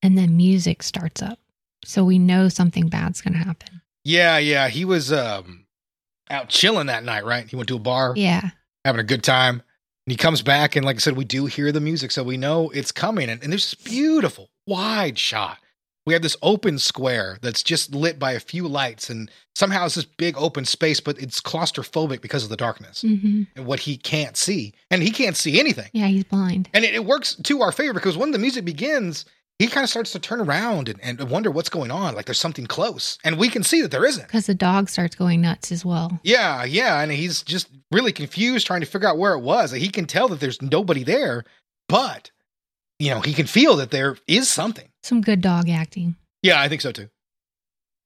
and 0.03 0.17
then 0.17 0.35
music 0.37 0.83
starts 0.83 1.21
up. 1.21 1.39
So 1.85 2.03
we 2.03 2.19
know 2.19 2.47
something 2.49 2.89
bad's 2.89 3.21
going 3.21 3.33
to 3.33 3.39
happen. 3.39 3.81
Yeah, 4.03 4.37
yeah. 4.37 4.67
He 4.67 4.83
was 4.85 5.11
um 5.13 5.65
out 6.29 6.49
chilling 6.49 6.87
that 6.87 7.03
night, 7.03 7.25
right? 7.25 7.47
He 7.47 7.55
went 7.55 7.69
to 7.69 7.75
a 7.75 7.79
bar, 7.79 8.13
Yeah. 8.15 8.51
having 8.85 8.99
a 9.01 9.03
good 9.05 9.23
time. 9.23 9.63
He 10.11 10.17
comes 10.17 10.41
back, 10.41 10.75
and 10.75 10.85
like 10.85 10.97
I 10.97 10.99
said, 10.99 11.15
we 11.15 11.23
do 11.23 11.45
hear 11.45 11.71
the 11.71 11.79
music, 11.79 12.11
so 12.11 12.21
we 12.21 12.35
know 12.35 12.69
it's 12.71 12.91
coming. 12.91 13.29
And, 13.29 13.41
and 13.41 13.49
there's 13.49 13.71
this 13.71 13.81
beautiful 13.81 14.49
wide 14.67 15.17
shot. 15.17 15.59
We 16.05 16.11
have 16.11 16.21
this 16.21 16.35
open 16.41 16.79
square 16.79 17.37
that's 17.41 17.63
just 17.63 17.95
lit 17.95 18.19
by 18.19 18.33
a 18.33 18.41
few 18.41 18.67
lights, 18.67 19.09
and 19.09 19.31
somehow 19.55 19.85
it's 19.85 19.95
this 19.95 20.03
big 20.03 20.35
open 20.37 20.65
space, 20.65 20.99
but 20.99 21.17
it's 21.17 21.39
claustrophobic 21.39 22.19
because 22.19 22.43
of 22.43 22.49
the 22.49 22.57
darkness 22.57 23.03
hmm 23.03 23.43
and 23.55 23.65
what 23.65 23.79
he 23.79 23.95
can't 23.95 24.35
see. 24.35 24.73
And 24.89 25.01
he 25.01 25.11
can't 25.11 25.37
see 25.37 25.61
anything. 25.61 25.89
Yeah, 25.93 26.07
he's 26.07 26.25
blind. 26.25 26.67
And 26.73 26.83
it, 26.83 26.93
it 26.93 27.05
works 27.05 27.35
to 27.35 27.61
our 27.61 27.71
favor 27.71 27.93
because 27.93 28.17
when 28.17 28.31
the 28.31 28.37
music 28.37 28.65
begins, 28.65 29.23
he 29.61 29.67
kind 29.67 29.83
of 29.83 29.89
starts 29.91 30.11
to 30.13 30.19
turn 30.19 30.41
around 30.41 30.89
and, 30.89 30.99
and 31.03 31.29
wonder 31.29 31.51
what's 31.51 31.69
going 31.69 31.91
on. 31.91 32.15
Like 32.15 32.25
there's 32.25 32.39
something 32.39 32.65
close. 32.65 33.19
And 33.23 33.37
we 33.37 33.47
can 33.47 33.61
see 33.61 33.81
that 33.83 33.91
there 33.91 34.03
isn't. 34.05 34.25
Because 34.25 34.47
the 34.47 34.55
dog 34.55 34.89
starts 34.89 35.15
going 35.15 35.39
nuts 35.41 35.71
as 35.71 35.85
well. 35.85 36.19
Yeah, 36.23 36.63
yeah. 36.63 36.99
And 37.01 37.11
he's 37.11 37.43
just 37.43 37.67
really 37.91 38.11
confused 38.11 38.65
trying 38.65 38.79
to 38.81 38.87
figure 38.87 39.07
out 39.07 39.19
where 39.19 39.33
it 39.33 39.41
was. 39.41 39.71
Like, 39.71 39.81
he 39.81 39.89
can 39.89 40.05
tell 40.05 40.27
that 40.29 40.39
there's 40.39 40.61
nobody 40.63 41.03
there, 41.03 41.43
but, 41.87 42.31
you 42.97 43.11
know, 43.11 43.21
he 43.21 43.33
can 43.33 43.45
feel 43.45 43.75
that 43.75 43.91
there 43.91 44.17
is 44.27 44.49
something. 44.49 44.89
Some 45.03 45.21
good 45.21 45.41
dog 45.41 45.69
acting. 45.69 46.15
Yeah, 46.41 46.59
I 46.59 46.67
think 46.67 46.81
so 46.81 46.91
too. 46.91 47.09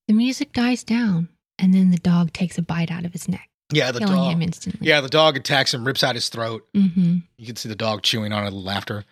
The 0.09 0.13
music 0.13 0.51
dies 0.51 0.83
down, 0.83 1.29
and 1.57 1.73
then 1.73 1.89
the 1.91 1.97
dog 1.97 2.33
takes 2.33 2.57
a 2.57 2.61
bite 2.61 2.91
out 2.91 3.05
of 3.05 3.13
his 3.13 3.27
neck, 3.29 3.49
Yeah, 3.71 3.91
the 3.91 3.99
killing 3.99 4.31
him 4.31 4.39
dog. 4.39 4.43
instantly. 4.43 4.87
Yeah, 4.87 4.99
the 5.01 5.09
dog 5.09 5.37
attacks 5.37 5.73
him, 5.73 5.85
rips 5.85 6.03
out 6.03 6.15
his 6.15 6.27
throat. 6.29 6.67
hmm 6.75 7.19
You 7.37 7.45
can 7.45 7.55
see 7.55 7.69
the 7.69 7.75
dog 7.75 8.01
chewing 8.03 8.33
on 8.33 8.45
it 8.45 8.51
laughter. 8.53 9.05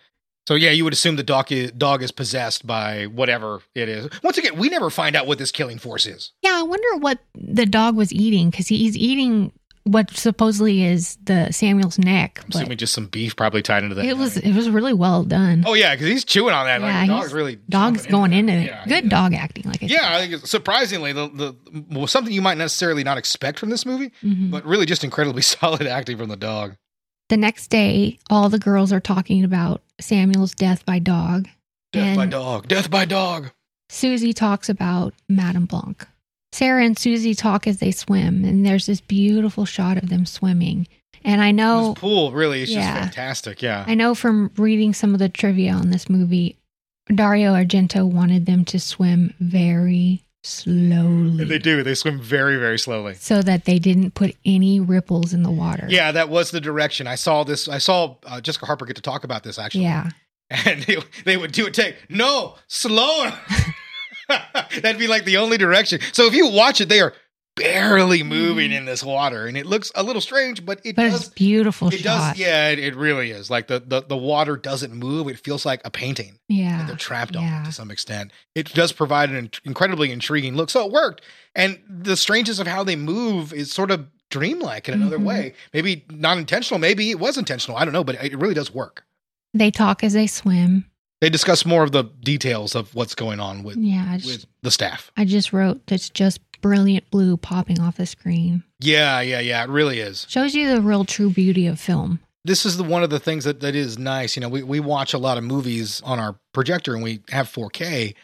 So 0.46 0.54
yeah, 0.54 0.70
you 0.70 0.84
would 0.84 0.92
assume 0.92 1.16
the 1.16 1.22
dog 1.22 1.50
is, 1.52 1.72
dog 1.72 2.02
is 2.02 2.10
possessed 2.12 2.66
by 2.66 3.04
whatever 3.04 3.62
it 3.74 3.88
is. 3.88 4.08
Once 4.22 4.36
again, 4.38 4.56
we 4.58 4.68
never 4.68 4.90
find 4.90 5.16
out 5.16 5.26
what 5.26 5.38
this 5.38 5.50
killing 5.50 5.78
force 5.78 6.06
is. 6.06 6.32
Yeah, 6.42 6.52
I 6.58 6.62
wonder 6.62 6.98
what 6.98 7.18
the 7.34 7.64
dog 7.66 7.96
was 7.96 8.12
eating 8.12 8.50
because 8.50 8.68
he's 8.68 8.96
eating 8.96 9.52
what 9.84 10.10
supposedly 10.16 10.82
is 10.82 11.16
the 11.24 11.50
Samuel's 11.52 11.98
neck. 11.98 12.40
I'm 12.42 12.48
assuming 12.50 12.78
just 12.78 12.94
some 12.94 13.04
beef 13.06 13.36
probably 13.36 13.60
tied 13.60 13.82
into 13.84 13.94
that. 13.96 14.04
it 14.06 14.16
was 14.16 14.38
it 14.38 14.54
was 14.54 14.70
really 14.70 14.94
well 14.94 15.24
done. 15.24 15.64
Oh 15.66 15.74
yeah, 15.74 15.94
because 15.94 16.08
he's 16.08 16.24
chewing 16.24 16.54
on 16.54 16.64
that. 16.66 16.80
Yeah, 16.80 16.86
like, 16.86 17.08
the 17.08 17.14
dog's 17.14 17.32
really 17.34 17.56
Dog's 17.68 18.06
going 18.06 18.32
into 18.32 18.52
that. 18.54 18.62
it. 18.62 18.66
Yeah, 18.66 18.84
Good 18.86 19.04
yeah. 19.04 19.10
dog 19.10 19.34
acting, 19.34 19.64
like 19.64 19.82
I 19.82 19.86
Yeah, 19.86 20.14
I 20.16 20.20
think 20.20 20.32
it's 20.34 20.50
surprisingly 20.50 21.12
the 21.12 21.28
the 21.28 21.54
well, 21.90 22.06
something 22.06 22.32
you 22.32 22.40
might 22.42 22.56
necessarily 22.58 23.04
not 23.04 23.18
expect 23.18 23.58
from 23.58 23.68
this 23.70 23.84
movie, 23.84 24.10
said. 24.22 24.30
Mhm. 24.30 24.50
but 24.50 24.64
really 24.64 24.86
just 24.86 25.04
incredibly 25.04 25.42
solid 25.42 25.86
acting 25.86 26.16
from 26.16 26.28
the 26.30 26.36
dog. 26.36 26.76
The 27.28 27.36
next 27.38 27.68
day, 27.68 28.18
all 28.30 28.48
the 28.50 28.58
girls 28.58 28.90
are 28.92 29.00
talking 29.00 29.44
about 29.44 29.82
Samuel's 30.00 30.54
death 30.54 30.84
by 30.84 30.98
dog. 30.98 31.48
Death 31.92 32.16
by 32.16 32.26
dog. 32.26 32.68
Death 32.68 32.90
by 32.90 33.04
dog. 33.04 33.50
Susie 33.88 34.32
talks 34.32 34.68
about 34.68 35.14
Madame 35.28 35.66
Blanc. 35.66 36.06
Sarah 36.52 36.84
and 36.84 36.98
Susie 36.98 37.34
talk 37.34 37.66
as 37.66 37.78
they 37.78 37.90
swim, 37.90 38.44
and 38.44 38.64
there's 38.64 38.86
this 38.86 39.00
beautiful 39.00 39.64
shot 39.64 39.96
of 39.96 40.08
them 40.08 40.26
swimming. 40.26 40.86
And 41.24 41.40
I 41.40 41.50
know, 41.52 41.90
This 41.94 42.00
pool 42.00 42.32
really 42.32 42.62
is 42.62 42.70
Yeah. 42.70 42.80
just 42.94 43.14
fantastic. 43.14 43.62
Yeah. 43.62 43.84
I 43.86 43.94
know 43.94 44.14
from 44.14 44.50
reading 44.56 44.92
some 44.94 45.14
of 45.14 45.18
the 45.20 45.28
trivia 45.28 45.72
on 45.72 45.90
this 45.90 46.08
movie, 46.08 46.56
Dario 47.12 47.54
Argento 47.54 48.04
wanted 48.10 48.46
them 48.46 48.64
to 48.66 48.78
swim 48.80 49.34
very 49.40 50.22
slowly, 50.44 51.44
They 51.44 51.58
do. 51.58 51.82
They 51.82 51.94
swim 51.94 52.20
very, 52.20 52.56
very 52.56 52.78
slowly. 52.78 53.14
so 53.14 53.42
that 53.42 53.64
they 53.64 53.78
didn't 53.78 54.12
put 54.14 54.36
any 54.44 54.80
ripples 54.80 55.32
in 55.34 55.42
the 55.42 55.50
water. 55.50 55.86
Yeah, 55.88 56.12
that 56.12 56.28
was 56.28 56.50
the 56.50 56.60
direction. 56.60 57.06
I 57.06 57.14
saw 57.14 57.44
this. 57.44 57.68
I 57.68 57.78
saw 57.78 58.16
uh, 58.26 58.40
Jessica 58.40 58.66
Harper 58.66 58.84
get 58.86 58.96
to 58.96 59.02
talk 59.02 59.24
about 59.24 59.42
this 59.42 59.58
actually. 59.58 59.84
yeah, 59.84 60.10
And 60.50 60.82
they, 60.82 60.96
they 61.24 61.36
would 61.36 61.52
do 61.52 61.66
a 61.66 61.70
take. 61.70 61.96
No, 62.08 62.56
slower. 62.68 63.32
That'd 64.28 64.98
be 64.98 65.06
like 65.06 65.24
the 65.24 65.36
only 65.36 65.58
direction. 65.58 66.00
So 66.12 66.26
if 66.26 66.34
you 66.34 66.48
watch 66.48 66.80
it, 66.80 66.88
they 66.88 67.00
are 67.00 67.12
barely 67.56 68.22
moving 68.22 68.70
Mhm. 68.70 68.76
in 68.78 68.84
this 68.84 69.02
water, 69.04 69.46
and 69.46 69.56
it 69.56 69.66
looks 69.66 69.92
a 69.94 70.02
little 70.02 70.20
strange, 70.20 70.64
but 70.64 70.80
it 70.84 70.96
But 70.96 71.10
does. 71.10 71.14
it's 71.26 71.28
beautiful 71.28 71.88
It 71.88 72.00
shot. 72.00 72.34
does, 72.34 72.38
yeah. 72.38 72.68
It, 72.70 72.78
it 72.78 72.96
really 72.96 73.30
is. 73.30 73.50
Like 73.50 73.68
the, 73.68 73.80
the 73.80 74.02
the 74.02 74.16
water 74.16 74.56
doesn't 74.56 74.92
move. 74.92 75.28
It 75.28 75.38
feels 75.38 75.64
like 75.64 75.80
a 75.84 75.90
painting. 75.90 76.38
Yeah. 76.48 76.84
they're 76.86 76.96
trapped 76.96 77.36
on 77.36 77.42
yeah. 77.44 77.64
to 77.64 77.72
some 77.72 77.90
extent. 77.90 78.32
It 78.54 78.72
does 78.74 78.92
provide 78.92 79.30
an 79.30 79.50
incredibly 79.64 80.10
intriguing 80.10 80.56
look. 80.56 80.70
So 80.70 80.84
it 80.84 80.90
worked. 80.92 81.22
And 81.54 81.78
the 81.88 82.16
strangeness 82.16 82.58
of 82.58 82.66
how 82.66 82.82
they 82.84 82.96
move 82.96 83.52
is 83.52 83.72
sort 83.72 83.90
of 83.90 84.06
dreamlike 84.30 84.88
in 84.88 84.94
another 84.94 85.18
Mhm. 85.18 85.24
way. 85.24 85.54
Maybe 85.72 86.04
not 86.10 86.38
intentional. 86.38 86.80
Maybe 86.80 87.10
it 87.10 87.20
was 87.20 87.38
intentional. 87.38 87.76
I 87.76 87.84
don't 87.84 87.92
know, 87.94 88.02
but 88.04 88.16
it 88.22 88.36
really 88.36 88.54
does 88.54 88.72
work. 88.74 89.04
They 89.52 89.70
talk 89.70 90.02
as 90.02 90.12
they 90.14 90.26
swim. 90.26 90.86
They 91.20 91.30
discuss 91.30 91.64
more 91.64 91.84
of 91.84 91.92
the 91.92 92.02
details 92.22 92.74
of 92.74 92.92
what's 92.94 93.14
going 93.14 93.38
on 93.38 93.62
with 93.62 93.76
Yeah. 93.76 94.16
Just, 94.16 94.26
with 94.26 94.46
the 94.62 94.70
staff. 94.72 95.12
I 95.16 95.24
just 95.24 95.52
wrote 95.52 95.80
it's 95.88 96.10
just 96.10 96.40
brilliant 96.64 97.10
blue 97.10 97.36
popping 97.36 97.78
off 97.78 97.98
the 97.98 98.06
screen. 98.06 98.64
Yeah, 98.80 99.20
yeah, 99.20 99.40
yeah. 99.40 99.62
It 99.64 99.68
really 99.68 100.00
is. 100.00 100.24
Shows 100.30 100.54
you 100.54 100.66
the 100.74 100.80
real 100.80 101.04
true 101.04 101.28
beauty 101.28 101.66
of 101.66 101.78
film. 101.78 102.20
This 102.46 102.64
is 102.64 102.78
the 102.78 102.84
one 102.84 103.02
of 103.02 103.10
the 103.10 103.20
things 103.20 103.44
that, 103.44 103.60
that 103.60 103.74
is 103.74 103.98
nice. 103.98 104.34
You 104.34 104.40
know, 104.40 104.48
we, 104.48 104.62
we 104.62 104.80
watch 104.80 105.12
a 105.12 105.18
lot 105.18 105.36
of 105.36 105.44
movies 105.44 106.00
on 106.06 106.18
our 106.18 106.36
projector 106.54 106.94
and 106.94 107.02
we 107.02 107.20
have 107.28 107.52
4K, 107.52 108.14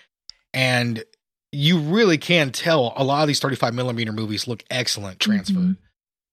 and 0.55 1.05
you 1.53 1.81
really 1.81 2.16
can 2.16 2.50
tell 2.50 2.94
a 2.96 3.05
lot 3.05 3.20
of 3.20 3.29
these 3.29 3.40
35 3.40 3.74
millimeter 3.74 4.12
movies 4.12 4.48
look 4.48 4.64
excellent 4.70 5.20
transferred. 5.20 5.57
Mhm. 5.57 5.76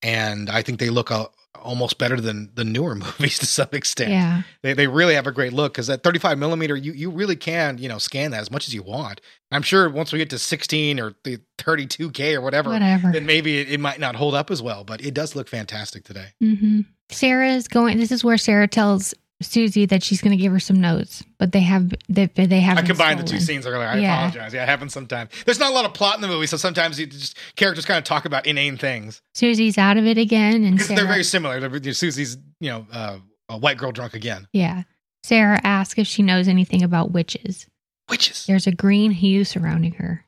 and 0.01 0.49
I 0.49 0.61
think 0.61 0.79
they 0.79 0.89
look 0.89 1.11
uh, 1.11 1.25
almost 1.63 1.97
better 1.97 2.19
than 2.19 2.49
the 2.55 2.63
newer 2.63 2.95
movies 3.19 3.39
to 3.39 3.45
some 3.45 3.67
extent. 3.73 4.11
Yeah. 4.11 4.41
They, 4.61 4.73
they 4.73 4.87
really 4.87 5.15
have 5.15 5.27
a 5.27 5.31
great 5.31 5.53
look 5.53 5.73
because 5.73 5.87
that 5.87 6.03
35 6.03 6.37
millimeter, 6.37 6.75
you 6.75 6.93
you 6.93 7.09
really 7.11 7.35
can 7.35 7.77
you 7.77 7.87
know 7.89 7.97
scan 7.97 8.31
that 8.31 8.41
as 8.41 8.51
much 8.51 8.67
as 8.67 8.73
you 8.73 8.83
want. 8.83 9.21
I'm 9.51 9.61
sure 9.61 9.89
once 9.89 10.11
we 10.11 10.19
get 10.19 10.29
to 10.31 10.39
16 10.39 10.99
or 10.99 11.13
the 11.23 11.39
32k 11.57 12.35
or 12.35 12.41
whatever, 12.41 12.69
Whatever. 12.69 13.11
then 13.11 13.25
maybe 13.25 13.59
it, 13.59 13.71
it 13.71 13.79
might 13.79 13.99
not 13.99 14.15
hold 14.15 14.35
up 14.35 14.51
as 14.51 14.61
well. 14.61 14.83
But 14.83 15.01
it 15.01 15.13
does 15.13 15.35
look 15.35 15.47
fantastic 15.47 16.03
today. 16.03 16.27
hmm 16.39 16.81
Sarah's 17.09 17.67
going. 17.69 17.97
This 17.97 18.11
is 18.11 18.23
where 18.23 18.37
Sarah 18.37 18.67
tells 18.67 19.13
Susie 19.41 19.85
that 19.85 20.01
she's 20.01 20.21
going 20.21 20.35
to 20.35 20.41
give 20.41 20.51
her 20.51 20.59
some 20.59 20.81
notes, 20.81 21.23
but 21.37 21.51
they 21.51 21.59
have 21.59 21.93
they, 22.09 22.25
they 22.25 22.59
have. 22.59 22.77
I 22.77 22.81
combined 22.81 23.19
the 23.19 23.23
two 23.23 23.39
scenes 23.39 23.67
earlier. 23.67 23.87
I 23.87 23.97
Yeah. 23.99 24.17
apologize. 24.27 24.53
Yeah, 24.53 24.63
it 24.63 24.69
happens 24.69 24.93
sometimes. 24.93 25.29
There's 25.45 25.59
not 25.59 25.71
a 25.71 25.75
lot 25.75 25.85
of 25.85 25.93
plot 25.93 26.15
in 26.15 26.21
the 26.21 26.27
movie, 26.27 26.47
so 26.47 26.57
sometimes 26.57 26.99
you 26.99 27.05
just 27.05 27.37
characters 27.55 27.85
kind 27.85 27.97
of 27.99 28.03
talk 28.03 28.25
about 28.25 28.47
inane 28.47 28.77
things 28.77 29.21
Susie's 29.35 29.77
out 29.77 29.97
of 29.97 30.05
it 30.07 30.17
again, 30.17 30.63
and 30.63 30.73
because 30.75 30.87
Sarah, 30.87 30.97
they're 31.01 31.07
very 31.07 31.23
similar. 31.23 31.59
They're, 31.59 31.93
Susie's, 31.93 32.37
you 32.59 32.69
know, 32.71 32.87
uh, 32.91 33.19
a 33.49 33.57
white 33.57 33.77
girl 33.77 33.91
drunk 33.91 34.13
again. 34.13 34.47
yeah. 34.53 34.83
Sarah 35.23 35.59
asks 35.63 35.99
if 35.99 36.07
she 36.07 36.21
knows 36.23 36.47
anything 36.47 36.83
about 36.83 37.11
witches. 37.11 37.67
Witches. 38.09 38.45
There's 38.45 38.65
a 38.65 38.71
green 38.71 39.11
hue 39.11 39.43
surrounding 39.43 39.91
her. 39.93 40.23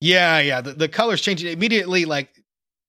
Yeah, 0.00 0.40
yeah. 0.40 0.60
The, 0.60 0.72
the 0.74 0.88
colors 0.88 1.20
changing 1.22 1.50
immediately. 1.50 2.04
Like 2.04 2.28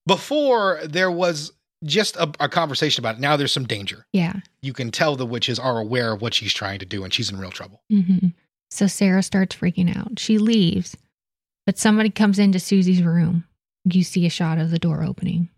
before, 0.06 0.82
there 0.84 1.10
was 1.12 1.54
just 1.84 2.16
a, 2.18 2.32
a 2.40 2.50
conversation 2.50 3.02
about 3.02 3.16
it. 3.16 3.22
Now 3.22 3.36
there's 3.38 3.52
some 3.54 3.66
danger. 3.66 4.06
Yeah. 4.14 4.34
You 4.62 4.74
can 4.74 4.92
tell 4.92 5.16
the 5.16 5.26
witches 5.26 5.60
are 5.60 5.80
aware 5.80 6.14
of 6.14 6.22
what 6.22 6.34
she's 6.34 6.54
trying 6.54 6.80
to 6.80 6.86
do, 6.86 7.04
and 7.04 7.14
she's 7.14 7.30
in 7.32 7.38
real 7.38 7.52
trouble. 7.52 7.82
hmm 7.90 8.28
So 8.72 8.88
Sarah 8.88 9.24
starts 9.24 9.56
freaking 9.56 9.96
out. 9.96 10.20
She 10.20 10.38
leaves, 10.38 10.96
but 11.66 11.78
somebody 11.78 12.10
comes 12.10 12.40
into 12.40 12.60
Susie's 12.60 13.04
room. 13.04 13.46
You 13.86 14.04
see 14.04 14.26
a 14.26 14.30
shot 14.30 14.58
of 14.60 14.72
the 14.72 14.80
door 14.80 15.04
opening. 15.04 15.50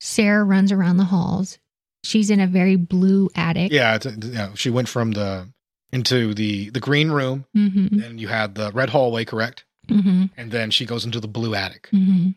Sarah 0.00 0.44
runs 0.44 0.70
around 0.72 0.96
the 0.98 1.04
halls. 1.04 1.58
She's 2.04 2.30
in 2.30 2.40
a 2.40 2.46
very 2.46 2.76
blue 2.76 3.28
attic. 3.34 3.70
Yeah, 3.72 3.94
it's, 3.96 4.06
you 4.06 4.16
know, 4.32 4.52
she 4.54 4.70
went 4.70 4.88
from 4.88 5.12
the 5.12 5.48
into 5.92 6.32
the 6.34 6.70
the 6.70 6.80
green 6.80 7.10
room, 7.10 7.44
hmm 7.54 7.88
then 7.90 8.16
you 8.18 8.28
had 8.28 8.54
the 8.54 8.70
red 8.72 8.90
hallway, 8.90 9.24
correct? 9.24 9.64
hmm 9.88 10.26
And 10.36 10.50
then 10.52 10.70
she 10.70 10.86
goes 10.86 11.04
into 11.04 11.20
the 11.20 11.28
blue 11.28 11.54
attic. 11.54 11.88
hmm 11.90 12.28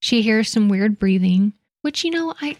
She 0.00 0.22
hears 0.22 0.48
some 0.50 0.68
weird 0.68 0.98
breathing, 0.98 1.54
which 1.82 2.04
you 2.04 2.10
know 2.10 2.34
I 2.40 2.56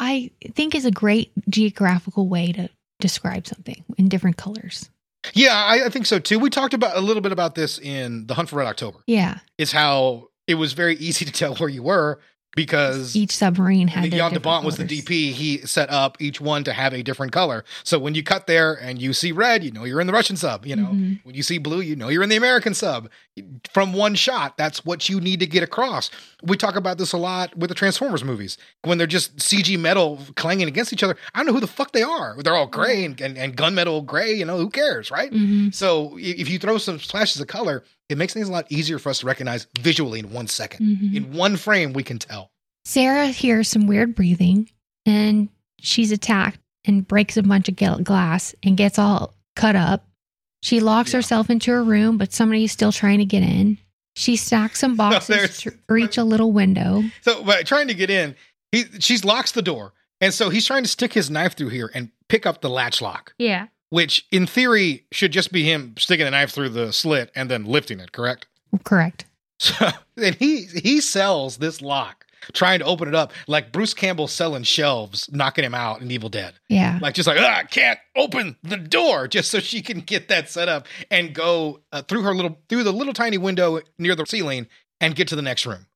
I 0.00 0.30
think 0.54 0.74
is 0.74 0.84
a 0.84 0.90
great 0.90 1.30
geographical 1.48 2.28
way 2.28 2.52
to 2.52 2.68
describe 3.00 3.46
something 3.46 3.84
in 3.96 4.08
different 4.08 4.36
colors. 4.36 4.90
Yeah, 5.34 5.54
I, 5.54 5.86
I 5.86 5.88
think 5.88 6.06
so 6.06 6.18
too. 6.18 6.38
We 6.38 6.48
talked 6.50 6.74
about 6.74 6.96
a 6.96 7.00
little 7.00 7.22
bit 7.22 7.32
about 7.32 7.54
this 7.54 7.78
in 7.78 8.26
the 8.26 8.34
Hunt 8.34 8.48
for 8.48 8.56
Red 8.56 8.66
October. 8.68 8.98
Yeah, 9.06 9.38
Is 9.58 9.72
how 9.72 10.28
it 10.46 10.54
was 10.54 10.72
very 10.72 10.96
easy 10.96 11.24
to 11.24 11.32
tell 11.32 11.54
where 11.56 11.68
you 11.68 11.82
were 11.82 12.20
because 12.56 13.14
each 13.14 13.36
submarine 13.36 13.88
had 13.88 14.04
the 14.04 14.16
Jan 14.16 14.32
de 14.32 14.40
Bont 14.40 14.64
was 14.64 14.76
the. 14.78 14.84
DP. 14.84 15.32
He 15.32 15.58
set 15.58 15.90
up 15.90 16.16
each 16.20 16.40
one 16.40 16.64
to 16.64 16.72
have 16.72 16.92
a 16.94 17.02
different 17.02 17.30
color. 17.32 17.64
So 17.84 17.98
when 17.98 18.14
you 18.14 18.22
cut 18.22 18.46
there 18.46 18.72
and 18.74 19.00
you 19.00 19.12
see 19.12 19.32
red, 19.32 19.62
you 19.62 19.70
know 19.70 19.84
you're 19.84 20.00
in 20.00 20.06
the 20.06 20.12
Russian 20.12 20.36
sub. 20.36 20.64
You 20.66 20.76
know 20.76 20.86
Mhm. 20.86 21.20
when 21.24 21.34
you 21.34 21.42
see 21.42 21.58
blue, 21.58 21.80
you 21.80 21.94
know 21.94 22.08
you're 22.08 22.22
in 22.22 22.30
the 22.30 22.36
American 22.36 22.72
sub. 22.74 23.10
From 23.72 23.92
one 23.92 24.14
shot, 24.14 24.56
that's 24.56 24.84
what 24.84 25.08
you 25.08 25.20
need 25.20 25.40
to 25.40 25.46
get 25.46 25.62
across. 25.62 26.10
We 26.42 26.56
talk 26.56 26.76
about 26.76 26.98
this 26.98 27.12
a 27.12 27.16
lot 27.18 27.56
with 27.56 27.68
the 27.68 27.74
Transformers 27.74 28.24
movies 28.24 28.56
when 28.82 28.98
they're 28.98 29.06
just 29.06 29.36
CG 29.36 29.78
metal 29.78 30.20
clanging 30.36 30.68
against 30.68 30.92
each 30.92 31.02
other. 31.02 31.16
I 31.34 31.38
don't 31.38 31.46
know 31.46 31.52
who 31.52 31.60
the 31.60 31.66
fuck 31.66 31.92
they 31.92 32.02
are. 32.02 32.36
They're 32.42 32.54
all 32.56 32.66
gray 32.66 33.04
and, 33.04 33.20
and, 33.20 33.36
and 33.38 33.56
gunmetal 33.56 34.04
gray. 34.06 34.32
You 34.34 34.44
know 34.44 34.56
who 34.56 34.70
cares, 34.70 35.10
right? 35.10 35.30
Mhm. 35.32 35.74
So 35.74 36.16
if 36.20 36.48
you 36.48 36.58
throw 36.58 36.78
some 36.78 36.98
splashes 36.98 37.40
of 37.40 37.46
color, 37.48 37.84
it 38.08 38.18
makes 38.18 38.32
things 38.34 38.48
a 38.48 38.52
lot 38.52 38.66
easier 38.70 38.98
for 38.98 39.10
us 39.10 39.20
to 39.20 39.26
recognize 39.26 39.66
visually 39.80 40.18
in 40.20 40.30
one 40.32 40.46
second. 40.46 40.84
Mhm. 40.86 41.14
In 41.14 41.32
one 41.32 41.56
frame, 41.56 41.92
we 41.92 42.02
can 42.02 42.18
tell. 42.18 42.50
Sarah 42.84 43.26
hears 43.28 43.68
some 43.68 43.86
weird 43.86 44.14
breathing 44.14 44.70
and 45.04 45.48
she's 45.78 46.10
attacked 46.10 46.58
and 46.84 47.06
breaks 47.06 47.36
a 47.36 47.42
bunch 47.42 47.68
of 47.68 47.76
glass 48.04 48.54
and 48.62 48.76
gets 48.76 48.98
all 48.98 49.34
cut 49.56 49.76
up. 49.76 50.07
She 50.62 50.80
locks 50.80 51.12
Yeah. 51.12 51.18
herself 51.18 51.50
into 51.50 51.70
her 51.70 51.82
room, 51.84 52.18
but 52.18 52.32
somebody's 52.32 52.72
still 52.72 52.92
trying 52.92 53.18
to 53.18 53.24
get 53.24 53.42
in. 53.42 53.78
She 54.16 54.36
stacks 54.36 54.80
some 54.80 54.96
boxes 54.96 55.28
there's- 55.28 55.60
to 55.62 55.72
reach 55.88 56.18
a 56.18 56.24
little 56.24 56.52
window. 56.52 57.04
So, 57.22 57.42
but 57.44 57.66
trying 57.66 57.88
to 57.88 57.94
get 57.94 58.10
in, 58.10 58.34
he 58.72 58.84
she's 58.98 59.24
locks 59.24 59.52
the 59.52 59.62
door, 59.62 59.92
and 60.20 60.34
so 60.34 60.50
he's 60.50 60.66
trying 60.66 60.82
to 60.82 60.88
stick 60.88 61.12
his 61.12 61.30
knife 61.30 61.56
through 61.56 61.68
here 61.70 61.90
and 61.94 62.10
pick 62.28 62.44
up 62.46 62.60
the 62.60 62.68
latch 62.70 63.00
lock, 63.00 63.32
Yeah. 63.38 63.68
which 63.90 64.26
in 64.32 64.46
theory 64.46 65.06
should 65.12 65.30
just 65.32 65.52
be 65.52 65.62
him 65.62 65.94
sticking 65.96 66.24
the 66.24 66.30
knife 66.32 66.50
through 66.50 66.70
the 66.70 66.92
slit 66.92 67.30
and 67.34 67.48
then 67.50 67.64
lifting 67.64 68.00
it. 68.00 68.12
Correct? 68.12 68.46
Correct. 68.84 69.24
So, 69.60 69.90
and 70.16 70.34
he 70.34 70.64
he 70.64 71.00
sells 71.00 71.56
this 71.58 71.80
lock, 71.80 72.17
trying 72.52 72.78
to 72.80 72.84
open 72.84 73.08
it 73.08 73.14
up 73.14 73.32
like 73.46 73.72
Bruce 73.72 73.94
Campbell 73.94 74.28
selling 74.28 74.62
shelves, 74.62 75.28
knocking 75.32 75.64
him 75.64 75.74
out 75.74 76.00
in 76.00 76.10
Evil 76.10 76.28
Dead. 76.28 76.54
Yeah. 76.68 76.98
Like 77.02 77.14
just 77.14 77.26
like 77.28 77.38
ah, 77.40 77.58
I 77.58 77.64
can't 77.64 77.98
open 78.16 78.56
the 78.62 78.76
door, 78.76 79.28
just 79.28 79.50
so 79.50 79.60
she 79.60 79.82
can 79.82 80.00
get 80.00 80.28
that 80.28 80.48
set 80.50 80.68
up 80.68 80.86
and 81.10 81.34
go 81.34 81.80
uh, 81.92 82.02
through 82.02 82.22
her 82.22 82.34
little 82.34 82.58
through 82.68 82.84
the 82.84 82.92
little 82.92 83.12
tiny 83.14 83.38
window 83.38 83.80
near 83.98 84.14
the 84.14 84.24
ceiling 84.26 84.66
and 85.00 85.14
get 85.14 85.28
to 85.28 85.36
the 85.36 85.42
next 85.42 85.66
room. 85.66 85.86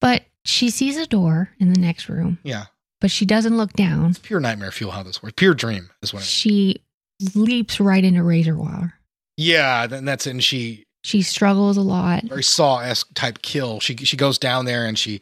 But 0.00 0.24
she 0.44 0.70
sees 0.70 0.96
a 0.96 1.06
door 1.06 1.50
in 1.58 1.72
the 1.72 1.80
next 1.80 2.08
room, 2.08 2.38
Yeah, 2.42 2.66
but 3.00 3.10
she 3.10 3.24
doesn't 3.24 3.56
look 3.56 3.72
down. 3.72 4.14
pure 4.22 4.40
nightmare 4.40 4.70
fuel. 4.70 4.90
How 4.90 5.02
this 5.02 5.22
works? 5.22 5.34
Pure 5.36 5.54
dream 5.54 5.90
is 6.02 6.12
what. 6.12 6.20
It 6.20 6.26
is. 6.26 6.28
She 6.30 6.82
leaps 7.34 7.80
right 7.80 8.04
into 8.04 8.22
razor 8.22 8.56
wire. 8.56 8.94
Yeah, 9.36 9.86
then 9.86 10.04
that's 10.04 10.26
it. 10.26 10.30
And 10.30 10.44
she 10.44 10.84
She 11.02 11.22
struggles 11.22 11.76
a 11.76 11.80
lot. 11.82 12.24
very 12.24 12.42
Saw 12.42 12.80
esque 12.80 13.08
type 13.14 13.40
kill. 13.42 13.80
She 13.80 13.96
she 13.96 14.16
goes 14.16 14.38
down 14.38 14.64
there 14.66 14.84
and 14.86 14.98
she 14.98 15.20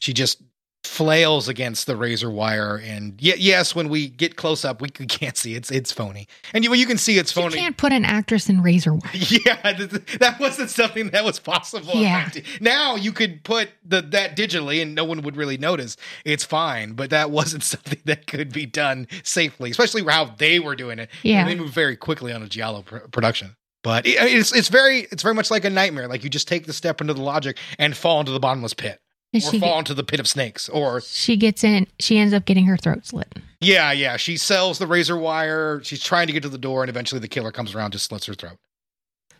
she 0.00 0.12
just 0.12 0.42
flails 0.82 1.46
against 1.46 1.86
the 1.86 1.94
razor 1.94 2.30
wire. 2.30 2.76
And 2.82 3.20
ye- 3.20 3.34
yes, 3.36 3.74
when 3.74 3.90
we 3.90 4.08
get 4.08 4.36
close 4.36 4.64
up, 4.64 4.80
we, 4.80 4.88
we 4.98 5.04
can't 5.20 5.36
see 5.36 5.54
it's 5.54 5.70
it's 5.70 5.92
phony. 5.92 6.26
And 6.54 6.64
you, 6.64 6.70
well, 6.70 6.78
you 6.80 6.86
can 6.86 6.96
see 6.96 7.18
it's 7.18 7.30
phony. 7.30 7.54
You 7.54 7.60
can't 7.60 7.76
put 7.76 7.92
an 7.92 8.04
actress 8.06 8.48
in 8.48 8.62
razor 8.62 8.94
wire. 8.94 9.02
Yeah, 9.12 9.72
th- 9.76 9.90
th- 9.90 10.18
that 10.20 10.40
wasn't 10.40 10.70
something 10.70 11.10
that 11.10 11.22
was 11.24 11.38
possible. 11.38 11.94
Yeah. 11.94 12.30
Now 12.62 12.96
you 12.96 13.12
could 13.12 13.44
put 13.44 13.68
the 13.84 14.00
that 14.00 14.36
digitally 14.36 14.80
and 14.80 14.94
no 14.94 15.04
one 15.04 15.20
would 15.22 15.36
really 15.36 15.58
notice. 15.58 15.98
It's 16.24 16.44
fine, 16.44 16.92
but 16.94 17.10
that 17.10 17.30
wasn't 17.30 17.62
something 17.62 18.00
that 18.06 18.26
could 18.26 18.50
be 18.52 18.64
done 18.64 19.06
safely, 19.22 19.70
especially 19.70 20.02
how 20.04 20.24
they 20.38 20.60
were 20.60 20.74
doing 20.76 20.98
it. 20.98 21.10
Yeah. 21.22 21.40
And 21.40 21.48
they 21.50 21.54
moved 21.56 21.74
very 21.74 21.94
quickly 21.96 22.32
on 22.32 22.42
a 22.42 22.48
Giallo 22.48 22.82
pr- 22.82 22.96
production. 23.12 23.54
But 23.82 24.06
it- 24.06 24.16
it's 24.18 24.50
it's 24.54 24.68
very 24.68 25.00
it's 25.12 25.22
very 25.22 25.34
much 25.34 25.50
like 25.50 25.66
a 25.66 25.70
nightmare. 25.70 26.08
Like 26.08 26.24
you 26.24 26.30
just 26.30 26.48
take 26.48 26.66
the 26.66 26.72
step 26.72 27.02
into 27.02 27.12
the 27.12 27.22
logic 27.22 27.58
and 27.78 27.94
fall 27.94 28.18
into 28.20 28.32
the 28.32 28.40
bottomless 28.40 28.72
pit, 28.74 28.98
or 29.34 29.40
she, 29.40 29.60
fall 29.60 29.78
into 29.78 29.94
the 29.94 30.04
pit 30.04 30.20
of 30.20 30.28
snakes, 30.28 30.68
or 30.68 31.00
she 31.00 31.36
gets 31.36 31.62
in, 31.64 31.86
she 31.98 32.18
ends 32.18 32.34
up 32.34 32.44
getting 32.44 32.66
her 32.66 32.76
throat 32.76 33.06
slit. 33.06 33.38
yeah, 33.60 33.92
yeah. 33.92 34.16
She 34.16 34.36
sells 34.36 34.78
the 34.78 34.86
razor 34.86 35.16
wire. 35.16 35.80
She's 35.84 36.02
trying 36.02 36.26
to 36.26 36.32
get 36.32 36.42
to 36.42 36.48
the 36.48 36.58
door, 36.58 36.82
and 36.82 36.90
eventually 36.90 37.20
the 37.20 37.28
killer 37.28 37.52
comes 37.52 37.74
around, 37.74 37.92
just 37.92 38.06
slits 38.06 38.26
her 38.26 38.34
throat. 38.34 38.56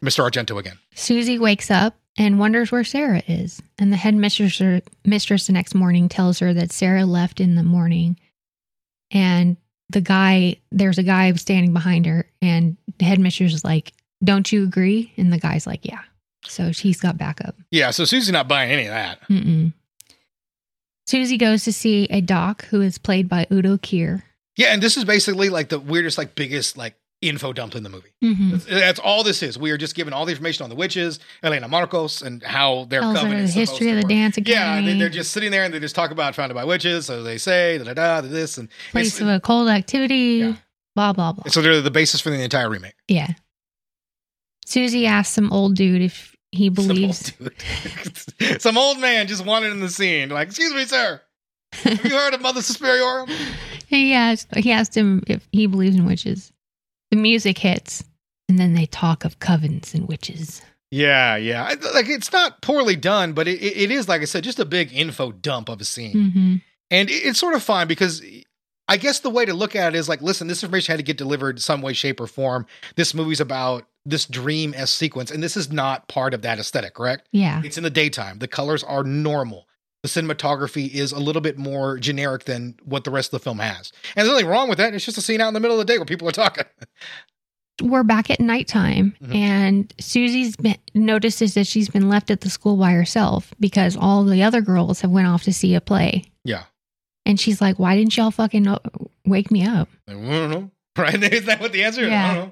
Mr. 0.02 0.28
Argento 0.28 0.58
again. 0.58 0.78
Susie 0.94 1.38
wakes 1.38 1.70
up 1.70 1.94
and 2.16 2.38
wonders 2.38 2.72
where 2.72 2.84
Sarah 2.84 3.22
is. 3.26 3.60
And 3.78 3.92
the 3.92 3.96
headmistress 3.98 4.60
or, 4.60 4.80
mistress 5.04 5.46
the 5.46 5.52
next 5.52 5.74
morning 5.74 6.08
tells 6.08 6.38
her 6.38 6.54
that 6.54 6.72
Sarah 6.72 7.04
left 7.04 7.38
in 7.38 7.54
the 7.54 7.62
morning. 7.62 8.18
And 9.10 9.56
the 9.90 10.00
guy, 10.00 10.56
there's 10.70 10.96
a 10.98 11.02
guy 11.02 11.30
standing 11.32 11.72
behind 11.74 12.06
her. 12.06 12.26
And 12.40 12.76
the 12.98 13.04
headmistress 13.04 13.52
is 13.52 13.64
like, 13.64 13.92
Don't 14.24 14.50
you 14.50 14.64
agree? 14.64 15.12
And 15.18 15.30
the 15.32 15.38
guy's 15.38 15.66
like, 15.66 15.84
Yeah. 15.84 16.00
So 16.46 16.72
she's 16.72 16.98
got 17.00 17.18
backup. 17.18 17.54
Yeah, 17.70 17.90
so 17.90 18.04
Susie's 18.06 18.32
not 18.32 18.48
buying 18.48 18.70
any 18.70 18.86
of 18.86 18.92
that. 18.92 19.20
Mm-mm. 19.28 19.74
Susie 21.10 21.36
goes 21.36 21.64
to 21.64 21.72
see 21.72 22.04
a 22.10 22.20
doc 22.20 22.64
who 22.66 22.80
is 22.80 22.98
played 22.98 23.28
by 23.28 23.46
Udo 23.52 23.76
Kier. 23.78 24.22
Yeah, 24.56 24.68
and 24.72 24.80
this 24.82 24.96
is 24.96 25.04
basically 25.04 25.48
like 25.48 25.68
the 25.68 25.80
weirdest, 25.80 26.18
like 26.18 26.34
biggest, 26.36 26.76
like 26.76 26.94
info 27.20 27.52
dump 27.52 27.74
in 27.74 27.82
the 27.82 27.88
movie. 27.88 28.10
hmm 28.22 28.50
That's, 28.52 28.64
that's 28.64 28.98
all 29.00 29.22
this 29.24 29.42
is. 29.42 29.58
We 29.58 29.72
are 29.72 29.76
just 29.76 29.94
given 29.96 30.12
all 30.12 30.24
the 30.24 30.30
information 30.32 30.62
on 30.64 30.70
the 30.70 30.76
witches, 30.76 31.18
Elena 31.42 31.68
Markos, 31.68 32.22
and 32.22 32.42
how 32.42 32.84
their 32.84 33.02
her 33.02 33.14
covenant 33.14 33.46
the 33.48 33.52
history 33.52 33.88
of 33.90 33.96
the 33.96 34.02
work. 34.02 34.08
dance 34.08 34.38
Yeah, 34.38 34.74
academy. 34.74 34.92
they, 34.92 34.98
they're 35.00 35.08
just 35.08 35.32
sitting 35.32 35.50
there 35.50 35.64
and 35.64 35.74
they 35.74 35.80
just 35.80 35.94
talk 35.96 36.12
about 36.12 36.34
founded 36.34 36.54
by 36.54 36.64
witches, 36.64 37.06
so 37.06 37.22
they 37.22 37.38
say 37.38 37.78
da 37.78 37.84
da 37.84 37.94
da 37.94 38.20
this 38.22 38.56
and 38.58 38.68
place 38.92 39.20
of 39.20 39.28
occult 39.28 39.68
activity. 39.68 40.14
Yeah. 40.14 40.56
Blah 40.94 41.12
blah 41.12 41.32
blah. 41.32 41.44
so 41.50 41.60
they're 41.62 41.80
the 41.80 41.90
basis 41.90 42.20
for 42.20 42.30
the 42.30 42.42
entire 42.42 42.68
remake. 42.70 42.94
Yeah. 43.08 43.32
Susie 44.66 45.06
asks 45.06 45.34
some 45.34 45.52
old 45.52 45.74
dude 45.76 46.02
if 46.02 46.36
he 46.52 46.68
believes. 46.70 47.32
Some 47.36 47.48
old. 47.48 48.60
Some 48.62 48.78
old 48.78 48.98
man 48.98 49.26
just 49.26 49.44
wanted 49.44 49.72
in 49.72 49.80
the 49.80 49.88
scene, 49.88 50.30
like, 50.30 50.48
"Excuse 50.48 50.74
me, 50.74 50.84
sir, 50.84 51.20
have 51.72 52.04
you 52.04 52.10
heard 52.10 52.34
of 52.34 52.40
Mother 52.40 52.60
Suspiriorum?" 52.60 53.30
he 53.86 54.12
asked. 54.12 54.54
He 54.56 54.72
asked 54.72 54.96
him 54.96 55.22
if 55.26 55.46
he 55.52 55.66
believes 55.66 55.96
in 55.96 56.06
witches. 56.06 56.52
The 57.10 57.16
music 57.16 57.58
hits, 57.58 58.04
and 58.48 58.58
then 58.58 58.74
they 58.74 58.86
talk 58.86 59.24
of 59.24 59.38
covens 59.40 59.94
and 59.94 60.08
witches. 60.08 60.62
Yeah, 60.90 61.36
yeah. 61.36 61.74
Like 61.94 62.08
it's 62.08 62.32
not 62.32 62.62
poorly 62.62 62.96
done, 62.96 63.32
but 63.32 63.46
it, 63.46 63.62
it 63.62 63.90
is, 63.90 64.08
like 64.08 64.22
I 64.22 64.24
said, 64.24 64.42
just 64.44 64.58
a 64.58 64.64
big 64.64 64.92
info 64.92 65.30
dump 65.32 65.68
of 65.68 65.80
a 65.80 65.84
scene. 65.84 66.32
hmm 66.32 66.54
And 66.90 67.08
it's 67.10 67.38
sort 67.38 67.54
of 67.54 67.62
fine 67.62 67.86
because 67.86 68.22
I 68.88 68.96
guess 68.96 69.20
the 69.20 69.30
way 69.30 69.44
to 69.44 69.54
look 69.54 69.76
at 69.76 69.94
it 69.94 69.98
is 69.98 70.08
like, 70.08 70.20
listen, 70.20 70.48
this 70.48 70.64
information 70.64 70.92
had 70.92 70.96
to 70.96 71.04
get 71.04 71.16
delivered 71.16 71.60
some 71.62 71.80
way, 71.80 71.92
shape, 71.92 72.20
or 72.20 72.26
form. 72.26 72.66
This 72.96 73.14
movie's 73.14 73.40
about 73.40 73.86
this 74.06 74.24
dream 74.26 74.72
as 74.74 74.90
sequence, 74.90 75.30
and 75.30 75.42
this 75.42 75.56
is 75.56 75.70
not 75.70 76.08
part 76.08 76.34
of 76.34 76.42
that 76.42 76.58
aesthetic, 76.58 76.94
correct? 76.94 77.28
Yeah. 77.32 77.60
It's 77.64 77.76
in 77.76 77.84
the 77.84 77.90
daytime. 77.90 78.38
The 78.38 78.48
colors 78.48 78.82
are 78.84 79.04
normal. 79.04 79.66
The 80.02 80.08
cinematography 80.08 80.88
is 80.90 81.12
a 81.12 81.18
little 81.18 81.42
bit 81.42 81.58
more 81.58 81.98
generic 81.98 82.44
than 82.44 82.76
what 82.84 83.04
the 83.04 83.10
rest 83.10 83.34
of 83.34 83.40
the 83.40 83.44
film 83.44 83.58
has. 83.58 83.92
And 84.16 84.24
there's 84.26 84.32
nothing 84.32 84.46
wrong 84.50 84.68
with 84.70 84.78
that. 84.78 84.94
It's 84.94 85.04
just 85.04 85.18
a 85.18 85.20
scene 85.20 85.42
out 85.42 85.48
in 85.48 85.54
the 85.54 85.60
middle 85.60 85.78
of 85.78 85.86
the 85.86 85.92
day 85.92 85.98
where 85.98 86.06
people 86.06 86.26
are 86.28 86.32
talking. 86.32 86.64
We're 87.82 88.02
back 88.02 88.28
at 88.30 88.40
nighttime, 88.40 89.14
Mhm. 89.22 89.34
and 89.34 89.94
Susie's 89.98 90.54
been, 90.56 90.76
notices 90.94 91.54
that 91.54 91.66
she's 91.66 91.88
been 91.88 92.10
left 92.10 92.30
at 92.30 92.42
the 92.42 92.50
school 92.50 92.76
by 92.76 92.92
herself 92.92 93.54
because 93.58 93.96
all 93.96 94.22
the 94.24 94.42
other 94.42 94.60
girls 94.60 95.00
have 95.00 95.10
went 95.10 95.26
off 95.28 95.44
to 95.44 95.52
see 95.52 95.74
a 95.74 95.80
play. 95.80 96.24
Yeah. 96.44 96.64
And 97.24 97.40
she's 97.40 97.60
like, 97.62 97.78
"Why 97.78 97.96
didn't 97.96 98.16
y'all 98.18 98.30
fucking 98.30 98.66
uh, 98.66 98.78
wake 99.24 99.50
me 99.50 99.64
up?" 99.64 99.88
I 100.08 100.12
don't 100.12 100.50
know. 100.50 100.70
Right? 100.98 101.22
Is 101.22 101.44
that 101.46 101.60
what 101.60 101.72
the 101.72 101.84
answer 101.84 102.02
is? 102.02 102.08
I 102.08 102.10
Yeah. 102.10 102.48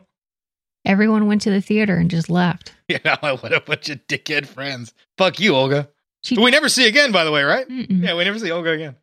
Everyone 0.85 1.27
went 1.27 1.43
to 1.43 1.51
the 1.51 1.61
theater 1.61 1.97
and 1.97 2.11
just 2.11 2.31
left. 2.31 2.75
Yeah, 2.89 3.17
what 3.21 3.53
a 3.53 3.61
bunch 3.61 3.91
of 3.91 3.99
dickhead 4.07 4.47
friends. 4.47 4.95
Fuck 5.19 5.39
you, 5.39 5.55
Olga. 5.55 5.91
She 6.23 6.37
Who 6.37 6.43
we 6.43 6.51
never 6.51 6.71
see 6.71 6.89
again, 6.89 7.13
by 7.13 7.23
the 7.25 7.31
way, 7.31 7.43
right? 7.43 7.69
Mm-mm. 7.69 8.03
Yeah, 8.03 8.15
we 8.17 8.25
never 8.25 8.39
see 8.39 8.51
Olga 8.51 8.71
again. 8.71 8.97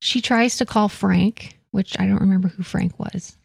She 0.00 0.22
tries 0.22 0.56
to 0.56 0.64
call 0.64 0.88
Frank, 0.88 1.58
which 1.72 2.00
I 2.00 2.06
don't 2.06 2.20
remember 2.20 2.48
who 2.48 2.62
Frank 2.62 2.98
was. 2.98 3.36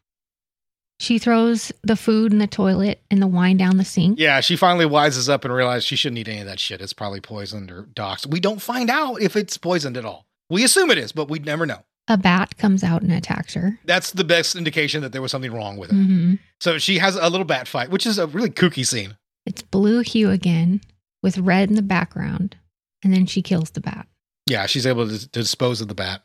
She 1.01 1.17
throws 1.17 1.71
the 1.81 1.95
food 1.95 2.31
in 2.31 2.37
the 2.37 2.47
toilet 2.47 3.01
and 3.09 3.21
the 3.21 3.27
wine 3.27 3.57
down 3.57 3.77
the 3.77 3.83
sink. 3.83 4.19
Yeah, 4.19 4.39
she 4.39 4.55
finally 4.55 4.85
wises 4.85 5.27
up 5.29 5.43
and 5.43 5.53
realizes 5.53 5.83
she 5.83 5.95
shouldn't 5.95 6.19
eat 6.19 6.27
any 6.27 6.41
of 6.41 6.45
that 6.45 6.59
shit. 6.59 6.79
It's 6.79 6.93
probably 6.93 7.19
poisoned 7.19 7.71
or 7.71 7.83
doxed. 7.83 8.27
We 8.27 8.39
don't 8.39 8.61
find 8.61 8.89
out 8.89 9.21
if 9.21 9.35
it's 9.35 9.57
poisoned 9.57 9.97
at 9.97 10.05
all. 10.05 10.27
We 10.49 10.63
assume 10.63 10.91
it 10.91 10.97
is, 10.97 11.11
but 11.11 11.27
we 11.27 11.39
never 11.39 11.65
know. 11.65 11.83
A 12.07 12.17
bat 12.17 12.57
comes 12.57 12.83
out 12.83 13.01
and 13.01 13.11
attacks 13.11 13.53
her. 13.53 13.79
That's 13.85 14.11
the 14.11 14.23
best 14.23 14.55
indication 14.55 15.01
that 15.01 15.11
there 15.11 15.21
was 15.21 15.31
something 15.31 15.53
wrong 15.53 15.77
with 15.77 15.91
it. 15.91 15.95
hmm 15.95 16.33
So 16.59 16.77
she 16.77 16.97
has 16.97 17.15
a 17.15 17.29
little 17.29 17.45
bat 17.45 17.67
fight, 17.67 17.89
which 17.89 18.05
is 18.05 18.17
a 18.17 18.27
really 18.27 18.49
kooky 18.49 18.85
scene. 18.85 19.17
It's 19.45 19.61
blue 19.61 20.01
hue 20.01 20.29
again 20.29 20.81
with 21.23 21.37
red 21.37 21.69
in 21.69 21.75
the 21.75 21.81
background, 21.81 22.57
and 23.03 23.13
then 23.13 23.25
she 23.25 23.41
kills 23.41 23.71
the 23.71 23.81
bat. 23.81 24.07
Yeah, 24.47 24.65
she's 24.65 24.85
able 24.87 25.07
to, 25.07 25.19
to 25.19 25.39
dispose 25.39 25.81
of 25.81 25.87
the 25.87 25.95
bat. 25.95 26.21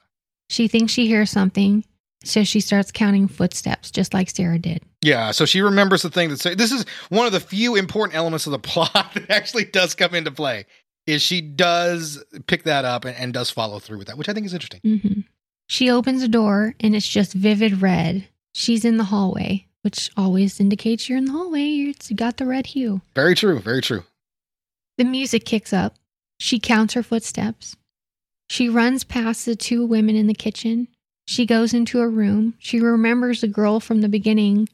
She 0.49 0.68
thinks 0.68 0.93
she 0.93 1.07
hears 1.07 1.31
something, 1.31 1.85
so 2.24 2.43
she 2.45 2.61
starts 2.61 2.91
counting 2.91 3.29
footsteps, 3.29 3.91
just 3.91 4.14
like 4.14 4.31
Sarah 4.31 4.59
did. 4.59 4.83
Yeah, 5.03 5.31
so 5.31 5.45
she 5.45 5.61
remembers 5.61 6.03
the 6.03 6.11
thing 6.11 6.31
that 6.31 6.41
say 6.41 6.55
this 6.55 6.72
is 6.72 6.85
one 7.11 7.27
of 7.27 7.33
the 7.33 7.41
few 7.41 7.77
important 7.77 8.16
elements 8.16 8.47
of 8.47 8.53
the 8.53 8.59
plot 8.70 9.11
that 9.14 9.31
actually 9.31 9.64
does 9.66 9.95
come 9.95 10.14
into 10.14 10.31
play. 10.31 10.66
Is 11.07 11.22
she 11.22 11.41
does 11.41 12.24
pick 12.49 12.64
that 12.64 12.85
up 12.85 13.05
and, 13.05 13.16
and 13.16 13.33
does 13.33 13.49
follow 13.51 13.79
through 13.79 13.99
with 13.99 14.09
that, 14.09 14.18
which 14.18 14.29
I 14.29 14.33
think 14.33 14.47
is 14.47 14.55
interesting. 14.55 14.81
hmm 15.01 15.20
She 15.67 15.91
opens 15.91 16.23
a 16.23 16.29
door, 16.29 16.75
and 16.81 16.95
it's 16.95 17.09
just 17.09 17.33
vivid 17.33 17.83
red. 17.83 18.29
She's 18.55 18.85
in 18.85 18.97
the 18.97 19.05
hallway, 19.05 19.67
which 19.83 20.11
always 20.17 20.61
indicates 20.61 21.09
you're 21.09 21.19
in 21.19 21.27
the 21.27 21.33
hallway. 21.33 21.69
It's 21.89 22.11
got 22.12 22.37
the 22.37 22.47
red 22.47 22.67
hue. 22.67 23.03
Very 23.14 23.35
true, 23.35 23.59
very 23.59 23.83
true. 23.83 24.05
The 24.99 25.05
music 25.05 25.45
kicks 25.45 25.73
up. 25.73 25.97
She 26.39 26.59
counts 26.59 26.95
her 26.95 27.03
footsteps. 27.03 27.77
She 28.49 28.69
runs 28.69 29.05
past 29.05 29.45
the 29.45 29.57
two 29.57 29.85
women 29.85 30.14
in 30.14 30.27
the 30.27 30.35
kitchen. 30.35 30.89
She 31.27 31.45
goes 31.45 31.75
into 31.75 32.01
a 32.01 32.09
room. 32.09 32.55
She 32.59 32.81
remembers 32.81 33.41
the 33.41 33.49
girl 33.49 33.81
from 33.81 34.01
the 34.01 34.09
beginning, 34.09 34.69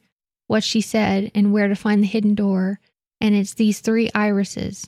what 0.47 0.63
she 0.63 0.81
said, 0.81 1.31
and 1.33 1.51
where 1.51 1.67
to 1.67 1.75
find 1.75 2.03
the 2.03 2.07
hidden 2.07 2.35
door. 2.35 2.79
And 3.19 3.33
it's 3.33 3.55
these 3.55 3.79
three 3.79 4.11
irises. 4.13 4.87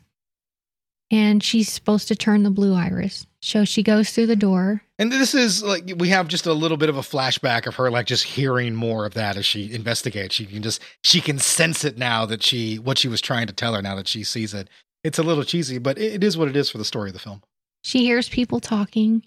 And 1.16 1.41
she's 1.41 1.72
supposed 1.72 2.09
to 2.09 2.16
turn 2.16 2.43
the 2.43 2.49
blue 2.49 2.74
iris. 2.76 3.26
So 3.39 3.63
she 3.63 3.84
goes 3.84 4.09
through 4.09 4.26
the 4.26 4.36
door. 4.36 4.82
And 4.99 5.11
this 5.11 5.34
is 5.34 5.63
like 5.63 5.93
we 5.97 6.09
have 6.09 6.28
just 6.28 6.45
a 6.45 6.53
little 6.53 6.78
bit 6.78 6.89
of 6.89 6.97
a 6.97 7.01
flashback 7.01 7.68
of 7.68 7.76
her 7.76 7.89
like 7.89 8.05
just 8.07 8.24
hearing 8.24 8.76
more 8.76 9.05
of 9.05 9.13
that 9.13 9.38
as 9.38 9.45
she 9.45 9.74
investigates. 9.74 10.36
She 10.36 10.45
can 10.45 10.61
just 10.61 10.82
she 11.03 11.22
can 11.22 11.39
sense 11.39 11.86
it 11.86 11.97
now 11.97 12.26
that 12.26 12.43
she 12.43 12.78
what 12.78 12.97
she 12.97 13.07
was 13.07 13.22
trying 13.22 13.47
to 13.47 13.53
tell 13.53 13.74
her 13.76 13.82
now 13.82 13.95
that 13.95 14.07
she 14.07 14.24
sees 14.24 14.53
it. 14.53 14.70
It's 15.03 15.20
a 15.20 15.24
little 15.24 15.43
cheesy, 15.43 15.78
but 15.78 15.97
it, 15.97 16.24
is 16.24 16.38
what 16.38 16.47
it 16.47 16.55
is 16.55 16.70
for 16.70 16.80
the 16.80 16.86
story 16.86 17.09
of 17.09 17.13
the 17.13 17.20
film. 17.20 17.43
She 17.84 17.99
hears 17.99 18.28
people 18.28 18.59
talking, 18.59 19.24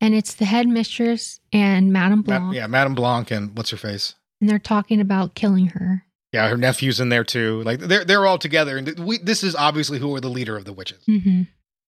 and 0.00 0.14
it's 0.14 0.34
the 0.34 0.44
headmistress 0.44 1.40
and 1.52 1.92
Madame 1.92 2.20
Ma- 2.20 2.38
Blanc. 2.38 2.54
yeah, 2.54 2.68
Madame 2.68 2.94
Blanc 2.94 3.30
and 3.32 3.56
what's 3.56 3.70
her 3.70 3.76
face? 3.76 4.14
And 4.40 4.48
they're 4.48 4.60
talking 4.60 5.00
about 5.00 5.34
killing 5.34 5.66
her. 5.68 6.04
Yeah, 6.32 6.48
her 6.48 6.56
nephew's 6.56 7.00
in 7.00 7.08
there 7.08 7.24
too. 7.24 7.62
Like 7.62 7.78
they're 7.80 8.04
they're 8.04 8.26
all 8.26 8.38
together, 8.38 8.76
and 8.76 8.98
we, 8.98 9.18
this 9.18 9.42
is 9.42 9.54
obviously 9.54 9.98
who 9.98 10.14
are 10.14 10.20
the 10.20 10.28
leader 10.28 10.56
of 10.56 10.64
the 10.64 10.72
witches. 10.72 11.02
hmm 11.06 11.42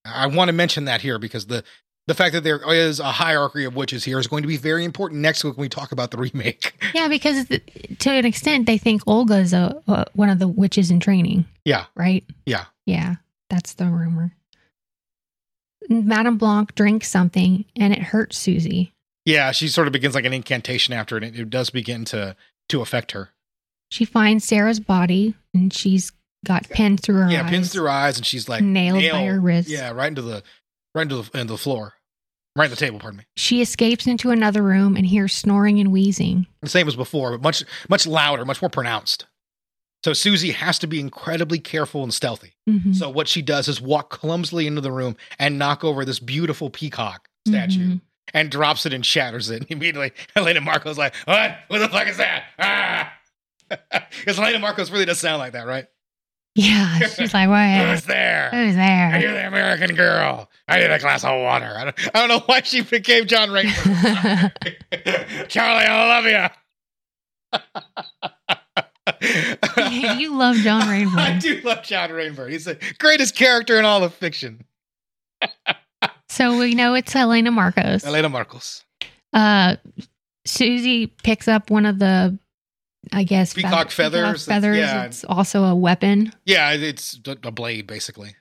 I 0.05 0.27
want 0.27 0.47
to 0.47 0.53
mention 0.53 0.85
that 0.85 1.01
here 1.01 1.19
because 1.19 1.47
the 1.47 1.63
the 2.07 2.13
fact 2.15 2.33
that 2.33 2.43
there 2.43 2.59
is 2.73 2.99
a 2.99 3.11
hierarchy 3.11 3.65
of 3.65 3.75
witches 3.75 4.03
here 4.05 4.17
is 4.17 4.25
going 4.25 4.41
to 4.41 4.47
be 4.47 4.57
very 4.57 4.83
important 4.83 5.21
next 5.21 5.43
week 5.43 5.57
when 5.57 5.65
we 5.65 5.69
talk 5.69 5.91
about 5.91 6.09
the 6.09 6.17
remake. 6.33 6.73
Yeah, 6.95 7.07
because 7.07 7.47
to 7.47 8.09
an 8.09 8.25
extent, 8.25 8.65
they 8.65 8.79
think 8.79 9.03
Olga 9.05 9.37
is 9.37 9.53
a, 9.53 9.79
uh, 9.87 10.05
one 10.13 10.29
of 10.29 10.39
the 10.39 10.47
witches 10.47 10.89
in 10.89 10.99
training, 10.99 11.45
yeah, 11.65 11.85
right? 11.95 12.23
yeah. 12.47 12.65
Yeah, 12.87 13.15
that's 13.51 13.73
the 13.73 13.85
rumor. 13.85 14.33
Madame 15.89 16.37
Blanc 16.37 16.73
drinks 16.75 17.07
something 17.09 17.65
and 17.75 17.93
it 17.93 17.99
hurts 18.01 18.37
Susie. 18.37 18.93
Yeah, 19.25 19.51
she 19.51 19.67
sort 19.67 19.87
of 19.87 19.93
begins 19.93 20.15
like 20.15 20.25
an 20.25 20.33
incantation 20.33 20.93
after 20.93 21.17
it. 21.17 21.23
and 21.23 21.35
It 21.35 21.49
does 21.49 21.69
begin 21.69 22.05
to 22.05 22.35
to 22.69 22.81
affect 22.81 23.11
her. 23.11 23.29
She 23.89 24.05
finds 24.05 24.45
Sarah's 24.45 24.79
body 24.79 25.33
and 25.53 25.73
she's 25.73 26.11
got 26.45 26.69
pins 26.69 27.01
through 27.01 27.15
her 27.15 27.31
yeah, 27.31 27.43
eyes. 27.43 27.49
pins 27.49 27.71
through 27.73 27.83
her 27.83 27.89
eyes, 27.89 28.17
and 28.17 28.25
she's 28.25 28.47
like 28.47 28.63
Nailed 28.63 29.03
by 29.11 29.25
her 29.25 29.39
wrist. 29.39 29.67
Yeah, 29.69 29.91
right 29.91 30.07
into 30.07 30.21
the 30.21 30.43
right 30.95 31.01
into 31.03 31.21
the, 31.23 31.39
into 31.39 31.53
the 31.53 31.57
floor, 31.57 31.93
right 32.55 32.65
in 32.65 32.71
the 32.71 32.77
table. 32.77 32.99
Pardon 32.99 33.17
me. 33.19 33.23
She 33.35 33.61
escapes 33.61 34.07
into 34.07 34.29
another 34.31 34.61
room 34.63 34.95
and 34.95 35.05
hears 35.05 35.33
snoring 35.33 35.79
and 35.79 35.91
wheezing. 35.91 36.47
The 36.61 36.69
same 36.69 36.87
as 36.87 36.95
before, 36.95 37.31
but 37.31 37.41
much 37.41 37.63
much 37.89 38.07
louder, 38.07 38.45
much 38.45 38.61
more 38.61 38.69
pronounced. 38.69 39.25
So 40.05 40.13
Susie 40.13 40.51
has 40.51 40.79
to 40.79 40.87
be 40.87 40.99
incredibly 41.01 41.59
careful 41.59 42.03
and 42.03 42.13
stealthy. 42.13 42.53
Mhm. 42.69 42.95
So 42.95 43.09
what 43.09 43.27
she 43.27 43.41
does 43.41 43.67
is 43.67 43.81
walk 43.81 44.09
clumsily 44.09 44.65
into 44.65 44.79
the 44.79 44.93
room 44.93 45.17
and 45.37 45.59
knock 45.59 45.83
over 45.83 46.05
this 46.05 46.19
beautiful 46.19 46.69
peacock 46.69 47.27
statue 47.45 47.95
Mhm. 47.95 48.01
and 48.33 48.49
drops 48.49 48.85
it 48.85 48.93
and 48.93 49.05
shatters 49.05 49.49
it. 49.49 49.65
Immediately, 49.69 50.13
Elena 50.37 50.61
Markos 50.61 50.95
like, 50.97 51.13
"What? 51.25 51.57
What 51.67 51.79
the 51.79 51.89
fuck 51.89 52.07
is 52.07 52.15
that?" 52.17 52.43
Ah, 52.59 53.11
because 54.19 54.39
Elena 54.39 54.59
Markos 54.59 54.91
really 54.91 55.05
does 55.05 55.19
sound 55.19 55.39
like 55.39 55.53
that, 55.53 55.67
right? 55.67 55.87
Yeah, 56.55 56.97
she's 56.99 57.33
like, 57.33 57.43
Who's 57.47 58.01
"What? 58.01 58.07
there? 58.07 58.49
Who's 58.51 58.75
there? 58.75 59.11
Are 59.13 59.19
you 59.19 59.31
the 59.31 59.47
American 59.47 59.95
girl? 59.95 60.49
I 60.67 60.79
need 60.79 60.91
a 60.91 60.99
glass 60.99 61.23
of 61.23 61.39
water. 61.41 61.73
I 61.77 61.85
don't, 61.85 62.15
I 62.15 62.19
don't 62.19 62.29
know 62.29 62.43
why 62.45 62.61
she 62.61 62.81
became 62.81 63.25
John 63.27 63.51
Rainbow. 63.51 63.71
Charlie, 65.47 65.85
I 65.85 66.21
love 66.21 66.25
you. 66.25 66.47
you 70.19 70.37
love 70.37 70.55
John 70.57 70.87
Rainbow. 70.89 71.19
I 71.19 71.37
do 71.39 71.61
love 71.61 71.83
John 71.83 72.11
Rainbow. 72.11 72.47
He's 72.47 72.65
the 72.65 72.77
greatest 72.99 73.35
character 73.35 73.79
in 73.79 73.85
all 73.85 74.03
of 74.03 74.13
fiction. 74.13 74.65
So 76.29 76.57
we 76.57 76.75
know 76.75 76.93
it's 76.93 77.15
Elena 77.15 77.51
Markos. 77.51 78.05
Elena 78.05 78.29
Markos. 78.29 78.83
Uh, 79.33 79.75
Susie 80.45 81.07
picks 81.07 81.47
up 81.47 81.69
one 81.69 81.85
of 81.85 81.99
the, 81.99 82.37
I 83.11 83.23
guess, 83.23 83.53
Peacock 83.53 83.91
feathers. 83.91 84.45
Peacock 84.45 84.55
feathers. 84.55 84.77
yeah. 84.77 85.03
It's 85.05 85.23
also 85.25 85.63
a 85.63 85.75
weapon, 85.75 86.31
Yeah, 86.45 86.71
it's 86.73 87.19
a 87.25 87.51
blade, 87.51 87.87
basically. 87.87 88.35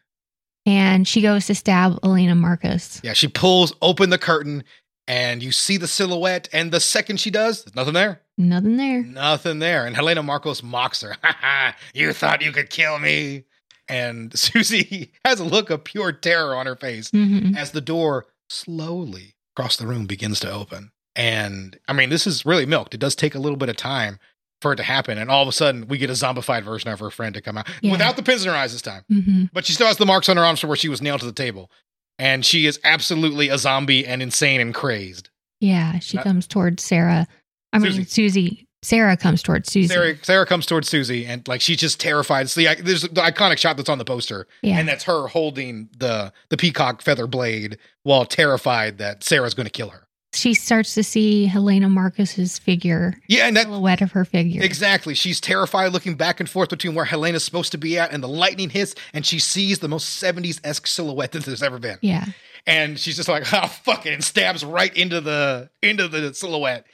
and 0.67 1.07
she 1.09 1.21
goes 1.23 1.47
to 1.47 1.55
stab 1.55 1.99
Elena 2.05 2.35
Markos. 2.35 3.01
Yeah, 3.03 3.13
she 3.15 3.29
pulls 3.29 3.73
open 3.83 4.11
the 4.11 4.19
curtain 4.19 4.65
and 5.07 5.43
you 5.43 5.53
see 5.53 5.79
the 5.79 5.87
silhouette. 5.89 6.49
And 6.53 6.71
the 6.71 6.81
second 6.81 7.19
she 7.21 7.31
does, 7.31 7.65
there's 7.65 7.75
nothing 7.75 7.95
there. 7.95 8.21
Nothing 8.37 8.77
there. 8.77 9.03
Nothing 9.03 9.59
there. 9.59 9.87
And 9.87 9.97
Helena 9.97 10.23
Markos 10.23 10.63
mocks 10.63 11.01
her. 11.03 11.17
You 11.95 12.13
thought 12.13 12.43
you 12.43 12.53
could 12.53 12.69
kill 12.71 12.99
me. 12.99 13.45
And 13.89 14.39
Susie 14.39 15.13
has 15.25 15.41
a 15.41 15.45
look 15.45 15.71
of 15.71 15.85
pure 15.85 16.13
terror 16.13 16.55
on 16.55 16.67
her 16.67 16.77
face 16.77 17.09
hmm 17.11 17.55
as 17.57 17.71
the 17.73 17.81
door 17.81 18.27
slowly 18.51 19.35
across 19.57 19.77
the 19.79 19.87
room 19.87 20.05
begins 20.07 20.41
to 20.41 20.51
open. 20.53 20.91
And 21.17 21.79
I 21.89 21.95
mean, 21.95 22.11
this 22.11 22.27
is 22.27 22.45
really 22.47 22.67
milked. 22.67 22.95
It 22.95 23.01
does 23.01 23.17
take 23.17 23.35
a 23.35 23.39
little 23.41 23.57
bit 23.57 23.69
of 23.71 23.77
time 23.77 24.19
for 24.61 24.73
it 24.73 24.77
to 24.77 24.83
happen. 24.83 25.19
And 25.19 25.31
all 25.31 25.43
of 25.43 25.49
a 25.49 25.53
sudden, 25.53 25.87
we 25.89 25.99
get 25.99 26.11
a 26.11 26.15
zombified 26.15 26.65
version 26.65 26.91
of 26.91 26.99
her 27.01 27.11
friend 27.11 27.35
to 27.35 27.41
come 27.41 27.57
out 27.59 27.69
Yeah. 27.81 27.93
without 27.93 28.17
the 28.17 28.23
pins 28.23 28.45
in 28.45 28.51
her 28.51 28.57
eyes 28.57 28.73
this 28.73 28.83
time. 28.83 29.05
hmm 29.09 29.45
But 29.53 29.65
she 29.67 29.73
still 29.73 29.87
has 29.87 29.97
the 29.99 30.07
marks 30.07 30.29
on 30.29 30.37
her 30.37 30.45
arms 30.45 30.61
from 30.61 30.69
where 30.69 30.77
she 30.77 30.89
was 30.89 31.01
nailed 31.03 31.21
to 31.21 31.27
the 31.27 31.33
table. 31.33 31.71
And 32.19 32.45
she 32.45 32.67
is 32.67 32.81
absolutely 32.83 33.49
a 33.49 33.59
zombie 33.59 34.05
and 34.07 34.21
insane 34.21 34.61
and 34.61 34.75
crazed. 34.75 35.31
Yeah, 35.61 35.99
she 36.01 36.19
comes 36.19 36.47
towards 36.49 36.83
Sarah. 36.83 37.27
I 37.73 37.79
mean, 37.79 38.05
Susie. 38.07 38.67
Sarah 38.83 39.17
comes 39.17 39.43
towards 39.43 39.71
Susie. 39.73 39.89
Sarah, 39.89 40.15
Sarah 40.23 40.47
comes 40.47 40.65
towards 40.67 40.89
Susie 40.89 41.27
and 41.27 41.47
like 41.49 41.61
she's 41.61 41.77
just 41.79 42.01
terrified. 42.01 42.49
See, 42.49 42.67
I, 42.69 42.75
there's 42.77 43.03
the 43.03 43.09
iconic 43.23 43.59
shot 43.59 43.77
that's 43.77 43.89
on 43.89 43.99
the 43.99 44.05
poster, 44.05 44.47
yeah. 44.63 44.79
and 44.79 44.89
that's 44.89 45.05
her 45.05 45.27
holding 45.27 45.89
the 45.99 46.33
the 46.51 46.57
peacock 46.57 47.03
feather 47.03 47.27
blade 47.27 47.79
while 48.05 48.25
terrified 48.25 48.99
that 48.99 49.23
Sarah's 49.25 49.55
going 49.55 49.67
to 49.67 49.71
kill 49.73 49.91
her. 49.91 50.07
She 50.35 50.53
starts 50.55 50.95
to 50.95 51.03
see 51.03 51.47
Helena 51.47 51.89
Markos's 51.89 52.59
figure, 52.59 53.15
Yeah, 53.29 53.47
and 53.47 53.57
that 53.57 53.65
silhouette 53.65 54.03
of 54.03 54.13
her 54.13 54.25
figure. 54.27 54.63
Exactly. 54.63 55.15
She's 55.15 55.41
terrified 55.41 55.93
looking 55.93 56.17
back 56.17 56.39
and 56.39 56.49
forth 56.49 56.69
between 56.69 56.95
where 56.95 57.07
Helena's 57.07 57.45
supposed 57.45 57.73
to 57.73 57.79
be 57.79 57.99
at 57.99 58.13
and 58.13 58.23
the 58.23 58.29
lightning 58.29 58.69
hits, 58.71 58.95
and 59.15 59.25
she 59.25 59.39
sees 59.39 59.79
the 59.79 59.89
most 59.89 60.23
70s 60.23 60.61
esque 60.65 60.87
silhouette 60.87 61.33
that 61.33 61.45
there's 61.45 61.63
ever 61.63 61.79
been. 61.79 61.99
Yeah. 62.03 62.27
And 62.67 62.99
she's 62.99 63.17
just 63.17 63.29
like, 63.29 63.45
oh 63.55 63.67
fuck 63.69 64.05
it, 64.05 64.13
and 64.13 64.23
stabs 64.23 64.65
right 64.65 64.95
into 64.95 65.21
the 65.23 65.71
into 65.83 66.09
the 66.09 66.35
silhouette. 66.35 66.87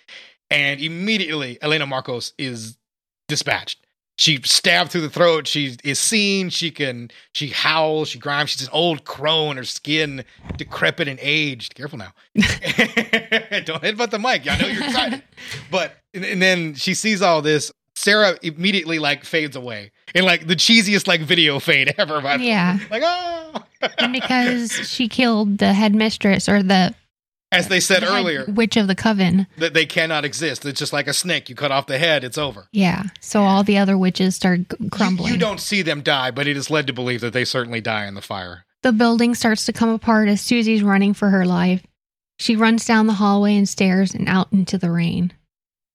And 0.50 0.80
immediately 0.80 1.58
Elena 1.60 1.86
Markos 1.86 2.32
is 2.38 2.76
dispatched. 3.26 3.83
She 4.16 4.40
stabbed 4.44 4.92
through 4.92 5.00
the 5.00 5.10
throat. 5.10 5.48
She 5.48 5.76
is 5.82 5.98
seen. 5.98 6.48
She 6.50 6.70
can 6.70 7.10
she 7.32 7.48
howls, 7.48 8.08
she 8.10 8.18
grinds, 8.18 8.52
she's 8.52 8.62
an 8.62 8.68
old 8.72 9.04
crone, 9.04 9.56
her 9.56 9.64
skin 9.64 10.24
decrepit 10.56 11.08
and 11.08 11.18
aged. 11.20 11.74
Careful 11.74 11.98
now. 11.98 12.12
Don't 12.34 12.46
hit 13.82 13.96
headbutt 13.96 14.10
the 14.10 14.18
mic. 14.20 14.48
I 14.50 14.56
know 14.58 14.66
you're 14.68 14.84
excited. 14.84 15.22
But 15.70 15.96
and, 16.14 16.24
and 16.24 16.40
then 16.42 16.74
she 16.74 16.94
sees 16.94 17.22
all 17.22 17.42
this. 17.42 17.72
Sarah 17.96 18.36
immediately 18.42 18.98
like 18.98 19.24
fades 19.24 19.56
away 19.56 19.92
in 20.14 20.24
like 20.24 20.46
the 20.46 20.56
cheesiest 20.56 21.06
like 21.06 21.20
video 21.20 21.58
fade 21.58 21.94
ever. 21.98 22.20
But 22.20 22.40
Yeah. 22.40 22.78
like 22.90 23.02
oh, 23.04 23.62
And 23.98 24.12
because 24.12 24.72
she 24.88 25.08
killed 25.08 25.58
the 25.58 25.72
headmistress 25.72 26.48
or 26.48 26.62
the 26.62 26.94
as 27.54 27.68
they 27.68 27.80
said 27.80 28.02
the 28.02 28.12
earlier, 28.14 28.44
witch 28.48 28.76
of 28.76 28.86
the 28.86 28.94
coven. 28.94 29.46
that 29.58 29.74
they 29.74 29.86
cannot 29.86 30.24
exist. 30.24 30.64
It's 30.64 30.78
just 30.78 30.92
like 30.92 31.06
a 31.06 31.12
snake. 31.14 31.48
You 31.48 31.54
cut 31.54 31.70
off 31.72 31.86
the 31.86 31.98
head, 31.98 32.24
it's 32.24 32.38
over. 32.38 32.68
Yeah. 32.72 33.04
So 33.20 33.42
all 33.42 33.62
the 33.64 33.78
other 33.78 33.96
witches 33.96 34.34
start 34.36 34.68
g- 34.68 34.76
You- 34.80 34.90
crumbling. 34.90 35.32
You, 35.32 35.38
don't 35.38 35.60
see 35.60 35.82
them 35.82 36.02
die, 36.02 36.30
but 36.30 36.46
it 36.46 36.56
is 36.56 36.70
led 36.70 36.86
to 36.88 36.92
believe 36.92 37.20
that 37.22 37.32
they 37.32 37.44
certainly 37.44 37.80
die 37.80 38.06
in 38.06 38.14
the 38.14 38.20
fire. 38.22 38.64
The 38.82 38.92
building 38.92 39.34
starts 39.34 39.64
to 39.66 39.72
come 39.72 39.88
apart 39.88 40.28
as 40.28 40.40
Susie's 40.40 40.82
running 40.82 41.14
for 41.14 41.30
her 41.30 41.46
life. 41.46 41.82
She 42.38 42.56
runs 42.56 42.84
down 42.84 43.06
the 43.06 43.12
hallway 43.14 43.56
and 43.56 43.68
stairs 43.68 44.12
and 44.14 44.28
out 44.28 44.52
into 44.52 44.76
the 44.76 44.90
rain. 44.90 45.32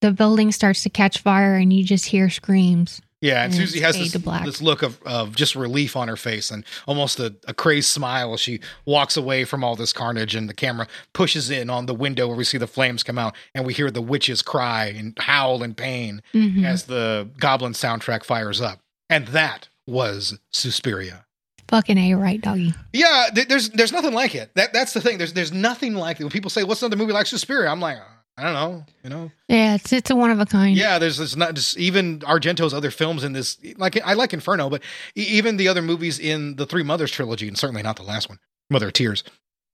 The 0.01 0.11
building 0.11 0.51
starts 0.53 0.83
to 0.83 0.89
catch 0.89 1.19
fire 1.19 1.55
and 1.55 1.71
you 1.73 1.83
just 1.83 2.05
hear 2.05 2.29
screams. 2.29 3.01
Yeah, 3.21 3.43
and 3.43 3.53
And 3.53 3.55
Susie 3.55 3.81
has 3.81 3.97
this, 3.97 4.13
this 4.13 4.61
look 4.61 4.81
of, 4.81 5.01
of 5.03 5.35
just 5.35 5.53
relief 5.55 5.97
on 5.97 6.07
her 6.07 6.15
face 6.15 6.51
and 6.51 6.63
almost 6.87 7.19
a, 7.19 7.35
a 7.47 7.53
crazed 7.53 7.89
smile 7.89 8.33
as 8.33 8.39
she 8.39 8.61
walks 8.85 9.17
away 9.17 9.43
from 9.43 9.61
all 9.63 9.75
this 9.75 9.91
carnage. 9.91 10.35
And 10.35 10.47
the 10.47 10.53
camera 10.53 10.87
pushes 11.11 11.49
in 11.49 11.69
on 11.69 11.85
the 11.85 11.93
window 11.93 12.27
where 12.27 12.37
we 12.37 12.45
see 12.45 12.57
the 12.57 12.65
flames 12.67 13.03
come 13.03 13.17
out, 13.19 13.35
and 13.53 13.65
we 13.65 13.73
hear 13.73 13.91
the 13.91 14.01
witches 14.01 14.41
cry 14.41 14.85
and 14.85 15.17
howl 15.19 15.63
in 15.63 15.73
pain 15.75 16.21
Mhm. 16.33 16.63
as 16.63 16.83
the 16.85 17.29
Goblin 17.39 17.73
soundtrack 17.73 18.23
fires 18.23 18.61
up. 18.61 18.79
And 19.09 19.27
that 19.29 19.67
was 19.85 20.39
Suspiria. 20.51 21.25
Fucking 21.67 21.97
A 21.97 22.13
right, 22.15 22.39
doggy. 22.41 22.73
Yeah, 22.93 23.27
th- 23.35 23.47
there's 23.47 23.69
there's 23.69 23.91
nothing 23.91 24.13
like 24.13 24.33
it. 24.33 24.49
That 24.55 24.71
that's 24.73 24.93
the 24.93 25.01
thing. 25.01 25.17
There's 25.19 25.33
there's 25.33 25.51
nothing 25.53 25.93
like 25.93 26.19
it. 26.19 26.23
When 26.23 26.31
people 26.31 26.49
say, 26.49 26.63
"What's 26.63 26.81
another 26.81 26.95
movie 26.95 27.13
like 27.13 27.27
Suspiria?" 27.27 27.69
I'm 27.69 27.79
like, 27.79 27.97
I 28.39 28.43
don't 28.43 28.53
know. 28.53 28.85
You 29.03 29.09
know, 29.09 29.31
Yeah, 29.47 29.75
it's 29.75 29.91
it's 29.91 30.09
a 30.09 30.15
one 30.15 30.31
of 30.31 30.39
a 30.39 30.45
kind. 30.45 30.77
yeah. 30.77 30.97
There's 30.99 31.19
it's 31.19 31.35
not 31.35 31.53
just 31.55 31.77
even 31.77 32.19
Argento's 32.21 32.73
other 32.73 32.91
films 32.91 33.23
in 33.23 33.33
this. 33.33 33.57
Like 33.77 33.99
I 34.03 34.13
like 34.13 34.33
Inferno, 34.33 34.69
but 34.69 34.81
even 35.15 35.57
the 35.57 35.67
other 35.67 35.81
movies 35.81 36.19
in 36.19 36.55
the 36.55 36.65
Three 36.65 36.83
Mothers 36.83 37.11
trilogy, 37.11 37.47
and 37.47 37.57
certainly 37.57 37.83
not 37.83 37.97
the 37.97 38.03
last 38.03 38.29
one, 38.29 38.39
Mother 38.69 38.87
of 38.87 38.93
Tears, 38.93 39.23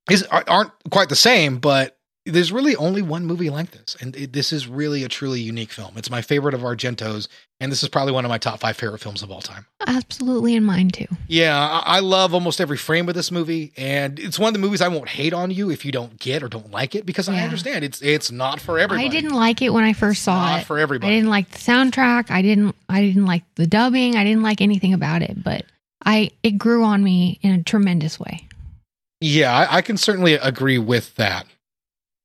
is 0.09 0.23
aren't 0.23 0.71
quite 0.89 1.09
the 1.09 1.15
same. 1.15 1.59
But 1.59 1.94
there's 2.25 2.51
really 2.51 2.75
only 2.75 3.03
one 3.03 3.25
movie 3.25 3.51
like 3.51 3.71
this, 3.71 3.95
and 4.01 4.15
it, 4.15 4.33
this 4.33 4.51
is 4.51 4.67
really 4.67 5.03
a 5.03 5.07
truly 5.07 5.39
unique 5.39 5.71
film. 5.71 5.93
It's 5.95 6.09
my 6.09 6.23
favorite 6.23 6.55
of 6.55 6.61
Argento's, 6.61 7.29
and 7.59 7.71
this 7.71 7.83
is 7.83 7.89
probably 7.89 8.13
one 8.13 8.25
of 8.25 8.29
my 8.29 8.39
top 8.39 8.59
five 8.59 8.75
favorite 8.75 8.99
films 8.99 9.21
of 9.21 9.29
all 9.29 9.41
time. 9.41 9.67
Absolutely 9.85 10.55
in 10.55 10.63
mine 10.63 10.89
too. 10.89 11.05
Yeah, 11.27 11.55
I, 11.55 11.97
I 11.97 11.99
love 11.99 12.33
almost 12.33 12.59
every 12.59 12.77
frame 12.77 13.07
of 13.09 13.15
this 13.15 13.31
movie, 13.31 13.73
and 13.77 14.17
it's 14.19 14.39
one 14.39 14.47
of 14.47 14.53
the 14.53 14.59
movies 14.59 14.81
I 14.81 14.87
won't 14.87 15.09
hate 15.09 15.33
on 15.33 15.51
you 15.51 15.69
if 15.69 15.85
you 15.85 15.91
don't 15.91 16.17
get 16.19 16.41
or 16.41 16.47
don't 16.47 16.71
like 16.71 16.95
it 16.95 17.05
because 17.05 17.29
I 17.29 17.39
understand 17.43 17.85
it's 17.85 18.01
it's 18.01 18.31
not 18.31 18.59
for 18.59 18.79
everybody. 18.79 19.07
I 19.07 19.09
didn't 19.09 19.35
like 19.35 19.61
it 19.61 19.69
when 19.69 19.83
I 19.83 19.93
first 19.93 20.23
saw 20.23 20.35
not 20.35 20.61
it. 20.61 20.65
for 20.65 20.79
I 20.79 20.85
didn't 20.85 21.29
like 21.29 21.51
the 21.51 21.59
soundtrack. 21.59 22.31
I 22.31 22.41
didn't 22.41 22.75
I 22.89 23.01
didn't 23.01 23.27
like 23.27 23.43
the 23.53 23.67
dubbing. 23.67 24.15
I 24.15 24.23
didn't 24.23 24.43
like 24.43 24.61
anything 24.61 24.93
about 24.93 25.21
it, 25.21 25.43
but 25.43 25.65
I 26.03 26.31
it 26.41 26.57
grew 26.57 26.83
on 26.83 27.03
me 27.03 27.39
in 27.43 27.51
a 27.51 27.63
tremendous 27.63 28.19
way. 28.19 28.47
Yeah, 29.21 29.55
I, 29.55 29.77
I 29.77 29.81
can 29.81 29.97
certainly 29.97 30.33
agree 30.33 30.77
with 30.77 31.15
that. 31.15 31.45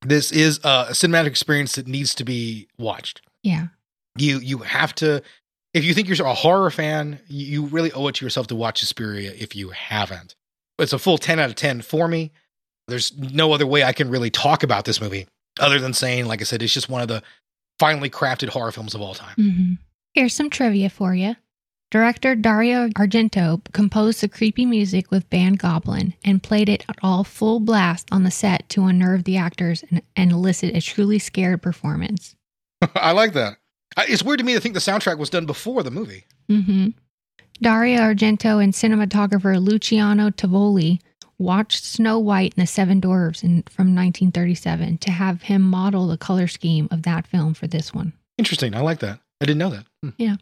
This 0.03 0.32
is 0.32 0.59
a 0.59 0.88
cinematic 0.90 1.26
experience 1.26 1.74
that 1.74 1.86
needs 1.86 2.14
to 2.16 2.24
be 2.24 2.68
watched. 2.78 3.20
Yeah. 3.42 3.68
You 4.16 4.38
you 4.38 4.59
have 4.59 4.94
to 4.96 5.22
if 5.72 5.84
you 5.84 5.94
think 5.94 6.09
you're 6.09 6.26
a 6.26 6.34
horror 6.34 6.70
fan, 6.70 7.20
you 7.28 7.46
you 7.46 7.66
really 7.66 7.92
owe 7.92 8.09
it 8.09 8.16
to 8.16 8.24
yourself 8.24 8.46
to 8.48 8.57
watch 8.57 8.80
Suspiria 8.80 9.32
if 9.36 9.55
you 9.55 9.70
haven't. 9.70 10.34
It's 10.78 10.92
a 10.92 10.98
full 10.98 11.18
10 11.18 11.38
out 11.38 11.51
of 11.51 11.57
10 11.57 11.82
for 11.82 12.09
me. 12.09 12.32
There's 12.88 13.16
no 13.16 13.53
other 13.53 13.66
way 13.66 13.84
I 13.84 13.92
can 13.92 14.09
really 14.11 14.30
talk 14.30 14.62
about 14.62 14.84
this 14.84 15.01
movie 15.01 15.28
other 15.61 15.78
than 15.78 15.92
saying, 15.92 16.26
like 16.26 16.40
I 16.40 16.44
said, 16.44 16.62
it's 16.62 16.72
just 16.72 16.88
one 16.88 17.03
of 17.03 17.09
the 17.09 17.22
finely 17.78 18.11
crafted 18.11 18.48
horror 18.48 18.72
films 18.72 18.94
of 18.94 19.01
all 19.01 19.14
time. 19.14 19.34
hmm 19.36 19.72
Here's 20.14 20.34
some 20.34 20.51
trivia 20.51 20.90
for 20.90 21.14
you. 21.14 21.36
Director 21.91 22.36
Dario 22.36 22.88
Argento 22.91 23.61
composed 23.72 24.20
the 24.20 24.28
creepy 24.28 24.64
music 24.64 25.11
with 25.11 25.28
Band 25.28 25.59
Goblin 25.59 26.14
and 26.24 26.41
played 26.41 26.68
it 26.68 26.84
at 26.88 26.97
all 27.03 27.24
full 27.24 27.59
blast 27.59 28.07
on 28.12 28.22
the 28.22 28.30
set 28.30 28.68
to 28.68 28.84
unnerve 28.84 29.24
the 29.24 29.36
actors 29.36 29.82
and, 29.91 30.01
and 30.14 30.30
elicit 30.30 30.76
a 30.76 30.80
truly 30.80 31.18
scared 31.18 31.62
performance. 31.62 32.36
I 32.95 33.11
like 33.11 33.32
that. 33.32 33.57
It's 33.99 34.22
weird 34.22 34.38
to 34.38 34.45
me 34.45 34.55
to 34.55 34.61
think 34.61 34.74
the 34.74 34.80
soundtrack 34.80 35.18
was 35.18 35.30
done 35.30 35.47
before 35.47 35.82
the 35.82 35.91
movie. 35.91 36.26
hmm 36.49 36.88
Dario 37.61 38.01
Argento 38.01 38.62
and 38.62 38.72
cinematographer 38.72 39.61
Luciano 39.62 40.30
Tovoli 40.30 41.01
watched 41.38 41.84
Snow 41.84 42.18
White 42.18 42.55
and 42.57 42.62
the 42.62 42.66
Seven 42.66 43.01
Dwarfs 43.01 43.43
in, 43.43 43.64
from 43.64 43.95
1937 43.95 44.99
to 44.99 45.11
have 45.11 45.43
him 45.43 45.61
model 45.61 46.07
the 46.07 46.16
color 46.16 46.47
scheme 46.47 46.88
of 46.91 47.03
that 47.03 47.26
film 47.26 47.53
for 47.53 47.66
this 47.66 47.93
one. 47.93 48.12
Interesting. 48.38 48.74
I 48.74 48.80
like 48.80 49.01
that. 49.01 49.18
I 49.43 49.47
didn't 49.47 49.59
know 49.59 49.70
that. 49.70 49.86
Hmm. 50.03 50.34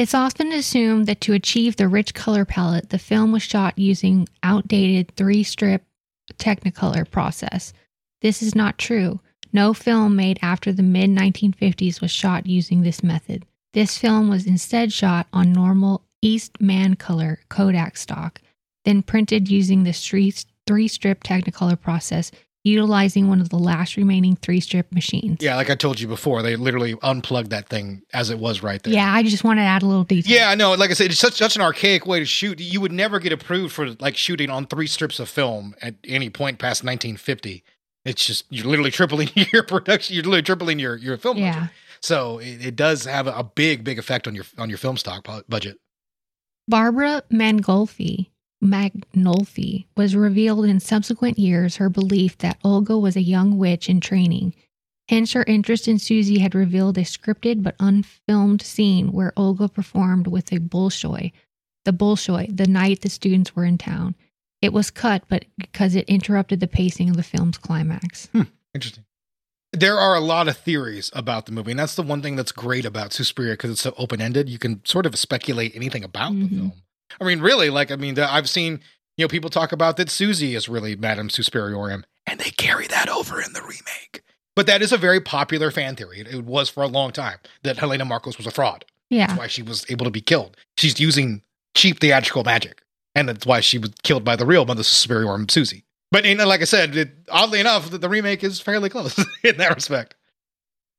It's 0.00 0.14
often 0.14 0.50
assumed 0.50 1.06
that 1.08 1.20
to 1.20 1.34
achieve 1.34 1.76
the 1.76 1.86
rich 1.86 2.14
color 2.14 2.46
palette, 2.46 2.88
the 2.88 2.98
film 2.98 3.32
was 3.32 3.42
shot 3.42 3.78
using 3.78 4.26
outdated 4.42 5.14
three 5.14 5.42
strip 5.42 5.84
Technicolor 6.38 7.04
process. 7.10 7.74
This 8.22 8.42
is 8.42 8.54
not 8.54 8.78
true. 8.78 9.20
No 9.52 9.74
film 9.74 10.16
made 10.16 10.38
after 10.40 10.72
the 10.72 10.82
mid 10.82 11.10
1950s 11.10 12.00
was 12.00 12.10
shot 12.10 12.46
using 12.46 12.80
this 12.80 13.02
method. 13.02 13.44
This 13.74 13.98
film 13.98 14.30
was 14.30 14.46
instead 14.46 14.90
shot 14.90 15.26
on 15.34 15.52
normal 15.52 16.02
Eastman 16.22 16.96
color 16.96 17.40
Kodak 17.50 17.98
stock, 17.98 18.40
then 18.86 19.02
printed 19.02 19.50
using 19.50 19.84
the 19.84 19.92
three 19.92 20.88
strip 20.88 21.22
Technicolor 21.22 21.78
process, 21.78 22.32
utilizing 22.64 23.28
one 23.28 23.40
of 23.40 23.48
the 23.48 23.58
last 23.58 23.96
remaining 23.96 24.36
three 24.36 24.60
strip 24.60 24.92
machines. 24.92 25.38
Yeah, 25.40 25.56
like 25.56 25.70
I 25.70 25.74
told 25.74 25.98
you 26.00 26.06
before, 26.06 26.42
they 26.42 26.56
literally 26.56 26.94
unplugged 27.02 27.50
that 27.50 27.68
thing 27.68 28.02
as 28.12 28.30
it 28.30 28.38
was 28.38 28.62
right 28.62 28.82
there. 28.82 28.92
Yeah, 28.92 29.12
I 29.12 29.22
just 29.22 29.44
wanted 29.44 29.62
to 29.62 29.66
add 29.66 29.82
a 29.82 29.86
little 29.86 30.04
detail. 30.04 30.34
Yeah, 30.34 30.54
no, 30.54 30.72
like 30.74 30.90
I 30.90 30.94
said, 30.94 31.10
it's 31.10 31.18
such 31.20 31.34
such 31.34 31.56
an 31.56 31.62
archaic 31.62 32.06
way 32.06 32.18
to 32.18 32.24
shoot. 32.26 32.60
You 32.60 32.80
would 32.80 32.92
never 32.92 33.18
get 33.18 33.32
approved 33.32 33.72
for 33.72 33.90
like 34.00 34.16
shooting 34.16 34.50
on 34.50 34.66
three 34.66 34.86
strips 34.86 35.18
of 35.20 35.28
film 35.28 35.74
at 35.80 35.94
any 36.06 36.28
point 36.30 36.58
past 36.58 36.84
1950. 36.84 37.64
It's 38.04 38.26
just 38.26 38.44
you're 38.50 38.66
literally 38.66 38.90
tripling 38.90 39.30
your 39.52 39.62
production. 39.62 40.14
You're 40.14 40.24
literally 40.24 40.42
tripling 40.42 40.78
your 40.78 40.96
your 40.96 41.16
film 41.18 41.36
Yeah. 41.38 41.54
budget. 41.54 41.70
So 42.02 42.38
it, 42.38 42.64
it 42.66 42.76
does 42.76 43.04
have 43.04 43.26
a 43.26 43.44
big 43.44 43.84
big 43.84 43.98
effect 43.98 44.26
on 44.26 44.34
your 44.34 44.44
on 44.58 44.68
your 44.68 44.78
film 44.78 44.96
stock 44.96 45.26
budget. 45.48 45.76
Barbara 46.68 47.22
Mangolfi, 47.32 48.29
Magnolfi 48.62 49.86
was 49.96 50.14
revealed 50.16 50.66
in 50.66 50.80
subsequent 50.80 51.38
years 51.38 51.76
her 51.76 51.88
belief 51.88 52.38
that 52.38 52.58
Olga 52.64 52.98
was 52.98 53.16
a 53.16 53.22
young 53.22 53.58
witch 53.58 53.88
in 53.88 54.00
training. 54.00 54.54
Hence, 55.08 55.32
her 55.32 55.44
interest 55.44 55.88
in 55.88 55.98
Susie 55.98 56.38
had 56.38 56.54
revealed 56.54 56.96
a 56.98 57.02
scripted 57.02 57.62
but 57.62 57.74
unfilmed 57.80 58.62
scene 58.62 59.12
where 59.12 59.32
Olga 59.36 59.68
performed 59.68 60.26
with 60.28 60.52
a 60.52 60.58
Bolshoi, 60.58 61.32
the 61.84 61.92
Bolshoi, 61.92 62.54
the 62.56 62.66
night 62.68 63.00
the 63.00 63.08
students 63.08 63.56
were 63.56 63.64
in 63.64 63.78
town. 63.78 64.14
It 64.62 64.72
was 64.72 64.90
cut, 64.90 65.24
but 65.28 65.46
because 65.58 65.94
it 65.96 66.08
interrupted 66.08 66.60
the 66.60 66.68
pacing 66.68 67.08
of 67.10 67.16
the 67.16 67.22
film's 67.22 67.58
climax. 67.58 68.28
Interesting. 68.74 69.04
There 69.72 69.98
are 69.98 70.14
a 70.14 70.20
lot 70.20 70.48
of 70.48 70.56
theories 70.58 71.10
about 71.14 71.46
the 71.46 71.52
movie, 71.52 71.70
and 71.70 71.80
that's 71.80 71.94
the 71.94 72.02
one 72.02 72.22
thing 72.22 72.36
that's 72.36 72.52
great 72.52 72.84
about 72.84 73.12
Suspiria 73.12 73.54
because 73.54 73.70
it's 73.70 73.80
so 73.80 73.94
open 73.96 74.20
ended. 74.20 74.48
You 74.48 74.58
can 74.58 74.84
sort 74.84 75.06
of 75.06 75.16
speculate 75.16 75.74
anything 75.74 76.04
about 76.04 76.32
the 76.32 76.44
Mhm. 76.46 76.50
film. 76.50 76.72
I 77.20 77.24
mean, 77.24 77.40
really, 77.40 77.70
like 77.70 77.90
I 77.90 77.96
mean, 77.96 78.14
the- 78.14 78.30
I've 78.32 78.48
seen 78.48 78.80
you 79.16 79.24
know 79.24 79.28
people 79.28 79.50
talk 79.50 79.72
about 79.72 79.96
that 79.96 80.10
Susie 80.10 80.54
is 80.54 80.68
really 80.68 80.96
Madame 80.96 81.28
Suspiriorum, 81.28 82.04
and 82.26 82.40
they 82.40 82.50
carry 82.50 82.86
that 82.88 83.08
over 83.08 83.40
in 83.40 83.52
the 83.52 83.62
remake. 83.62 84.22
But 84.56 84.66
that 84.66 84.82
is 84.82 84.92
a 84.92 84.98
very 84.98 85.20
popular 85.20 85.70
fan 85.70 85.96
theory. 85.96 86.20
It, 86.20 86.26
it 86.28 86.44
was 86.44 86.68
for 86.68 86.82
a 86.82 86.88
long 86.88 87.12
time 87.12 87.38
that 87.62 87.78
Helena 87.78 88.04
Markos 88.04 88.36
was 88.36 88.46
a 88.46 88.50
fraud. 88.50 88.84
Yeah. 89.08 89.26
That's 89.28 89.38
why 89.38 89.46
she 89.46 89.62
was 89.62 89.86
able 89.88 90.04
to 90.04 90.10
be 90.10 90.20
killed. 90.20 90.56
She's 90.76 91.00
using 91.00 91.42
cheap 91.74 92.00
theatrical 92.00 92.44
magic, 92.44 92.82
and 93.14 93.28
that's 93.28 93.46
why 93.46 93.60
she 93.60 93.78
was 93.78 93.90
killed 94.02 94.24
by 94.24 94.36
the 94.36 94.46
real 94.46 94.64
Mother 94.66 94.82
Superior 94.82 95.36
Susie. 95.48 95.84
But 96.12 96.24
you 96.24 96.34
know, 96.34 96.46
like 96.46 96.60
I 96.60 96.64
said, 96.64 96.96
it, 96.96 97.10
oddly 97.30 97.60
enough, 97.60 97.90
the, 97.90 97.98
the 97.98 98.08
remake 98.08 98.42
is 98.42 98.60
fairly 98.60 98.88
close 98.90 99.16
in 99.44 99.56
that 99.58 99.74
respect. 99.74 100.14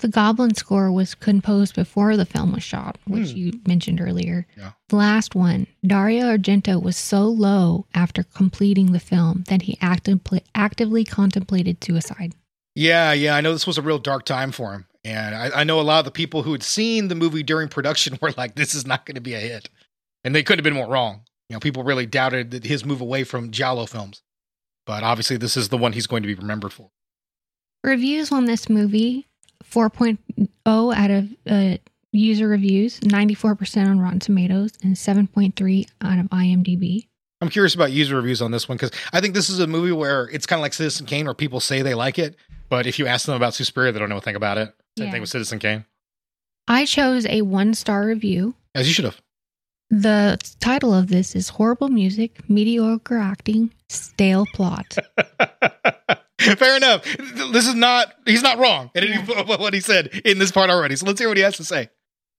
The 0.02 0.08
Goblin 0.08 0.56
score 0.56 0.92
was 0.92 1.14
composed 1.16 1.76
before 1.76 2.18
the 2.18 2.26
film 2.26 2.52
was 2.54 2.64
shot, 2.64 2.98
which 3.06 3.32
Hmm. 3.32 3.38
you 3.38 3.62
mentioned 3.68 4.02
earlier. 4.02 4.48
Yeah. 4.58 4.72
The 4.90 4.96
last 4.96 5.36
one, 5.36 5.68
Dario 5.86 6.26
Argento 6.36 6.82
was 6.82 6.98
so 6.98 7.28
low 7.28 7.86
after 7.94 8.24
completing 8.24 8.92
the 8.92 9.00
film 9.00 9.44
that 9.48 9.62
he 9.64 9.78
actively, 9.80 10.42
actively 10.56 11.04
contemplated 11.06 11.84
suicide. 11.84 12.34
Yeah, 12.76 13.14
yeah, 13.14 13.36
I 13.36 13.42
know 13.42 13.54
this 13.54 13.68
was 13.68 13.78
a 13.78 13.82
real 13.84 14.00
dark 14.00 14.26
time 14.26 14.52
for 14.52 14.74
him, 14.74 14.86
and 15.04 15.36
I, 15.36 15.62
I 15.62 15.64
know 15.64 15.80
a 15.80 15.84
lot 15.84 16.00
of 16.00 16.06
the 16.06 16.12
people 16.12 16.42
who 16.44 16.52
had 16.54 16.64
seen 16.64 17.08
the 17.08 17.16
movie 17.16 17.44
during 17.44 17.68
production 17.68 18.18
were 18.22 18.34
like, 18.38 18.56
"This 18.56 18.74
is 18.74 18.86
not 18.88 19.06
going 19.06 19.16
to 19.16 19.22
be 19.22 19.34
a 19.36 19.40
hit," 19.40 19.70
and 20.24 20.34
they 20.34 20.42
couldn't 20.42 20.60
have 20.66 20.74
been 20.74 20.82
more 20.82 20.92
wrong. 20.92 21.22
You 21.50 21.56
know, 21.56 21.60
people 21.60 21.84
really 21.84 22.06
doubted 22.08 22.50
that 22.52 22.64
his 22.64 22.84
move 22.86 23.02
away 23.02 23.24
from 23.24 23.52
Giallo 23.52 23.86
films, 23.86 24.24
but 24.88 25.04
obviously, 25.04 25.38
this 25.38 25.56
is 25.58 25.70
the 25.70 25.78
one 25.78 25.94
he's 25.94 26.08
going 26.08 26.24
to 26.24 26.28
be 26.28 26.34
remembered 26.34 26.74
for. 26.74 26.90
Reviews 27.84 28.32
on 28.32 28.46
this 28.46 28.68
movie 28.70 29.28
4.0 29.72 30.96
out 30.96 31.12
of 31.12 31.30
uh, 31.48 31.78
user 32.12 32.48
reviews, 32.48 33.00
94% 33.02 33.88
on 33.88 34.00
Rotten 34.00 34.20
Tomatoes, 34.20 34.72
and 34.84 34.96
7.3 34.96 35.88
out 36.02 36.20
of 36.20 36.26
IMDb. 36.28 37.08
I'm 37.42 37.50
curious 37.50 37.74
about 37.74 37.92
user 37.92 38.16
reviews 38.18 38.42
on 38.42 38.52
this 38.52 38.70
one 38.70 38.78
because 38.78 38.92
I 39.14 39.20
think 39.22 39.34
this 39.34 39.50
is 39.50 39.60
a 39.60 39.66
movie 39.68 39.92
where 39.92 40.26
it's 40.32 40.46
kind 40.46 40.60
of 40.60 40.62
like 40.62 40.74
Citizen 40.74 41.06
Kane, 41.08 41.26
where 41.26 41.34
people 41.34 41.60
say 41.60 41.82
they 41.82 41.96
like 41.96 42.20
it, 42.20 42.36
but 42.70 42.86
if 42.86 43.00
you 43.00 43.08
ask 43.08 43.26
them 43.26 43.36
about 43.36 43.54
Suspiria, 43.56 43.92
they 43.92 43.98
don't 44.00 44.10
know 44.10 44.18
a 44.18 44.22
thing 44.22 44.36
about 44.36 44.58
it. 44.60 44.74
Same 44.98 45.08
Yeah. 45.08 45.12
thing 45.12 45.22
with 45.22 45.30
Citizen 45.32 45.58
Kane, 45.58 45.86
I 46.68 46.86
chose 46.86 47.26
a 47.26 47.42
one 47.42 47.74
star 47.74 48.06
review. 48.06 48.54
as 48.76 48.88
you 48.88 48.94
should 48.94 49.06
have. 49.06 49.20
The 49.90 50.38
title 50.60 50.94
of 50.94 51.08
this 51.08 51.36
is 51.36 51.50
Horrible 51.50 51.90
Music, 51.90 52.48
Mediocre 52.50 53.18
Acting, 53.18 53.74
Stale 53.90 54.46
Plot. 54.54 54.98
Fair 56.58 56.78
enough. 56.78 57.04
This 57.04 57.68
is 57.68 57.76
not. 57.76 58.14
He's 58.26 58.42
not 58.42 58.58
wrong 58.58 58.90
in 58.96 59.04
any 59.04 59.18
what 59.46 59.74
he 59.74 59.80
said 59.80 60.08
in 60.26 60.40
this 60.40 60.52
part 60.52 60.70
already. 60.70 60.96
So 60.96 61.06
let's 61.06 61.20
hear 61.20 61.28
what 61.28 61.38
he 61.38 61.44
has 61.44 61.58
to 61.58 61.64
say. 61.64 61.90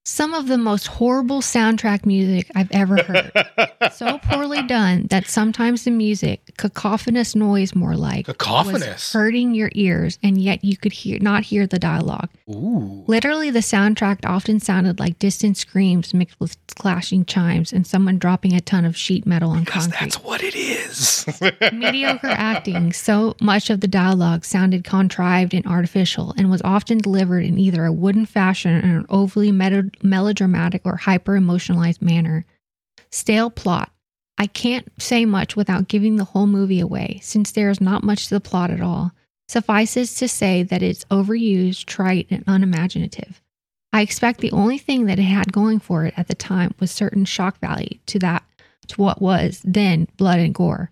Some 0.05 0.35
of 0.35 0.49
the 0.49 0.59
most 0.59 0.89
horrible 0.89 1.43
soundtrack 1.43 2.05
music 2.05 2.51
I've 2.57 2.71
ever 2.73 3.01
heard. 3.05 3.31
so 3.93 4.19
poorly 4.19 4.61
done 4.65 5.07
that 5.11 5.29
sometimes 5.29 5.85
the 5.85 5.93
music, 5.93 6.41
cacophonous 6.59 7.37
noise 7.37 7.77
more 7.77 7.95
like, 7.95 8.27
was 8.27 8.37
Cacophonous. 8.37 9.13
hurting 9.13 9.55
your 9.55 9.71
ears, 9.75 10.19
and 10.21 10.39
yet 10.39 10.65
you 10.65 10.77
could 10.77 10.93
hear 10.93 11.21
not 11.21 11.45
hear 11.45 11.69
the 11.69 11.79
dialogue. 11.79 12.29
Ooh. 12.51 13.05
Literally, 13.07 13.51
the 13.51 13.61
soundtrack 13.61 14.19
often 14.27 14.59
sounded 14.59 14.99
like 14.99 15.21
distant 15.21 15.57
screams 15.57 16.13
mixed 16.13 16.41
with 16.41 16.57
clashing 16.75 17.25
chimes 17.25 17.73
and 17.73 17.87
someone 17.87 18.19
dropping 18.19 18.55
a 18.55 18.61
ton 18.61 18.85
of 18.85 18.97
sheet 18.97 19.25
metal 19.25 19.51
on 19.51 19.61
Because 19.63 19.87
concrete. 19.87 20.01
that's 20.01 20.17
what 20.25 20.43
it 20.43 20.57
is. 20.57 21.27
Mediocre 21.73 22.27
acting, 22.27 22.93
so 22.93 23.37
much 23.41 23.71
of 23.71 23.81
the 23.81 23.87
dialogue 23.89 24.45
sounded 24.45 24.83
contrived 24.83 25.55
and 25.55 25.65
artificial 25.65 26.35
and 26.37 26.51
was 26.51 26.63
often 26.63 26.99
delivered 26.99 27.45
in 27.45 27.57
either 27.57 27.85
a 27.85 27.93
wooden 27.93 28.27
fashion 28.27 28.73
or 28.85 28.99
an 28.99 29.07
overly 29.09 29.53
meta- 29.53 29.91
melodramatic 30.03 30.83
or 30.85 30.97
hyper 30.97 31.37
emotionalized 31.37 32.03
manner. 32.03 32.45
Stale 33.11 33.51
plot. 33.51 33.91
I 34.39 34.47
can't 34.47 34.91
say 34.99 35.25
much 35.25 35.57
without 35.57 35.89
giving 35.89 36.17
the 36.17 36.25
whole 36.25 36.47
movie 36.47 36.81
away, 36.81 37.21
since 37.23 37.53
there 37.53 37.71
is 37.71 37.81
not 37.81 38.03
much 38.03 38.29
to 38.29 38.35
the 38.35 38.41
plot 38.41 38.71
at 38.71 38.81
all. 38.81 39.13
Suffices 39.49 40.15
to 40.17 40.29
say 40.29 40.63
that 40.63 40.83
it's 40.83 41.05
overused, 41.07 41.85
trite, 41.85 42.27
and 42.31 42.43
unimaginative. 42.47 43.41
I 43.93 44.01
expect 44.01 44.41
the 44.41 44.53
only 44.53 44.79
thing 44.79 45.07
that 45.07 45.19
it 45.19 45.25
had 45.25 45.53
going 45.53 45.79
for 45.79 46.07
it 46.07 46.15
at 46.17 46.29
the 46.29 46.35
time 46.35 46.75
was 46.81 46.91
certain 46.91 47.27
shock 47.27 47.59
value 47.61 47.99
to 48.07 48.19
that 48.21 48.45
to 48.89 49.01
what 49.01 49.21
was 49.21 49.61
then 49.65 50.09
blood 50.17 50.39
and 50.39 50.55
gore. 50.55 50.91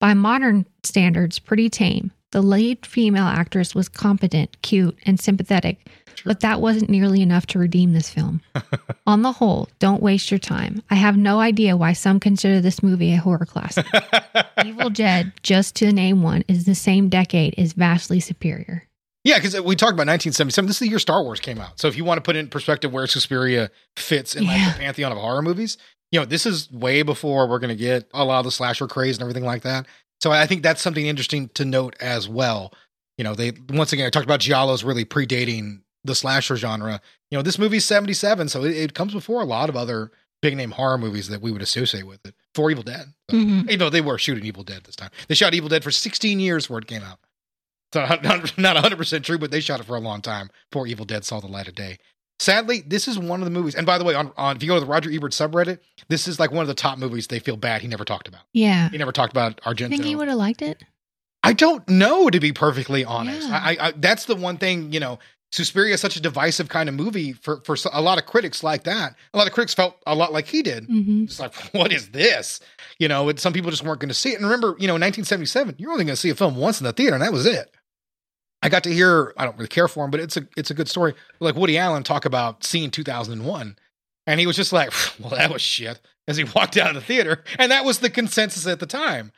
By 0.00 0.14
modern 0.14 0.66
standards, 0.84 1.38
pretty 1.38 1.68
tame. 1.68 2.12
The 2.36 2.42
lead 2.42 2.84
female 2.84 3.24
actress 3.24 3.74
was 3.74 3.88
competent, 3.88 4.60
cute, 4.60 4.98
and 5.06 5.18
sympathetic, 5.18 5.88
but 6.22 6.40
that 6.40 6.60
wasn't 6.60 6.90
nearly 6.90 7.22
enough 7.22 7.46
to 7.46 7.58
redeem 7.58 7.94
this 7.94 8.10
film. 8.10 8.42
On 9.06 9.22
the 9.22 9.32
whole, 9.32 9.70
don't 9.78 10.02
waste 10.02 10.30
your 10.30 10.36
time. 10.36 10.82
I 10.90 10.96
have 10.96 11.16
no 11.16 11.40
idea 11.40 11.78
why 11.78 11.94
some 11.94 12.20
consider 12.20 12.60
this 12.60 12.82
movie 12.82 13.14
a 13.14 13.16
horror 13.16 13.46
classic. 13.46 13.86
Evil 14.66 14.90
Dead, 14.90 15.32
just 15.42 15.74
to 15.76 15.90
name 15.92 16.22
one, 16.22 16.44
is 16.46 16.66
the 16.66 16.74
same 16.74 17.08
decade, 17.08 17.54
is 17.56 17.72
vastly 17.72 18.20
superior. 18.20 18.86
yeah, 19.24 19.38
because 19.38 19.54
we 19.58 19.74
talked 19.74 19.94
about 19.94 20.06
1977. 20.06 20.66
This 20.66 20.76
is 20.76 20.80
the 20.80 20.88
year 20.90 20.98
Star 20.98 21.22
Wars 21.22 21.40
came 21.40 21.58
out. 21.58 21.80
So 21.80 21.88
if 21.88 21.96
you 21.96 22.04
want 22.04 22.18
to 22.18 22.22
put 22.22 22.36
it 22.36 22.40
in 22.40 22.48
perspective 22.48 22.92
where 22.92 23.06
Suspiria 23.06 23.70
fits 23.96 24.36
in 24.36 24.44
like 24.44 24.58
Yeah. 24.58 24.72
the 24.74 24.78
pantheon 24.78 25.10
of 25.10 25.16
horror 25.16 25.40
movies, 25.40 25.78
you 26.12 26.20
know, 26.20 26.26
this 26.26 26.44
is 26.44 26.70
way 26.70 27.00
before 27.00 27.48
we're 27.48 27.60
going 27.60 27.74
to 27.74 27.82
get 27.82 28.10
a 28.12 28.24
lot 28.26 28.40
of 28.40 28.44
the 28.44 28.50
slasher 28.52 28.86
craze 28.86 29.16
and 29.16 29.22
everything 29.22 29.44
like 29.44 29.62
that. 29.62 29.86
So 30.20 30.32
I 30.32 30.46
think 30.46 30.62
that's 30.62 30.80
something 30.82 31.06
interesting 31.06 31.48
to 31.54 31.64
note 31.64 31.94
as 32.00 32.28
well. 32.28 32.72
You 33.18 33.24
know, 33.24 33.34
they 33.34 33.52
once 33.70 33.92
again 33.92 34.06
I 34.06 34.10
talked 34.10 34.24
about 34.26 34.40
giallos 34.40 34.84
really 34.84 35.04
predating 35.04 35.80
the 36.04 36.14
slasher 36.14 36.56
genre. 36.56 37.00
You 37.30 37.38
know, 37.38 37.42
this 37.42 37.58
movie's 37.58 37.84
77, 37.84 38.48
so 38.48 38.64
it, 38.64 38.76
it 38.76 38.94
comes 38.94 39.12
before 39.12 39.40
a 39.42 39.46
lot 39.46 39.68
of 39.68 39.76
other 39.76 40.12
big 40.42 40.56
name 40.56 40.70
horror 40.70 40.98
movies 40.98 41.28
that 41.28 41.40
we 41.42 41.50
would 41.50 41.62
associate 41.62 42.06
with 42.06 42.24
it. 42.26 42.34
For 42.54 42.70
Evil 42.70 42.84
Dead. 42.84 43.06
So, 43.30 43.36
Mhm. 43.36 43.70
You 43.70 43.76
know, 43.78 43.90
they 43.90 44.00
were 44.00 44.18
shooting 44.18 44.44
Evil 44.44 44.62
Dead 44.62 44.84
this 44.84 44.96
time. 44.96 45.10
They 45.28 45.34
shot 45.34 45.54
Evil 45.54 45.68
Dead 45.68 45.82
for 45.82 45.90
16 45.90 46.38
years 46.40 46.64
before 46.66 46.78
it 46.78 46.86
came 46.86 47.02
out. 47.02 47.18
So 47.92 48.00
not, 48.22 48.56
not 48.58 48.76
100% 48.76 49.24
true, 49.24 49.38
but 49.38 49.50
they 49.50 49.60
shot 49.60 49.80
it 49.80 49.86
for 49.86 49.96
a 49.96 50.00
long 50.00 50.20
time 50.20 50.50
before 50.70 50.86
Evil 50.86 51.04
Dead 51.06 51.24
saw 51.24 51.40
the 51.40 51.46
light 51.46 51.68
of 51.68 51.74
day. 51.74 51.98
Sadly, 52.38 52.82
this 52.86 53.08
is 53.08 53.18
one 53.18 53.40
of 53.40 53.44
the 53.46 53.50
movies. 53.50 53.74
And 53.74 53.86
by 53.86 53.96
the 53.98 54.04
way, 54.04 54.14
on, 54.14 54.30
on 54.36 54.56
if 54.56 54.62
you 54.62 54.68
go 54.68 54.74
to 54.74 54.80
the 54.80 54.86
Roger 54.86 55.10
Ebert 55.10 55.32
subreddit, 55.32 55.78
this 56.08 56.28
is 56.28 56.38
like 56.38 56.50
one 56.50 56.62
of 56.62 56.68
the 56.68 56.74
top 56.74 56.98
movies 56.98 57.28
they 57.28 57.38
feel 57.38 57.56
bad 57.56 57.80
he 57.80 57.88
never 57.88 58.04
talked 58.04 58.28
about. 58.28 58.42
Yeah. 58.52 58.90
He 58.90 58.98
never 58.98 59.12
talked 59.12 59.32
about 59.32 59.60
Argento. 59.62 59.86
I 59.86 59.88
think 59.88 60.04
he 60.04 60.14
would 60.16 60.28
have 60.28 60.36
liked 60.36 60.60
it. 60.62 60.82
I 61.42 61.52
don't 61.52 61.88
know, 61.88 62.28
to 62.28 62.40
be 62.40 62.52
perfectly 62.52 63.04
honest. 63.04 63.48
Yeah. 63.48 63.60
I, 63.62 63.76
I, 63.80 63.92
that's 63.96 64.26
the 64.26 64.36
one 64.36 64.58
thing 64.58 64.92
you 64.92 65.00
know. 65.00 65.18
Suspiria 65.52 65.94
is 65.94 66.00
such 66.00 66.16
a 66.16 66.20
divisive 66.20 66.68
kind 66.68 66.88
of 66.88 66.94
movie 66.96 67.32
for 67.32 67.60
for 67.64 67.76
a 67.92 68.02
lot 68.02 68.18
of 68.18 68.26
critics 68.26 68.64
like 68.64 68.82
that. 68.82 69.14
A 69.32 69.38
lot 69.38 69.46
of 69.46 69.52
critics 69.52 69.72
felt 69.72 69.94
a 70.04 70.14
lot 70.14 70.32
like 70.32 70.46
he 70.48 70.60
did. 70.60 70.84
hmm 70.86 71.22
It's 71.22 71.38
like, 71.38 71.54
what 71.72 71.92
is 71.92 72.08
this? 72.10 72.58
You 72.98 73.06
know, 73.06 73.28
it, 73.28 73.38
some 73.38 73.52
people 73.52 73.70
just 73.70 73.84
weren't 73.84 74.00
going 74.00 74.08
to 74.08 74.14
see 74.14 74.32
it. 74.32 74.36
And 74.36 74.44
remember, 74.44 74.76
you 74.80 74.88
know, 74.88 74.96
in 74.96 75.00
1977, 75.02 75.76
you're 75.78 75.92
only 75.92 76.04
going 76.04 76.14
to 76.16 76.20
see 76.20 76.30
a 76.30 76.34
film 76.34 76.56
once 76.56 76.80
in 76.80 76.84
the 76.84 76.92
theater, 76.92 77.14
and 77.14 77.22
that 77.22 77.32
was 77.32 77.46
it. 77.46 77.70
I 78.62 78.68
got 78.68 78.84
to 78.84 78.92
hear, 78.92 79.32
I 79.36 79.44
don't 79.44 79.56
really 79.56 79.68
care 79.68 79.88
for 79.88 80.04
him, 80.04 80.10
but 80.10 80.20
it's 80.20 80.36
a 80.36 80.46
it's 80.56 80.70
a 80.70 80.74
good 80.74 80.88
story. 80.88 81.14
Like 81.40 81.56
Woody 81.56 81.78
Allen 81.78 82.02
talk 82.02 82.24
about 82.24 82.64
seeing 82.64 82.90
2001, 82.90 83.76
and 84.26 84.40
he 84.40 84.46
was 84.46 84.56
just 84.56 84.72
like, 84.72 84.92
well, 85.20 85.30
that 85.30 85.52
was 85.52 85.62
shit, 85.62 86.00
as 86.26 86.36
he 86.36 86.44
walked 86.44 86.76
out 86.76 86.88
of 86.88 86.94
the 86.94 87.00
theater, 87.00 87.44
and 87.58 87.70
that 87.70 87.84
was 87.84 87.98
the 87.98 88.10
consensus 88.10 88.66
at 88.66 88.80
the 88.80 88.86
time. 88.86 89.32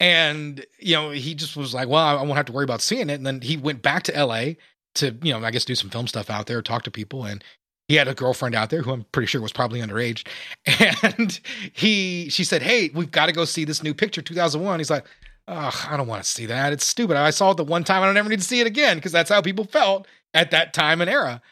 And 0.00 0.64
you 0.78 0.94
know, 0.94 1.10
he 1.10 1.34
just 1.34 1.56
was 1.56 1.74
like, 1.74 1.88
well, 1.88 2.02
I 2.02 2.22
won't 2.22 2.36
have 2.36 2.46
to 2.46 2.52
worry 2.52 2.64
about 2.64 2.80
seeing 2.80 3.10
it. 3.10 3.14
And 3.14 3.26
then 3.26 3.40
he 3.40 3.56
went 3.56 3.82
back 3.82 4.02
to 4.04 4.16
L.A. 4.16 4.56
to, 4.96 5.16
you 5.22 5.32
know, 5.32 5.44
I 5.44 5.50
guess 5.50 5.64
do 5.64 5.74
some 5.74 5.90
film 5.90 6.06
stuff 6.06 6.30
out 6.30 6.46
there, 6.46 6.60
talk 6.62 6.82
to 6.84 6.90
people, 6.90 7.24
and 7.24 7.44
he 7.88 7.96
had 7.96 8.08
a 8.08 8.14
girlfriend 8.14 8.54
out 8.54 8.70
there 8.70 8.82
who 8.82 8.92
I'm 8.92 9.04
pretty 9.12 9.26
sure 9.26 9.40
was 9.40 9.52
probably 9.52 9.80
underage. 9.80 10.26
And 11.16 11.38
he, 11.72 12.28
she 12.30 12.44
said, 12.44 12.62
"Hey, 12.62 12.90
we've 12.94 13.10
got 13.10 13.26
to 13.26 13.32
go 13.32 13.44
see 13.44 13.64
this 13.64 13.82
new 13.82 13.94
picture, 13.94 14.22
2001." 14.22 14.80
He's 14.80 14.90
like, 14.90 15.04
"Ugh, 15.48 15.74
I 15.90 15.96
don't 15.96 16.06
want 16.06 16.22
to 16.24 16.28
see 16.28 16.46
that. 16.46 16.72
It's 16.72 16.86
stupid. 16.86 17.16
I 17.16 17.30
saw 17.30 17.50
it 17.52 17.56
the 17.56 17.64
one 17.64 17.84
time. 17.84 18.02
I 18.02 18.06
don't 18.06 18.16
ever 18.16 18.28
need 18.28 18.40
to 18.40 18.44
see 18.44 18.60
it 18.60 18.66
again 18.66 18.96
because 18.96 19.12
that's 19.12 19.30
how 19.30 19.40
people 19.42 19.64
felt 19.64 20.06
at 20.32 20.50
that 20.52 20.72
time 20.74 21.00
and 21.00 21.10
era." 21.10 21.42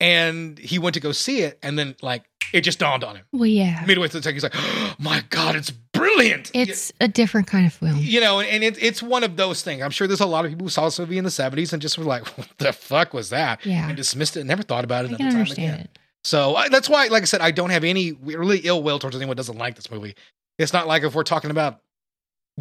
And 0.00 0.58
he 0.58 0.80
went 0.80 0.94
to 0.94 1.00
go 1.00 1.12
see 1.12 1.42
it, 1.42 1.58
and 1.62 1.78
then 1.78 1.94
like 2.02 2.24
it 2.52 2.62
just 2.62 2.80
dawned 2.80 3.04
on 3.04 3.14
him 3.16 3.24
Well, 3.32 3.46
yeah. 3.46 3.84
midway 3.86 4.08
through 4.08 4.20
the 4.20 4.24
take. 4.24 4.34
He's 4.34 4.42
like, 4.42 4.52
oh, 4.56 4.94
"My 4.98 5.22
God, 5.30 5.54
it's 5.54 5.70
brilliant!" 5.70 6.50
It's 6.54 6.92
a 7.00 7.06
different 7.06 7.46
kind 7.46 7.66
of 7.66 7.72
film. 7.72 7.96
you 7.98 8.20
know, 8.20 8.40
and 8.40 8.64
it, 8.64 8.82
it's 8.82 9.00
one 9.00 9.22
of 9.22 9.36
those 9.36 9.62
things. 9.62 9.80
I'm 9.80 9.92
sure 9.92 10.08
there's 10.08 10.20
a 10.20 10.26
lot 10.26 10.44
of 10.44 10.50
people 10.50 10.66
who 10.66 10.70
saw 10.70 10.86
this 10.86 10.98
movie 10.98 11.18
in 11.18 11.24
the 11.24 11.30
70s 11.30 11.72
and 11.72 11.80
just 11.80 11.96
were 11.98 12.04
like, 12.04 12.26
"What 12.36 12.48
the 12.58 12.72
fuck 12.72 13.14
was 13.14 13.30
that?" 13.30 13.64
Yeah. 13.64 13.86
and 13.86 13.96
dismissed 13.96 14.36
it 14.36 14.40
and 14.40 14.48
never 14.48 14.62
thought 14.64 14.82
about 14.84 15.04
I 15.06 15.10
it 15.10 15.16
can 15.18 15.26
another 15.28 15.44
time 15.44 15.52
again. 15.52 15.80
it. 15.80 15.98
So 16.24 16.56
I, 16.56 16.68
that's 16.68 16.88
why, 16.88 17.06
like 17.06 17.22
I 17.22 17.26
said, 17.26 17.40
I 17.40 17.52
don't 17.52 17.70
have 17.70 17.84
any 17.84 18.10
really 18.12 18.58
ill 18.64 18.82
will 18.82 18.98
towards 18.98 19.14
anyone 19.16 19.34
who 19.34 19.36
doesn't 19.36 19.58
like 19.58 19.76
this 19.76 19.88
movie. 19.90 20.14
It's 20.58 20.72
not 20.72 20.88
like 20.88 21.04
if 21.04 21.14
we're 21.14 21.22
talking 21.22 21.50
about 21.52 21.80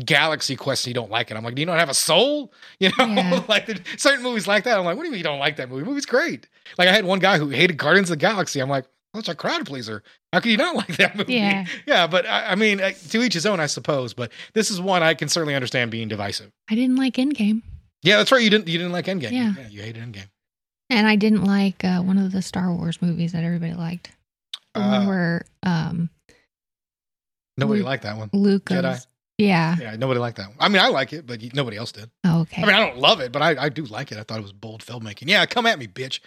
Galaxy 0.06 0.56
Quest 0.56 0.86
and 0.86 0.90
you 0.92 0.94
don't 0.94 1.12
like 1.12 1.32
it. 1.32 1.38
I'm 1.38 1.44
like, 1.44 1.56
do 1.56 1.62
you 1.62 1.66
not 1.66 1.80
have 1.80 1.90
a 1.90 1.94
soul? 1.94 2.54
You 2.80 2.90
know, 2.98 3.06
Yeah. 3.08 3.44
like 3.50 3.68
certain 3.98 4.24
movies 4.24 4.48
like 4.48 4.64
that. 4.64 4.78
I'm 4.80 4.86
like, 4.86 4.96
what 4.96 5.04
do 5.04 5.08
you 5.08 5.12
mean 5.12 5.20
you 5.20 5.24
don't 5.24 5.40
like 5.40 5.58
that 5.58 5.70
movie? 5.70 5.82
The 5.84 5.90
movie's 5.90 6.06
great. 6.06 6.48
Like 6.78 6.88
I 6.88 6.92
had 6.94 7.06
one 7.06 7.20
guy 7.20 7.38
who 7.38 7.50
hated 7.50 7.78
Guardians 7.78 8.10
of 8.10 8.18
the 8.18 8.22
Galaxy. 8.26 8.60
I'm 8.62 8.70
like, 8.70 8.86
that's 9.14 9.28
a 9.28 9.36
crowd 9.36 9.66
pleaser. 9.66 10.04
How 10.32 10.40
could 10.40 10.52
you 10.52 10.58
not 10.58 10.76
like 10.82 10.96
that 10.98 11.16
movie? 11.18 11.34
Yeah. 11.34 11.66
yeah. 11.86 12.08
But 12.08 12.26
I, 12.26 12.52
I 12.52 12.56
mean, 12.56 12.78
to 13.10 13.22
each 13.24 13.34
his 13.34 13.46
own, 13.46 13.60
I 13.60 13.66
suppose. 13.66 14.14
But 14.14 14.32
this 14.54 14.72
is 14.72 14.80
one 14.80 15.04
I 15.04 15.14
can 15.14 15.28
certainly 15.28 15.54
understand 15.56 15.92
being 15.92 16.08
divisive. 16.08 16.50
I 16.70 16.76
didn't 16.76 16.96
like 16.96 17.16
Endgame. 17.16 17.62
Yeah, 18.04 18.18
that's 18.18 18.32
right. 18.32 18.42
You 18.42 18.50
didn't. 18.50 18.68
You 18.70 18.78
didn't 18.78 18.94
like 18.94 19.06
Endgame. 19.06 19.32
Yeah. 19.34 19.54
you 19.70 19.82
hated 19.82 20.02
Endgame. 20.02 20.30
And 20.90 21.06
I 21.08 21.16
didn't 21.18 21.44
like 21.44 21.84
uh, 21.84 22.02
one 22.02 22.18
of 22.18 22.32
the 22.32 22.42
Star 22.42 22.74
Wars 22.74 23.02
movies 23.02 23.34
that 23.34 23.44
everybody 23.44 23.74
liked. 23.74 24.12
The 24.74 24.82
Uh, 24.82 24.90
one 25.00 25.08
where 25.08 25.46
um, 25.64 26.10
Nobody 27.58 27.80
Luke- 27.82 27.86
liked 27.88 28.04
that 28.04 28.18
one. 28.18 28.30
Luke 28.34 28.66
Jedi? 28.66 29.06
Yeah. 29.42 29.76
Yeah, 29.80 29.96
nobody 29.96 30.20
liked 30.20 30.38
that. 30.38 30.50
One. 30.50 30.58
I 30.60 30.68
mean, 30.68 30.82
I 30.82 30.90
like 30.90 31.14
it, 31.14 31.26
but 31.26 31.42
nobody 31.54 31.78
else 31.78 31.92
did. 31.92 32.10
Oh, 32.24 32.42
okay. 32.42 32.62
I 32.62 32.66
mean, 32.66 32.76
I 32.76 32.80
don't 32.80 33.00
love 33.00 33.20
it, 33.20 33.32
but 33.32 33.42
I, 33.42 33.56
I 33.66 33.70
do 33.70 33.86
like 33.86 34.12
it. 34.12 34.18
I 34.18 34.24
thought 34.24 34.40
it 34.40 34.44
was 34.44 34.54
bold 34.54 34.84
filmmaking. 34.84 35.28
Yeah, 35.28 35.46
come 35.46 35.66
at 35.66 35.80
me, 35.80 35.88
bitch. 35.88 36.20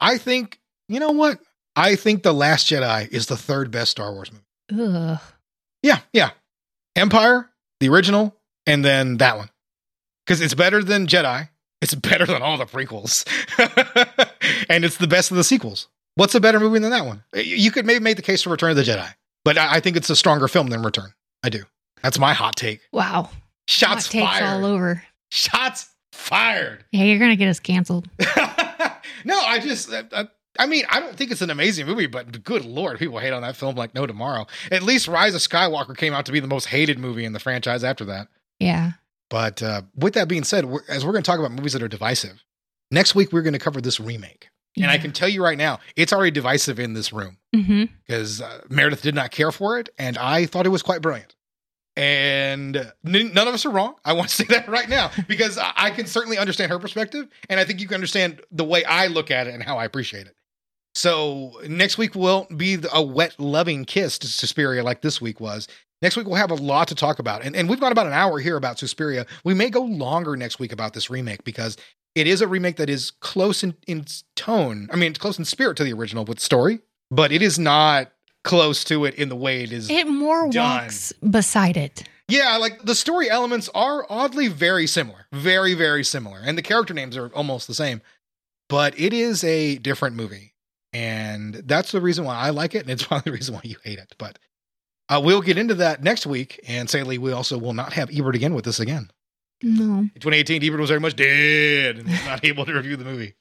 I 0.00 0.18
think 0.18 0.60
you 0.88 1.00
know 1.00 1.12
what? 1.12 1.40
I 1.74 1.96
think 1.96 2.22
the 2.22 2.34
Last 2.34 2.66
Jedi 2.66 3.08
is 3.10 3.26
the 3.26 3.36
third 3.36 3.70
best 3.70 3.92
Star 3.92 4.12
Wars 4.12 4.30
movie. 4.30 4.82
Ugh. 4.82 5.18
Yeah, 5.82 6.00
yeah. 6.12 6.30
Empire, 6.94 7.48
the 7.80 7.88
original, 7.88 8.36
and 8.66 8.84
then 8.84 9.16
that 9.16 9.38
one. 9.38 9.48
Because 10.26 10.40
it's 10.40 10.54
better 10.54 10.82
than 10.84 11.06
Jedi. 11.06 11.48
It's 11.80 11.94
better 11.94 12.26
than 12.26 12.42
all 12.42 12.58
the 12.58 12.66
prequels. 12.66 13.26
and 14.68 14.84
it's 14.84 14.98
the 14.98 15.08
best 15.08 15.30
of 15.30 15.36
the 15.36 15.44
sequels. 15.44 15.88
What's 16.14 16.34
a 16.34 16.40
better 16.40 16.60
movie 16.60 16.78
than 16.78 16.90
that 16.90 17.06
one? 17.06 17.24
You 17.34 17.70
could 17.70 17.86
maybe 17.86 18.04
make 18.04 18.16
the 18.16 18.22
case 18.22 18.42
for 18.42 18.50
Return 18.50 18.70
of 18.70 18.76
the 18.76 18.82
Jedi, 18.82 19.08
but 19.44 19.56
I 19.56 19.76
I 19.76 19.80
think 19.80 19.96
it's 19.96 20.10
a 20.10 20.16
stronger 20.16 20.46
film 20.46 20.68
than 20.68 20.82
Return. 20.82 21.14
I 21.42 21.48
do. 21.48 21.64
That's 22.02 22.18
my 22.18 22.32
hot 22.34 22.56
take. 22.56 22.80
Wow. 22.92 23.30
Shots 23.68 24.06
Hot 24.06 24.12
takes 24.12 24.26
fired. 24.26 24.44
all 24.44 24.64
over. 24.66 25.02
Shots 25.30 25.88
fired. 26.12 26.84
Yeah, 26.92 27.04
you're 27.04 27.18
gonna 27.18 27.36
get 27.36 27.48
us 27.48 27.60
canceled. 27.60 28.08
no, 29.24 29.38
I 29.40 29.58
just, 29.62 29.92
I, 29.92 30.04
I- 30.12 30.28
I 30.58 30.66
mean, 30.66 30.84
I 30.90 31.00
don't 31.00 31.16
think 31.16 31.30
it's 31.30 31.40
an 31.40 31.48
amazing 31.48 31.86
movie, 31.86 32.06
but 32.06 32.44
good 32.44 32.66
lord, 32.66 32.98
people 32.98 33.18
hate 33.18 33.32
on 33.32 33.40
that 33.40 33.56
film 33.56 33.74
like 33.74 33.94
no 33.94 34.06
tomorrow. 34.06 34.46
At 34.70 34.82
least 34.82 35.08
Rise 35.08 35.34
of 35.34 35.40
Skywalker 35.40 35.96
came 35.96 36.12
out 36.12 36.26
to 36.26 36.32
be 36.32 36.40
the 36.40 36.46
most 36.46 36.66
hated 36.66 36.98
movie 36.98 37.24
in 37.24 37.32
the 37.32 37.38
franchise 37.38 37.82
after 37.82 38.04
that. 38.04 38.28
Yeah. 38.60 38.90
But 39.30 39.62
uh, 39.62 39.80
with 39.96 40.12
that 40.12 40.28
being 40.28 40.44
said, 40.44 40.66
we're, 40.66 40.82
as 40.90 41.06
we're 41.06 41.12
going 41.12 41.22
to 41.24 41.26
talk 41.30 41.38
about 41.38 41.52
movies 41.52 41.72
that 41.72 41.82
are 41.82 41.88
divisive, 41.88 42.44
next 42.90 43.14
week 43.14 43.32
we're 43.32 43.40
going 43.40 43.54
to 43.54 43.58
cover 43.58 43.80
this 43.80 43.98
remake. 43.98 44.50
And 44.76 44.90
I 44.90 44.98
can 44.98 45.12
tell 45.12 45.28
you 45.28 45.42
right 45.42 45.56
now, 45.56 45.80
it's 45.96 46.12
already 46.12 46.30
divisive 46.32 46.78
in 46.78 46.92
this 46.92 47.14
room 47.14 47.38
hmm 47.54 47.84
because 48.06 48.42
uh, 48.42 48.60
Meredith 48.68 49.00
did 49.00 49.14
not 49.14 49.30
care 49.30 49.52
for 49.52 49.78
it, 49.78 49.88
and 49.98 50.18
I 50.18 50.44
thought 50.44 50.66
it 50.66 50.70
was 50.70 50.82
quite 50.82 51.00
brilliant. 51.00 51.34
And 51.96 52.76
n- 52.76 53.32
none 53.34 53.48
of 53.48 53.54
us 53.54 53.66
are 53.66 53.70
wrong. 53.70 53.94
I 54.04 54.14
want 54.14 54.30
to 54.30 54.36
say 54.42 54.44
that 54.44 54.68
right 54.68 54.88
now 54.88 55.10
because 55.28 55.58
I-, 55.58 55.72
I 55.76 55.90
can 55.90 56.06
certainly 56.06 56.38
understand 56.38 56.70
her 56.70 56.78
perspective, 56.78 57.28
and 57.48 57.60
I 57.60 57.64
think 57.64 57.80
you 57.80 57.88
can 57.88 57.96
understand 57.96 58.40
the 58.50 58.64
way 58.64 58.84
I 58.84 59.08
look 59.08 59.30
at 59.30 59.46
it 59.46 59.54
and 59.54 59.62
how 59.62 59.78
I 59.78 59.84
appreciate 59.84 60.26
it. 60.26 60.34
So 60.94 61.60
next 61.66 61.96
week 61.96 62.14
will 62.14 62.46
be 62.54 62.78
a 62.92 63.02
wet, 63.02 63.34
loving 63.38 63.84
kiss 63.84 64.18
to 64.18 64.26
Suspiria, 64.26 64.82
like 64.82 65.00
this 65.00 65.20
week 65.20 65.40
was. 65.40 65.68
Next 66.02 66.16
week 66.16 66.26
we'll 66.26 66.36
have 66.36 66.50
a 66.50 66.56
lot 66.56 66.88
to 66.88 66.94
talk 66.94 67.18
about, 67.18 67.44
and 67.44 67.54
and 67.54 67.68
we've 67.68 67.80
got 67.80 67.92
about 67.92 68.06
an 68.06 68.12
hour 68.12 68.40
here 68.40 68.56
about 68.56 68.78
Suspiria. 68.78 69.24
We 69.44 69.54
may 69.54 69.70
go 69.70 69.82
longer 69.82 70.36
next 70.36 70.58
week 70.58 70.72
about 70.72 70.94
this 70.94 71.08
remake 71.08 71.44
because 71.44 71.76
it 72.14 72.26
is 72.26 72.40
a 72.40 72.48
remake 72.48 72.76
that 72.76 72.90
is 72.90 73.10
close 73.10 73.62
in, 73.62 73.74
in 73.86 74.04
tone. 74.36 74.88
I 74.92 74.96
mean, 74.96 75.10
it's 75.12 75.18
close 75.18 75.38
in 75.38 75.44
spirit 75.44 75.76
to 75.78 75.84
the 75.84 75.92
original 75.92 76.24
with 76.24 76.40
story, 76.40 76.80
but 77.10 77.32
it 77.32 77.40
is 77.40 77.58
not 77.58 78.12
close 78.44 78.84
to 78.84 79.04
it 79.04 79.14
in 79.14 79.28
the 79.28 79.36
way 79.36 79.62
it 79.62 79.72
is. 79.72 79.88
It 79.90 80.06
more 80.08 80.48
Done. 80.50 80.82
walks 80.84 81.12
beside 81.28 81.76
it. 81.76 82.04
yeah, 82.28 82.56
like 82.56 82.82
the 82.82 82.94
story 82.94 83.28
elements 83.30 83.68
are 83.74 84.06
oddly 84.10 84.48
very 84.48 84.86
similar, 84.86 85.26
very 85.32 85.74
very 85.74 86.04
similar, 86.04 86.40
and 86.44 86.56
the 86.58 86.62
character 86.62 86.94
names 86.94 87.16
are 87.16 87.28
almost 87.34 87.66
the 87.68 87.74
same. 87.74 88.00
But 88.68 88.98
it 88.98 89.12
is 89.12 89.44
a 89.44 89.76
different 89.78 90.16
movie, 90.16 90.54
and 90.92 91.54
that's 91.54 91.92
the 91.92 92.00
reason 92.00 92.24
why 92.24 92.36
I 92.36 92.50
like 92.50 92.74
it, 92.74 92.82
and 92.82 92.90
it's 92.90 93.02
probably 93.06 93.30
the 93.30 93.36
reason 93.36 93.54
why 93.54 93.60
you 93.64 93.76
hate 93.84 93.98
it. 93.98 94.14
But 94.18 94.38
uh, 95.08 95.20
we'll 95.22 95.42
get 95.42 95.58
into 95.58 95.74
that 95.74 96.02
next 96.02 96.26
week, 96.26 96.58
and 96.66 96.88
sadly, 96.88 97.18
we 97.18 97.32
also 97.32 97.58
will 97.58 97.74
not 97.74 97.92
have 97.92 98.08
Ebert 98.12 98.34
again 98.34 98.54
with 98.54 98.66
us 98.66 98.80
again. 98.80 99.10
No. 99.62 99.98
In 99.98 100.10
2018, 100.20 100.64
Ebert 100.64 100.80
was 100.80 100.88
very 100.90 101.00
much 101.00 101.14
dead 101.14 101.98
and 101.98 102.08
was 102.08 102.24
not 102.24 102.44
able 102.46 102.64
to 102.64 102.72
review 102.72 102.96
the 102.96 103.04
movie. 103.04 103.34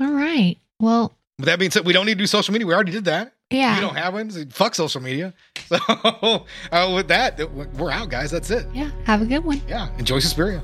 All 0.00 0.12
right. 0.12 0.56
Well, 0.78 1.16
With 1.38 1.46
that 1.46 1.58
being 1.58 1.70
said, 1.70 1.84
we 1.86 1.92
don't 1.92 2.06
need 2.06 2.14
to 2.14 2.18
do 2.18 2.26
social 2.26 2.52
media. 2.52 2.66
We 2.66 2.74
already 2.74 2.92
did 2.92 3.04
that. 3.06 3.32
Yeah. 3.52 3.74
You 3.76 3.80
don't 3.82 3.96
have 3.96 4.14
one. 4.14 4.30
so 4.30 4.44
Fuck 4.50 4.74
social 4.74 5.00
media. 5.00 5.32
So 5.68 6.46
uh, 6.70 6.92
with 6.94 7.08
that, 7.08 7.38
we're 7.78 7.90
out, 7.90 8.10
guys. 8.10 8.30
That's 8.30 8.50
it. 8.50 8.66
yeah. 8.74 8.90
Have 9.04 9.22
a 9.22 9.24
good 9.26 9.42
one. 9.44 9.60
Yeah. 9.66 9.88
Enjoy 9.98 10.18
Suspiria. 10.18 10.62